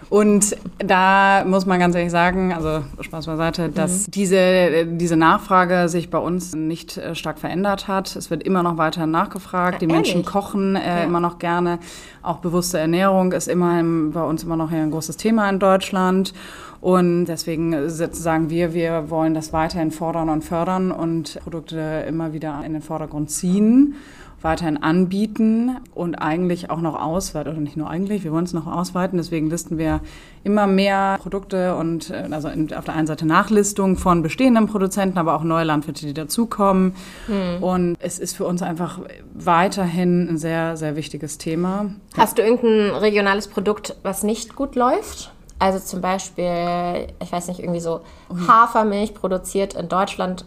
Und 0.08 0.56
da 0.78 1.44
muss 1.44 1.66
man 1.66 1.80
ganz 1.80 1.96
ehrlich 1.96 2.12
sagen, 2.12 2.52
also 2.52 2.84
Spaß 3.00 3.26
beiseite, 3.26 3.70
dass 3.70 4.06
diese, 4.06 4.86
diese 4.86 5.16
Nachfrage 5.16 5.88
sich 5.88 6.10
bei 6.10 6.18
uns 6.18 6.54
nicht 6.54 6.96
äh, 6.96 7.14
stark 7.16 7.38
verändert 7.40 7.88
hat. 7.88 8.14
Es 8.14 8.30
wird 8.30 8.44
immer 8.44 8.62
noch 8.62 8.76
weiter 8.76 9.06
nachgefragt. 9.06 9.82
Die 9.82 9.86
Ah, 9.88 9.92
Menschen 9.92 10.18
ehrlich? 10.20 10.26
kochen 10.26 10.76
äh, 10.76 10.98
Ja. 11.00 11.04
immer 11.04 11.18
noch 11.18 11.38
gerne. 11.40 11.80
Auch 12.22 12.38
bewusste 12.38 12.78
Ernährung 12.78 13.32
ist 13.32 13.48
immerhin 13.48 14.12
bei 14.12 14.22
uns 14.22 14.44
immer 14.44 14.56
noch 14.56 14.70
ein 14.70 14.90
großes 14.92 15.16
Thema 15.16 15.48
in 15.50 15.58
Deutschland. 15.58 16.32
Und 16.80 17.24
deswegen 17.24 17.88
sagen 17.88 18.48
wir, 18.48 18.74
wir 18.74 19.10
wollen 19.10 19.34
das 19.34 19.52
weiterhin 19.52 19.90
fordern 19.90 20.28
und 20.28 20.44
fördern 20.44 20.92
und 20.92 21.40
Produkte 21.42 22.04
immer 22.08 22.32
wieder 22.32 22.62
in 22.64 22.74
den 22.74 22.82
Vordergrund 22.82 23.30
ziehen, 23.30 23.94
weiterhin 24.46 24.82
anbieten 24.82 25.76
und 25.94 26.14
eigentlich 26.14 26.70
auch 26.70 26.80
noch 26.80 27.00
ausweiten, 27.00 27.52
oder 27.52 27.60
nicht 27.60 27.76
nur 27.76 27.90
eigentlich, 27.90 28.24
wir 28.24 28.32
wollen 28.32 28.44
es 28.44 28.52
noch 28.52 28.66
ausweiten. 28.66 29.18
Deswegen 29.18 29.50
listen 29.50 29.76
wir 29.76 30.00
immer 30.44 30.66
mehr 30.66 31.18
Produkte 31.20 31.76
und 31.76 32.10
äh, 32.10 32.28
also 32.30 32.48
auf 32.48 32.84
der 32.84 32.94
einen 32.94 33.06
Seite 33.06 33.26
Nachlistung 33.26 33.96
von 33.96 34.22
bestehenden 34.22 34.66
Produzenten, 34.66 35.18
aber 35.18 35.34
auch 35.34 35.42
neue 35.42 35.64
Landwirte, 35.64 36.06
die 36.06 36.14
dazukommen. 36.14 36.94
Und 37.60 37.96
es 38.00 38.18
ist 38.18 38.36
für 38.36 38.44
uns 38.44 38.62
einfach 38.62 39.00
weiterhin 39.34 40.28
ein 40.28 40.38
sehr, 40.38 40.76
sehr 40.76 40.96
wichtiges 40.96 41.38
Thema. 41.38 41.90
Hast 42.16 42.38
du 42.38 42.42
irgendein 42.42 42.96
regionales 42.96 43.48
Produkt, 43.48 43.96
was 44.02 44.22
nicht 44.22 44.54
gut 44.54 44.76
läuft? 44.76 45.32
Also 45.58 45.78
zum 45.78 46.00
Beispiel, 46.00 47.08
ich 47.22 47.32
weiß 47.32 47.48
nicht, 47.48 47.60
irgendwie 47.60 47.80
so 47.80 48.00
Hafermilch 48.46 49.14
produziert 49.14 49.74
in 49.74 49.88
Deutschland 49.88 50.44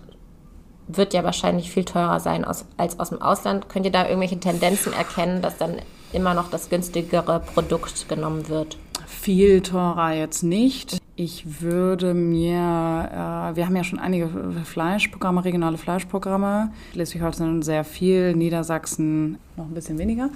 wird 0.89 1.13
ja 1.13 1.23
wahrscheinlich 1.23 1.71
viel 1.71 1.85
teurer 1.85 2.19
sein 2.19 2.43
aus, 2.43 2.65
als 2.77 2.99
aus 2.99 3.09
dem 3.09 3.21
Ausland. 3.21 3.69
Könnt 3.69 3.85
ihr 3.85 3.91
da 3.91 4.05
irgendwelche 4.05 4.39
Tendenzen 4.39 4.91
erkennen, 4.91 5.41
dass 5.41 5.57
dann 5.57 5.77
immer 6.11 6.33
noch 6.33 6.49
das 6.49 6.69
günstigere 6.69 7.39
Produkt 7.39 8.09
genommen 8.09 8.49
wird? 8.49 8.77
Viel 9.07 9.61
teurer 9.61 10.13
jetzt 10.13 10.43
nicht. 10.43 10.97
Ich 11.15 11.61
würde 11.61 12.13
mir, 12.13 12.55
äh, 12.55 13.55
wir 13.55 13.65
haben 13.65 13.75
ja 13.75 13.83
schon 13.83 13.99
einige 13.99 14.29
Fleischprogramme, 14.63 15.43
regionale 15.43 15.77
Fleischprogramme. 15.77 16.71
Schleswig-Holstein 16.93 17.61
sehr 17.61 17.83
viel, 17.83 18.35
Niedersachsen 18.35 19.37
noch 19.59 19.67
ein 19.67 19.73
bisschen 19.73 19.99
weniger. 19.99 20.29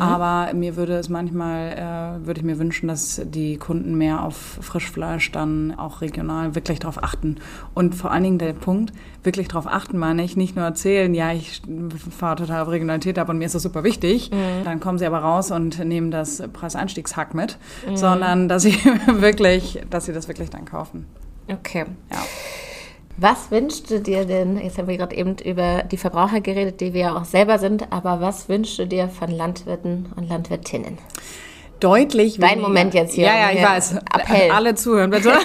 Aber 0.00 0.52
mir 0.54 0.76
würde 0.76 0.94
es 0.94 1.08
manchmal, 1.08 1.72
äh, 2.22 2.26
würde 2.26 2.40
ich 2.40 2.44
mir 2.44 2.58
wünschen, 2.58 2.88
dass 2.88 3.20
die 3.24 3.56
Kunden 3.56 3.96
mehr 3.96 4.24
auf 4.24 4.58
Frischfleisch 4.60 5.30
dann 5.30 5.74
auch 5.78 6.00
regional 6.00 6.54
wirklich 6.54 6.80
darauf 6.80 7.02
achten. 7.02 7.36
Und 7.74 7.94
vor 7.94 8.10
allen 8.10 8.24
Dingen 8.24 8.38
der 8.38 8.52
Punkt, 8.54 8.92
wirklich 9.22 9.48
darauf 9.48 9.66
achten, 9.66 9.98
meine 9.98 10.24
ich, 10.24 10.36
nicht 10.36 10.56
nur 10.56 10.64
erzählen, 10.64 11.14
ja, 11.14 11.32
ich 11.32 11.62
fahre 12.18 12.36
total 12.36 12.62
auf 12.62 12.68
Regionalität 12.68 13.18
ab 13.18 13.28
und 13.28 13.38
mir 13.38 13.44
ist 13.44 13.54
das 13.54 13.62
super 13.62 13.84
wichtig. 13.84 14.30
Dann 14.64 14.80
kommen 14.80 14.98
sie 14.98 15.06
aber 15.06 15.18
raus 15.18 15.50
und 15.50 15.78
nehmen 15.84 16.10
das 16.10 16.42
Preiseinstiegshack 16.52 17.34
mit, 17.34 17.58
sondern 17.94 18.48
dass 18.48 18.62
sie 18.62 18.74
wirklich, 19.06 19.80
dass 19.90 20.06
sie 20.06 20.12
das 20.12 20.26
wirklich 20.26 20.50
dann 20.50 20.64
kaufen. 20.64 21.06
Okay. 21.48 21.84
Ja. 22.10 22.18
Was 23.16 23.50
wünschst 23.50 23.90
du 23.90 24.00
dir 24.00 24.24
denn, 24.24 24.58
jetzt 24.58 24.78
haben 24.78 24.88
wir 24.88 24.96
gerade 24.96 25.14
eben 25.14 25.36
über 25.44 25.82
die 25.82 25.96
Verbraucher 25.96 26.40
geredet, 26.40 26.80
die 26.80 26.94
wir 26.94 27.00
ja 27.00 27.16
auch 27.16 27.24
selber 27.24 27.58
sind, 27.58 27.92
aber 27.92 28.20
was 28.20 28.48
wünschst 28.48 28.78
du 28.78 28.86
dir 28.86 29.08
von 29.08 29.30
Landwirten 29.30 30.12
und 30.16 30.28
Landwirtinnen? 30.28 30.98
Deutlich 31.80 32.38
Dein 32.38 32.50
weniger. 32.50 32.68
Moment 32.68 32.94
jetzt 32.94 33.14
hier. 33.14 33.26
Ja, 33.26 33.50
ja, 33.50 33.50
ich 33.52 33.62
weiß. 33.62 33.96
Appell. 34.14 34.50
Alle 34.50 34.74
zuhören, 34.74 35.10
bitte. 35.10 35.32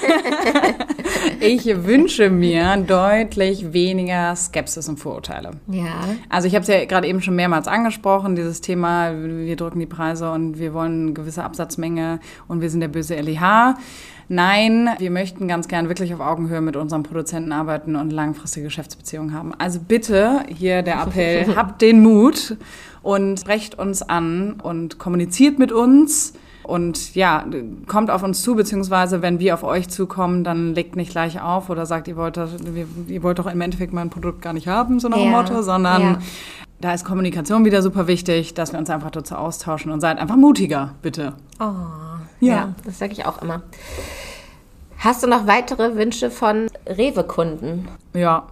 ich 1.39 1.65
wünsche 1.85 2.29
mir 2.29 2.77
deutlich 2.77 3.73
weniger 3.73 4.35
Skepsis 4.35 4.89
und 4.89 4.97
Vorurteile. 4.97 5.51
Ja. 5.67 6.05
Also 6.29 6.47
ich 6.47 6.55
habe 6.55 6.63
es 6.63 6.67
ja 6.67 6.85
gerade 6.85 7.07
eben 7.07 7.21
schon 7.21 7.35
mehrmals 7.35 7.67
angesprochen, 7.67 8.35
dieses 8.35 8.61
Thema, 8.61 9.11
wir 9.13 9.55
drücken 9.55 9.79
die 9.79 9.85
Preise 9.85 10.31
und 10.31 10.59
wir 10.59 10.73
wollen 10.73 11.03
eine 11.03 11.13
gewisse 11.13 11.43
Absatzmenge 11.43 12.19
und 12.47 12.61
wir 12.61 12.69
sind 12.69 12.81
der 12.81 12.87
böse 12.87 13.15
LEH. 13.15 13.75
Nein, 14.27 14.89
wir 14.97 15.11
möchten 15.11 15.47
ganz 15.47 15.67
gern 15.67 15.87
wirklich 15.87 16.13
auf 16.13 16.19
Augenhöhe 16.19 16.61
mit 16.61 16.75
unseren 16.75 17.03
Produzenten 17.03 17.51
arbeiten 17.51 17.95
und 17.95 18.11
langfristige 18.11 18.65
Geschäftsbeziehungen 18.65 19.33
haben. 19.33 19.53
Also 19.55 19.79
bitte 19.79 20.43
hier 20.47 20.81
der 20.81 21.01
Appell, 21.03 21.45
habt 21.55 21.81
den 21.81 22.01
Mut 22.01 22.57
und 23.03 23.39
sprecht 23.39 23.77
uns 23.77 24.01
an 24.01 24.59
und 24.63 24.97
kommuniziert 24.97 25.59
mit 25.59 25.71
uns. 25.71 26.33
Und 26.65 27.13
ja, 27.13 27.45
kommt 27.87 28.09
auf 28.09 28.23
uns 28.23 28.41
zu, 28.41 28.55
beziehungsweise 28.55 29.21
wenn 29.21 29.39
wir 29.39 29.53
auf 29.53 29.63
euch 29.63 29.87
zukommen, 29.87 30.43
dann 30.43 30.73
legt 30.73 30.95
nicht 30.95 31.11
gleich 31.11 31.39
auf 31.39 31.69
oder 31.69 31.85
sagt, 31.85 32.07
ihr 32.07 32.15
wollt, 32.15 32.37
das, 32.37 32.49
ihr 33.07 33.21
wollt 33.21 33.37
doch 33.37 33.45
im 33.45 33.61
Endeffekt 33.61 33.93
mein 33.93 34.09
Produkt 34.09 34.41
gar 34.41 34.53
nicht 34.53 34.67
haben, 34.67 34.99
so 34.99 35.07
nach 35.07 35.17
dem 35.17 35.31
Ja, 35.31 35.37
Motto, 35.41 35.61
sondern 35.61 36.01
ja. 36.01 36.19
da 36.81 36.93
ist 36.93 37.05
Kommunikation 37.05 37.65
wieder 37.65 37.83
super 37.83 38.07
wichtig, 38.07 38.55
dass 38.55 38.71
wir 38.71 38.79
uns 38.79 38.89
einfach 38.89 39.11
dazu 39.11 39.35
austauschen 39.35 39.91
und 39.91 40.01
seid 40.01 40.17
einfach 40.17 40.37
mutiger, 40.37 40.95
bitte. 41.03 41.33
Oh, 41.59 41.63
Ja. 42.39 42.53
ja. 42.55 42.75
das 42.83 42.97
sage 42.97 43.13
ich 43.13 43.25
auch 43.27 43.41
immer. 43.43 43.61
Hast 44.97 45.21
du 45.21 45.27
noch 45.27 45.45
weitere 45.45 45.95
Wünsche 45.95 46.31
von 46.31 46.67
Rewe-Kunden? 46.87 47.87
Ja, 48.15 48.47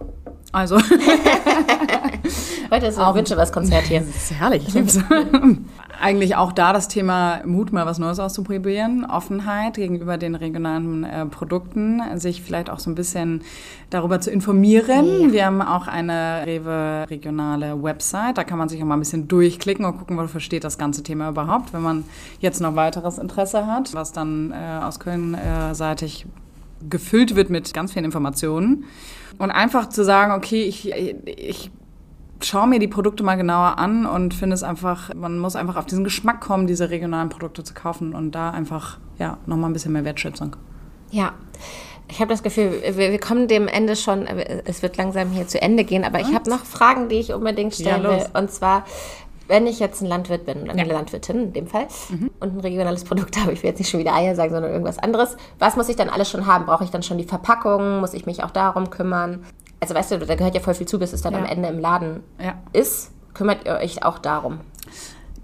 also 0.52 0.78
Heute 2.70 2.86
ist 2.86 2.98
ein 2.98 3.14
Wünsche 3.14 3.36
was 3.36 3.52
Konzert 3.52 3.84
hier. 3.84 4.00
Das 4.06 4.30
ist 4.30 4.32
herrlich. 4.32 4.66
Eigentlich 6.00 6.36
auch 6.36 6.52
da 6.52 6.72
das 6.72 6.88
Thema 6.88 7.40
Mut, 7.44 7.72
mal 7.72 7.86
was 7.86 7.98
Neues 7.98 8.18
auszuprobieren, 8.18 9.04
Offenheit 9.04 9.74
gegenüber 9.74 10.16
den 10.16 10.34
regionalen 10.34 11.04
äh, 11.04 11.26
Produkten, 11.26 12.02
sich 12.18 12.42
vielleicht 12.42 12.70
auch 12.70 12.78
so 12.78 12.90
ein 12.90 12.94
bisschen 12.94 13.42
darüber 13.90 14.20
zu 14.20 14.30
informieren. 14.30 15.22
Ja. 15.22 15.32
Wir 15.32 15.46
haben 15.46 15.62
auch 15.62 15.86
eine 15.86 16.42
Rewe 16.46 17.06
regionale 17.08 17.82
Website, 17.82 18.38
da 18.38 18.44
kann 18.44 18.58
man 18.58 18.68
sich 18.68 18.82
auch 18.82 18.86
mal 18.86 18.96
ein 18.96 19.00
bisschen 19.00 19.28
durchklicken 19.28 19.84
und 19.84 19.98
gucken, 19.98 20.16
wofür 20.18 20.40
steht 20.40 20.64
das 20.64 20.76
ganze 20.76 21.02
Thema 21.02 21.28
überhaupt, 21.28 21.72
wenn 21.72 21.82
man 21.82 22.04
jetzt 22.40 22.60
noch 22.60 22.74
weiteres 22.74 23.18
Interesse 23.18 23.66
hat, 23.66 23.94
was 23.94 24.12
dann 24.12 24.52
äh, 24.52 24.84
aus 24.84 24.98
Köln 24.98 25.34
äh, 25.34 25.74
seitig 25.74 26.26
gefüllt 26.88 27.36
wird 27.36 27.50
mit 27.50 27.72
ganz 27.74 27.92
vielen 27.92 28.04
Informationen. 28.04 28.84
Und 29.38 29.50
einfach 29.50 29.88
zu 29.88 30.04
sagen, 30.04 30.32
okay, 30.32 30.62
ich, 30.64 30.92
ich 30.92 31.70
schaue 32.40 32.66
mir 32.66 32.78
die 32.78 32.88
Produkte 32.88 33.22
mal 33.22 33.36
genauer 33.36 33.78
an 33.78 34.06
und 34.06 34.34
finde 34.34 34.54
es 34.54 34.62
einfach, 34.62 35.12
man 35.14 35.38
muss 35.38 35.56
einfach 35.56 35.76
auf 35.76 35.86
diesen 35.86 36.04
Geschmack 36.04 36.40
kommen, 36.40 36.66
diese 36.66 36.90
regionalen 36.90 37.28
Produkte 37.28 37.64
zu 37.64 37.74
kaufen 37.74 38.14
und 38.14 38.32
da 38.32 38.50
einfach, 38.50 38.98
ja, 39.18 39.38
nochmal 39.46 39.70
ein 39.70 39.72
bisschen 39.72 39.92
mehr 39.92 40.04
Wertschätzung. 40.04 40.56
Ja. 41.10 41.32
Ich 42.06 42.20
habe 42.20 42.28
das 42.28 42.42
Gefühl, 42.42 42.82
wir, 42.82 43.12
wir, 43.12 43.18
kommen 43.18 43.48
dem 43.48 43.66
Ende 43.66 43.96
schon, 43.96 44.26
es 44.26 44.82
wird 44.82 44.98
langsam 44.98 45.30
hier 45.30 45.48
zu 45.48 45.60
Ende 45.62 45.84
gehen, 45.84 46.04
aber 46.04 46.20
ich 46.20 46.34
habe 46.34 46.50
noch 46.50 46.66
Fragen, 46.66 47.08
die 47.08 47.16
ich 47.16 47.32
unbedingt 47.32 47.74
stellen 47.74 48.02
ja, 48.02 48.10
will. 48.10 48.26
Und 48.34 48.50
zwar, 48.50 48.84
wenn 49.48 49.66
ich 49.66 49.78
jetzt 49.78 50.02
ein 50.02 50.06
Landwirt 50.06 50.46
bin, 50.46 50.70
eine 50.70 50.86
ja. 50.86 50.92
Landwirtin 50.92 51.44
in 51.44 51.52
dem 51.52 51.66
Fall, 51.66 51.86
mhm. 52.08 52.30
und 52.40 52.56
ein 52.56 52.60
regionales 52.60 53.04
Produkt 53.04 53.36
habe, 53.40 53.52
ich 53.52 53.62
will 53.62 53.70
jetzt 53.70 53.78
nicht 53.78 53.90
schon 53.90 54.00
wieder 54.00 54.14
Eier 54.14 54.34
sagen, 54.34 54.52
sondern 54.52 54.72
irgendwas 54.72 54.98
anderes, 54.98 55.36
was 55.58 55.76
muss 55.76 55.88
ich 55.88 55.96
dann 55.96 56.08
alles 56.08 56.30
schon 56.30 56.46
haben? 56.46 56.66
Brauche 56.66 56.84
ich 56.84 56.90
dann 56.90 57.02
schon 57.02 57.18
die 57.18 57.24
Verpackung? 57.24 58.00
Muss 58.00 58.14
ich 58.14 58.26
mich 58.26 58.42
auch 58.42 58.50
darum 58.50 58.90
kümmern? 58.90 59.44
Also 59.80 59.94
weißt 59.94 60.12
du, 60.12 60.18
da 60.18 60.34
gehört 60.34 60.54
ja 60.54 60.60
voll 60.60 60.74
viel 60.74 60.88
zu, 60.88 60.98
bis 60.98 61.12
es 61.12 61.22
dann 61.22 61.34
ja. 61.34 61.40
am 61.40 61.44
Ende 61.44 61.68
im 61.68 61.78
Laden 61.78 62.22
ja. 62.42 62.54
ist. 62.72 63.12
Kümmert 63.34 63.66
ihr 63.66 63.74
euch 63.74 64.04
auch 64.04 64.18
darum? 64.18 64.60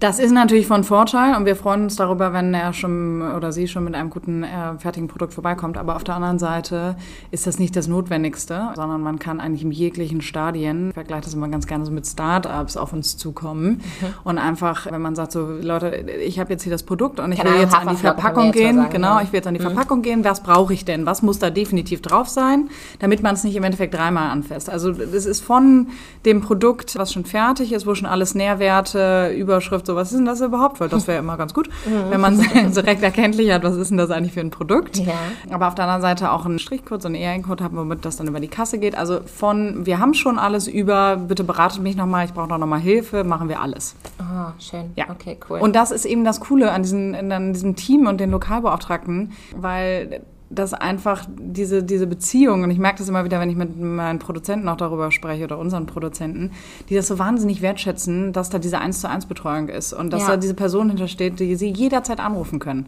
Das 0.01 0.17
ist 0.17 0.31
natürlich 0.31 0.65
von 0.65 0.83
Vorteil 0.83 1.35
und 1.35 1.45
wir 1.45 1.55
freuen 1.55 1.83
uns 1.83 1.95
darüber, 1.95 2.33
wenn 2.33 2.55
er 2.55 2.73
schon 2.73 3.21
oder 3.21 3.51
sie 3.51 3.67
schon 3.67 3.83
mit 3.83 3.93
einem 3.93 4.09
guten 4.09 4.43
äh, 4.43 4.75
fertigen 4.79 5.07
Produkt 5.07 5.31
vorbeikommt. 5.31 5.77
Aber 5.77 5.95
auf 5.95 6.03
der 6.03 6.15
anderen 6.15 6.39
Seite 6.39 6.95
ist 7.29 7.45
das 7.45 7.59
nicht 7.59 7.75
das 7.75 7.87
Notwendigste, 7.87 8.69
sondern 8.75 9.01
man 9.01 9.19
kann 9.19 9.39
eigentlich 9.39 9.61
in 9.61 9.69
jeglichen 9.69 10.21
Stadien, 10.21 10.87
ich 10.87 10.95
vergleiche 10.95 11.25
das 11.25 11.35
immer 11.35 11.49
ganz 11.49 11.67
gerne 11.67 11.85
so 11.85 11.91
mit 11.91 12.07
Startups, 12.07 12.77
auf 12.77 12.93
uns 12.93 13.15
zukommen 13.15 13.67
mhm. 14.01 14.07
und 14.23 14.39
einfach, 14.39 14.91
wenn 14.91 15.03
man 15.03 15.13
sagt 15.13 15.33
so, 15.33 15.47
Leute, 15.61 15.89
ich 16.25 16.39
habe 16.39 16.51
jetzt 16.51 16.63
hier 16.63 16.71
das 16.71 16.81
Produkt 16.81 17.19
und 17.19 17.31
ich 17.31 17.37
Keine 17.37 17.53
will 17.53 17.61
jetzt 17.61 17.75
an 17.75 17.89
die 17.89 17.95
Verpackung 17.95 18.51
gehen, 18.51 18.77
sagen, 18.77 18.89
genau, 18.89 19.17
ja. 19.17 19.21
ich 19.21 19.31
will 19.31 19.37
jetzt 19.37 19.47
an 19.47 19.53
die 19.53 19.59
mhm. 19.59 19.65
Verpackung 19.65 20.01
gehen, 20.01 20.23
was 20.25 20.41
brauche 20.41 20.73
ich 20.73 20.83
denn? 20.83 21.05
Was 21.05 21.21
muss 21.21 21.37
da 21.37 21.51
definitiv 21.51 22.01
drauf 22.01 22.27
sein, 22.27 22.71
damit 22.97 23.21
man 23.21 23.35
es 23.35 23.43
nicht 23.43 23.55
im 23.55 23.63
Endeffekt 23.63 23.93
dreimal 23.93 24.31
anfasst? 24.31 24.67
Also 24.67 24.89
es 24.89 25.27
ist 25.27 25.41
von 25.41 25.89
dem 26.25 26.41
Produkt, 26.41 26.97
was 26.97 27.13
schon 27.13 27.23
fertig 27.25 27.71
ist, 27.71 27.85
wo 27.85 27.93
schon 27.93 28.07
alles 28.07 28.33
Nährwerte, 28.33 29.31
Überschrift, 29.37 29.90
so, 29.91 29.95
was 29.95 30.11
ist 30.11 30.17
denn 30.17 30.25
das 30.25 30.41
überhaupt? 30.41 30.79
Weil 30.79 30.89
das 30.89 31.07
wäre 31.07 31.19
immer 31.19 31.37
ganz 31.37 31.53
gut, 31.53 31.67
mhm. 31.85 32.11
wenn 32.11 32.21
man 32.21 32.39
direkt 32.75 33.03
erkenntlich 33.03 33.51
hat, 33.51 33.63
was 33.63 33.75
ist 33.75 33.89
denn 33.89 33.97
das 33.97 34.09
eigentlich 34.09 34.33
für 34.33 34.39
ein 34.39 34.49
Produkt. 34.49 34.97
Ja. 34.97 35.13
Aber 35.49 35.67
auf 35.67 35.75
der 35.75 35.85
anderen 35.85 36.01
Seite 36.01 36.31
auch 36.31 36.45
einen 36.45 36.59
Strichcode, 36.59 37.01
so 37.01 37.07
einen 37.07 37.15
ERN-Code 37.15 37.63
haben, 37.63 37.77
womit 37.77 38.05
das 38.05 38.17
dann 38.17 38.27
über 38.27 38.39
die 38.39 38.47
Kasse 38.47 38.77
geht. 38.79 38.95
Also 38.95 39.19
von, 39.25 39.85
wir 39.85 39.99
haben 39.99 40.13
schon 40.13 40.39
alles 40.39 40.67
über, 40.67 41.17
bitte 41.17 41.43
beratet 41.43 41.81
mich 41.81 41.95
nochmal, 41.95 42.25
ich 42.25 42.33
brauche 42.33 42.47
noch 42.47 42.65
mal 42.65 42.79
Hilfe, 42.79 43.23
machen 43.23 43.49
wir 43.49 43.61
alles. 43.61 43.95
Oh, 44.19 44.51
schön. 44.59 44.91
Ja. 44.95 45.09
Okay, 45.09 45.37
cool. 45.49 45.59
Und 45.59 45.75
das 45.75 45.91
ist 45.91 46.05
eben 46.05 46.23
das 46.23 46.39
Coole 46.39 46.71
an, 46.71 46.83
diesen, 46.83 47.31
an 47.31 47.53
diesem 47.53 47.75
Team 47.75 48.07
und 48.07 48.19
den 48.19 48.31
Lokalbeauftragten, 48.31 49.33
weil 49.55 50.21
dass 50.51 50.73
einfach 50.73 51.25
diese, 51.39 51.83
diese 51.83 52.07
Beziehung, 52.07 52.63
und 52.63 52.71
ich 52.71 52.77
merke 52.77 52.99
das 52.99 53.09
immer 53.09 53.23
wieder, 53.23 53.39
wenn 53.39 53.49
ich 53.49 53.55
mit 53.55 53.79
meinen 53.79 54.19
Produzenten 54.19 54.67
auch 54.69 54.77
darüber 54.77 55.11
spreche 55.11 55.43
oder 55.45 55.57
unseren 55.57 55.85
Produzenten, 55.85 56.51
die 56.89 56.95
das 56.95 57.07
so 57.07 57.17
wahnsinnig 57.17 57.61
wertschätzen, 57.61 58.33
dass 58.33 58.49
da 58.49 58.59
diese 58.59 58.79
1 58.79 59.01
zu 59.01 59.09
1 59.09 59.25
Betreuung 59.25 59.69
ist 59.69 59.93
und 59.93 60.11
dass 60.11 60.23
ja. 60.23 60.29
da 60.29 60.37
diese 60.37 60.53
Person 60.53 60.89
hintersteht, 60.89 61.39
die 61.39 61.55
sie 61.55 61.69
jederzeit 61.69 62.19
anrufen 62.19 62.59
können. 62.59 62.87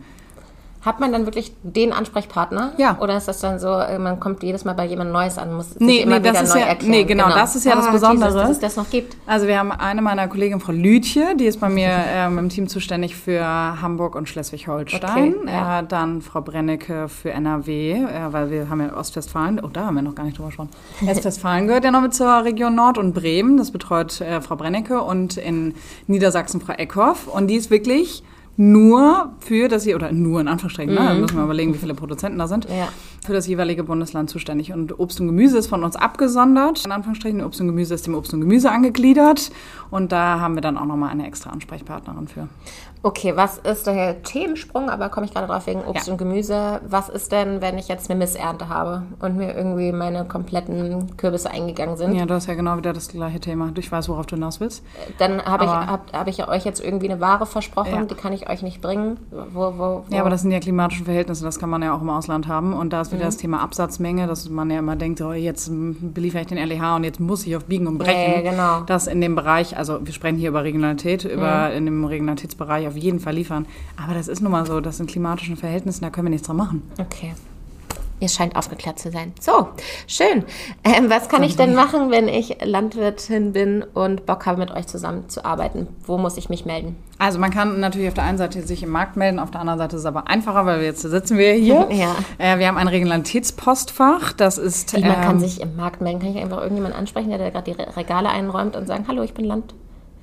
Hat 0.83 0.99
man 0.99 1.13
dann 1.13 1.25
wirklich 1.25 1.53
den 1.63 1.93
Ansprechpartner? 1.93 2.73
Ja. 2.77 2.97
Oder 2.99 3.15
ist 3.15 3.29
das 3.29 3.39
dann 3.39 3.57
so, 3.57 3.69
äh, 3.69 3.97
man 3.97 4.19
kommt 4.19 4.43
jedes 4.43 4.65
Mal 4.65 4.73
bei 4.73 4.85
jemandem 4.85 5.13
Neues 5.13 5.37
an, 5.37 5.53
muss 5.53 5.79
nee, 5.79 5.93
sich 5.93 6.01
immer 6.01 6.19
nee, 6.19 6.29
wieder 6.29 6.43
neu 6.43 6.59
ja, 6.59 6.65
erklären? 6.65 6.91
Nee, 6.91 7.03
genau, 7.05 7.23
genau, 7.25 7.35
das 7.37 7.55
ist 7.55 7.63
ja 7.63 7.71
ah, 7.71 7.75
das 7.77 7.89
Besondere. 7.89 8.29
Jesus, 8.29 8.41
dass 8.41 8.49
es 8.49 8.59
das 8.59 8.75
noch 8.75 8.89
gibt. 8.89 9.15
Also 9.25 9.47
wir 9.47 9.57
haben 9.57 9.71
eine 9.71 10.01
meiner 10.01 10.27
Kolleginnen, 10.27 10.59
Frau 10.59 10.73
Lütje, 10.73 11.37
die 11.37 11.45
ist 11.45 11.61
bei 11.61 11.69
mir 11.69 11.89
ähm, 11.89 12.37
im 12.37 12.49
Team 12.49 12.67
zuständig 12.67 13.15
für 13.15 13.45
Hamburg 13.45 14.15
und 14.15 14.27
Schleswig-Holstein. 14.27 15.35
Okay, 15.43 15.47
ja. 15.47 15.79
äh, 15.79 15.83
dann 15.87 16.21
Frau 16.21 16.41
Brennecke 16.41 17.07
für 17.07 17.31
NRW, 17.31 17.93
äh, 17.93 18.33
weil 18.33 18.51
wir 18.51 18.69
haben 18.69 18.81
ja 18.81 18.93
Ostwestfalen, 18.97 19.61
oh, 19.63 19.69
da 19.71 19.85
haben 19.85 19.95
wir 19.95 20.01
noch 20.01 20.15
gar 20.15 20.25
nicht 20.25 20.37
drüber 20.37 20.49
gesprochen. 20.49 20.71
Ostwestfalen 21.07 21.67
gehört 21.67 21.85
ja 21.85 21.91
noch 21.91 22.01
mit 22.01 22.13
zur 22.13 22.43
Region 22.43 22.75
Nord 22.75 22.97
und 22.97 23.13
Bremen, 23.13 23.55
das 23.55 23.71
betreut 23.71 24.19
äh, 24.19 24.41
Frau 24.41 24.57
Brennecke 24.57 25.01
und 25.01 25.37
in 25.37 25.75
Niedersachsen 26.07 26.59
Frau 26.59 26.73
Eckhoff. 26.73 27.27
Und 27.27 27.47
die 27.47 27.55
ist 27.55 27.71
wirklich 27.71 28.23
nur 28.55 29.33
für 29.39 29.67
das 29.67 29.83
hier, 29.83 29.95
oder 29.95 30.11
nur 30.11 30.39
in 30.39 30.47
Anführungsstrichen, 30.47 30.93
mhm. 30.93 30.99
ne? 30.99 31.07
da 31.07 31.13
müssen 31.15 31.37
wir 31.37 31.43
überlegen, 31.43 31.73
wie 31.73 31.79
viele 31.79 31.95
Produzenten 31.95 32.37
da 32.37 32.47
sind, 32.47 32.65
ja. 32.69 32.89
für 33.25 33.33
das 33.33 33.47
jeweilige 33.47 33.83
Bundesland 33.83 34.29
zuständig. 34.29 34.73
Und 34.73 34.99
Obst 34.99 35.19
und 35.19 35.27
Gemüse 35.27 35.57
ist 35.57 35.67
von 35.67 35.83
uns 35.83 35.95
abgesondert, 35.95 36.85
in 36.85 36.91
Anführungsstrichen. 36.91 37.43
Obst 37.43 37.61
und 37.61 37.67
Gemüse 37.67 37.95
ist 37.95 38.05
dem 38.05 38.15
Obst 38.15 38.33
und 38.33 38.41
Gemüse 38.41 38.71
angegliedert. 38.71 39.51
Und 39.89 40.11
da 40.11 40.39
haben 40.39 40.55
wir 40.55 40.61
dann 40.61 40.77
auch 40.77 40.85
nochmal 40.85 41.09
eine 41.09 41.27
extra 41.27 41.49
Ansprechpartnerin 41.49 42.27
für. 42.27 42.47
Okay, 43.05 43.35
was 43.35 43.57
ist 43.57 43.85
der 43.85 44.23
Themensprung? 44.23 44.89
Aber 44.89 45.09
komme 45.09 45.25
ich 45.25 45.33
gerade 45.33 45.47
drauf 45.47 45.67
wegen 45.67 45.81
Obst 45.83 46.07
ja. 46.07 46.13
und 46.13 46.17
Gemüse. 46.17 46.79
Was 46.87 47.09
ist 47.09 47.33
denn, 47.33 47.61
wenn 47.61 47.77
ich 47.77 47.89
jetzt 47.89 48.09
eine 48.09 48.17
Missernte 48.17 48.69
habe 48.69 49.03
und 49.19 49.35
mir 49.35 49.53
irgendwie 49.53 49.91
meine 49.91 50.23
kompletten 50.23 51.17
Kürbisse 51.17 51.51
eingegangen 51.51 51.97
sind? 51.97 52.15
Ja, 52.15 52.25
das 52.25 52.43
ist 52.43 52.47
ja 52.47 52.53
genau 52.53 52.77
wieder 52.77 52.93
das 52.93 53.09
gleiche 53.09 53.41
Thema. 53.41 53.73
Ich 53.77 53.91
weiß, 53.91 54.07
worauf 54.07 54.25
du 54.25 54.35
hinaus 54.35 54.61
willst. 54.61 54.85
Dann 55.17 55.43
habe 55.43 55.65
ich, 55.65 55.69
hab, 55.69 56.13
hab 56.13 56.27
ich 56.29 56.47
euch 56.47 56.63
jetzt 56.63 56.81
irgendwie 56.81 57.09
eine 57.09 57.19
Ware 57.19 57.45
versprochen, 57.45 57.93
ja. 57.93 58.05
die 58.05 58.15
kann 58.15 58.31
ich 58.31 58.42
euch 58.49 58.61
nicht 58.61 58.81
bringen. 58.81 59.17
Wo, 59.31 59.45
wo, 59.53 59.77
wo? 59.77 60.05
Ja, 60.09 60.21
aber 60.21 60.29
das 60.29 60.41
sind 60.41 60.51
ja 60.51 60.59
klimatische 60.59 61.03
Verhältnisse, 61.03 61.43
das 61.43 61.59
kann 61.59 61.69
man 61.69 61.81
ja 61.81 61.95
auch 61.95 62.01
im 62.01 62.09
Ausland 62.09 62.47
haben. 62.47 62.73
Und 62.73 62.93
da 62.93 63.01
ist 63.01 63.11
wieder 63.11 63.23
mhm. 63.23 63.27
das 63.27 63.37
Thema 63.37 63.61
Absatzmenge, 63.61 64.27
dass 64.27 64.49
man 64.49 64.69
ja 64.69 64.79
immer 64.79 64.95
denkt, 64.95 65.21
oh, 65.21 65.33
jetzt 65.33 65.69
beliefere 65.71 66.41
ich 66.41 66.47
den 66.47 66.57
LEH 66.57 66.95
und 66.95 67.03
jetzt 67.03 67.19
muss 67.19 67.45
ich 67.45 67.55
auf 67.55 67.65
Biegen 67.65 67.87
und 67.87 67.97
Brechen. 67.97 68.43
Ja, 68.43 68.51
genau. 68.51 68.81
Das 68.81 69.07
in 69.07 69.21
dem 69.21 69.35
Bereich, 69.35 69.77
also 69.77 70.05
wir 70.05 70.13
sprechen 70.13 70.37
hier 70.37 70.49
über 70.49 70.63
Regionalität, 70.63 71.25
über 71.25 71.69
mhm. 71.69 71.77
in 71.77 71.85
dem 71.85 72.05
Regionalitätsbereich 72.05 72.87
auf 72.87 72.97
jeden 72.97 73.19
Fall 73.19 73.35
liefern. 73.35 73.65
Aber 74.03 74.13
das 74.13 74.27
ist 74.27 74.41
nun 74.41 74.51
mal 74.51 74.65
so, 74.65 74.79
das 74.81 74.97
sind 74.97 75.09
klimatischen 75.09 75.57
Verhältnissen, 75.57 76.03
da 76.03 76.09
können 76.09 76.27
wir 76.27 76.31
nichts 76.31 76.47
dran 76.47 76.57
machen. 76.57 76.81
Okay. 76.99 77.33
Ihr 78.23 78.29
scheint 78.29 78.55
aufgeklärt 78.55 78.99
zu 78.99 79.11
sein. 79.11 79.33
So, 79.41 79.67
schön. 80.07 80.45
Ähm, 80.85 81.09
was 81.09 81.27
kann 81.27 81.43
ich 81.43 81.57
denn 81.57 81.75
machen, 81.75 82.09
wenn 82.09 82.29
ich 82.29 82.55
Landwirtin 82.63 83.51
bin 83.51 83.83
und 83.93 84.25
Bock 84.25 84.45
habe, 84.45 84.59
mit 84.59 84.71
euch 84.71 84.87
zusammenzuarbeiten? 84.87 85.87
Wo 86.05 86.17
muss 86.17 86.37
ich 86.37 86.47
mich 86.47 86.63
melden? 86.63 86.95
Also 87.19 87.37
man 87.37 87.51
kann 87.51 87.81
natürlich 87.81 88.07
auf 88.07 88.13
der 88.13 88.23
einen 88.23 88.37
Seite 88.37 88.61
sich 88.61 88.81
im 88.81 88.91
Markt 88.91 89.17
melden, 89.17 89.39
auf 89.39 89.51
der 89.51 89.59
anderen 89.59 89.77
Seite 89.77 89.97
ist 89.97 90.03
es 90.03 90.05
aber 90.05 90.29
einfacher, 90.29 90.65
weil 90.65 90.79
wir 90.79 90.85
jetzt 90.85 91.01
sitzen 91.01 91.37
wir 91.37 91.51
hier. 91.51 91.85
ja. 91.91 92.15
Äh, 92.37 92.59
wir 92.59 92.69
haben 92.69 92.77
ein 92.77 92.87
Regionalitätspostfach. 92.87 94.31
Das 94.31 94.57
ist. 94.57 94.95
Wie, 94.95 95.01
man 95.01 95.15
ähm, 95.15 95.21
kann 95.21 95.39
sich 95.41 95.59
im 95.59 95.75
Markt 95.75 95.99
melden. 95.99 96.21
Kann 96.21 96.33
ich 96.33 96.41
einfach 96.41 96.61
irgendjemanden 96.61 96.97
ansprechen, 96.97 97.29
der 97.29 97.51
gerade 97.51 97.73
die 97.73 97.81
Regale 97.81 98.29
einräumt 98.29 98.77
und 98.77 98.87
sagen, 98.87 99.03
hallo, 99.09 99.23
ich 99.23 99.33
bin 99.33 99.43
Land 99.43 99.75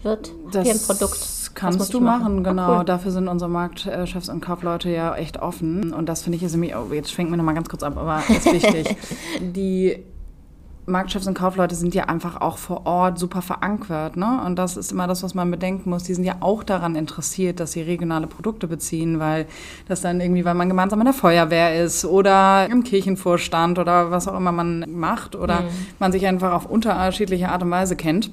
wird 0.03 0.33
das 0.53 0.65
hier 0.65 0.75
ein 0.75 0.81
Produkt. 0.81 1.51
kannst 1.55 1.93
du 1.95 2.01
machen, 2.01 2.23
machen. 2.23 2.45
genau. 2.45 2.79
Cool. 2.79 2.85
Dafür 2.85 3.11
sind 3.11 3.29
unsere 3.29 3.51
Marktchefs 3.51 4.29
und 4.29 4.41
Kaufleute 4.41 4.91
ja 4.91 5.15
echt 5.15 5.41
offen. 5.41 5.93
Und 5.93 6.09
das 6.09 6.23
finde 6.23 6.37
ich 6.37 6.43
ist 6.43 6.53
nämlich, 6.53 6.75
oh, 6.75 6.93
jetzt 6.93 7.13
schwenken 7.13 7.33
wir 7.33 7.37
nochmal 7.37 7.55
ganz 7.55 7.69
kurz 7.69 7.83
ab, 7.83 7.97
aber 7.97 8.23
ist 8.29 8.53
wichtig. 8.53 8.97
Die 9.41 10.03
Marktchefs 10.87 11.27
und 11.27 11.35
Kaufleute 11.35 11.75
sind 11.75 11.95
ja 11.95 12.05
einfach 12.05 12.41
auch 12.41 12.59
vor 12.59 12.87
Ort 12.87 13.19
super 13.19 13.43
verankert. 13.43 14.17
Ne? 14.17 14.41
Und 14.45 14.57
das 14.59 14.77
ist 14.77 14.93
immer 14.93 15.07
das, 15.07 15.23
was 15.23 15.35
man 15.35 15.51
bedenken 15.51 15.91
muss. 15.91 16.03
Die 16.03 16.15
sind 16.15 16.25
ja 16.25 16.37
auch 16.41 16.65
daran 16.65 16.97
interessiert, 16.97 17.61
dass 17.61 17.73
sie 17.73 17.83
regionale 17.83 18.27
Produkte 18.27 18.67
beziehen, 18.67 19.19
weil 19.19 19.47
das 19.89 20.01
dann 20.01 20.21
irgendwie, 20.21 20.45
weil 20.45 20.55
man 20.55 20.69
gemeinsam 20.69 21.01
in 21.01 21.05
der 21.05 21.15
Feuerwehr 21.15 21.83
ist 21.83 22.05
oder 22.05 22.69
im 22.71 22.85
Kirchenvorstand 22.85 23.79
oder 23.79 24.11
was 24.11 24.29
auch 24.29 24.37
immer 24.37 24.53
man 24.53 24.91
macht 24.91 25.37
oder 25.37 25.63
mhm. 25.63 25.69
man 25.99 26.13
sich 26.13 26.27
einfach 26.27 26.53
auf 26.53 26.67
unterschiedliche 26.67 27.51
Art 27.51 27.63
und 27.63 27.71
Weise 27.71 27.97
kennt. 27.97 28.31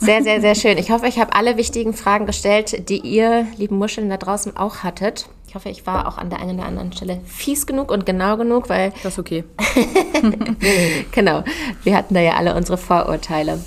Sehr, 0.00 0.22
sehr, 0.22 0.40
sehr 0.42 0.54
schön. 0.54 0.76
Ich 0.76 0.90
hoffe, 0.90 1.06
ich 1.08 1.18
habe 1.18 1.34
alle 1.34 1.56
wichtigen 1.56 1.94
Fragen 1.94 2.26
gestellt, 2.26 2.88
die 2.90 2.98
ihr, 2.98 3.46
lieben 3.56 3.78
Muscheln 3.78 4.10
da 4.10 4.18
draußen, 4.18 4.56
auch 4.56 4.84
hattet. 4.84 5.28
Ich 5.48 5.54
hoffe, 5.54 5.70
ich 5.70 5.86
war 5.86 6.06
auch 6.06 6.18
an 6.18 6.28
der 6.28 6.40
einen 6.40 6.58
oder 6.58 6.68
anderen 6.68 6.92
Stelle 6.92 7.20
fies 7.24 7.66
genug 7.66 7.90
und 7.90 8.04
genau 8.04 8.36
genug, 8.36 8.68
weil. 8.68 8.92
Das 9.02 9.14
ist 9.14 9.18
okay. 9.18 9.44
genau. 11.12 11.42
Wir 11.84 11.96
hatten 11.96 12.12
da 12.12 12.20
ja 12.20 12.34
alle 12.34 12.54
unsere 12.54 12.76
Vorurteile. 12.76 13.58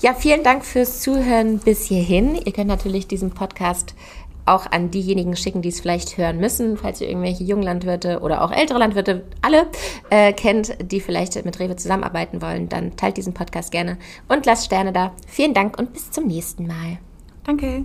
Ja, 0.00 0.14
vielen 0.14 0.42
Dank 0.42 0.64
fürs 0.64 1.00
Zuhören 1.00 1.58
bis 1.58 1.84
hierhin. 1.84 2.34
Ihr 2.34 2.52
könnt 2.52 2.68
natürlich 2.68 3.06
diesen 3.06 3.32
Podcast 3.32 3.94
auch 4.46 4.64
an 4.70 4.90
diejenigen 4.90 5.36
schicken, 5.36 5.60
die 5.60 5.68
es 5.68 5.80
vielleicht 5.80 6.16
hören 6.16 6.38
müssen, 6.38 6.78
falls 6.78 7.02
ihr 7.02 7.08
irgendwelche 7.08 7.44
jungen 7.44 7.62
Landwirte 7.62 8.20
oder 8.20 8.42
auch 8.42 8.50
ältere 8.50 8.78
Landwirte 8.78 9.24
alle 9.42 9.66
äh, 10.08 10.32
kennt, 10.32 10.74
die 10.90 11.00
vielleicht 11.00 11.44
mit 11.44 11.60
Rewe 11.60 11.76
zusammenarbeiten 11.76 12.40
wollen, 12.40 12.70
dann 12.70 12.96
teilt 12.96 13.18
diesen 13.18 13.34
Podcast 13.34 13.70
gerne 13.72 13.98
und 14.26 14.46
lasst 14.46 14.64
Sterne 14.64 14.92
da. 14.92 15.12
Vielen 15.26 15.52
Dank 15.52 15.78
und 15.78 15.92
bis 15.92 16.10
zum 16.10 16.26
nächsten 16.26 16.66
Mal. 16.66 16.98
Danke. 17.44 17.84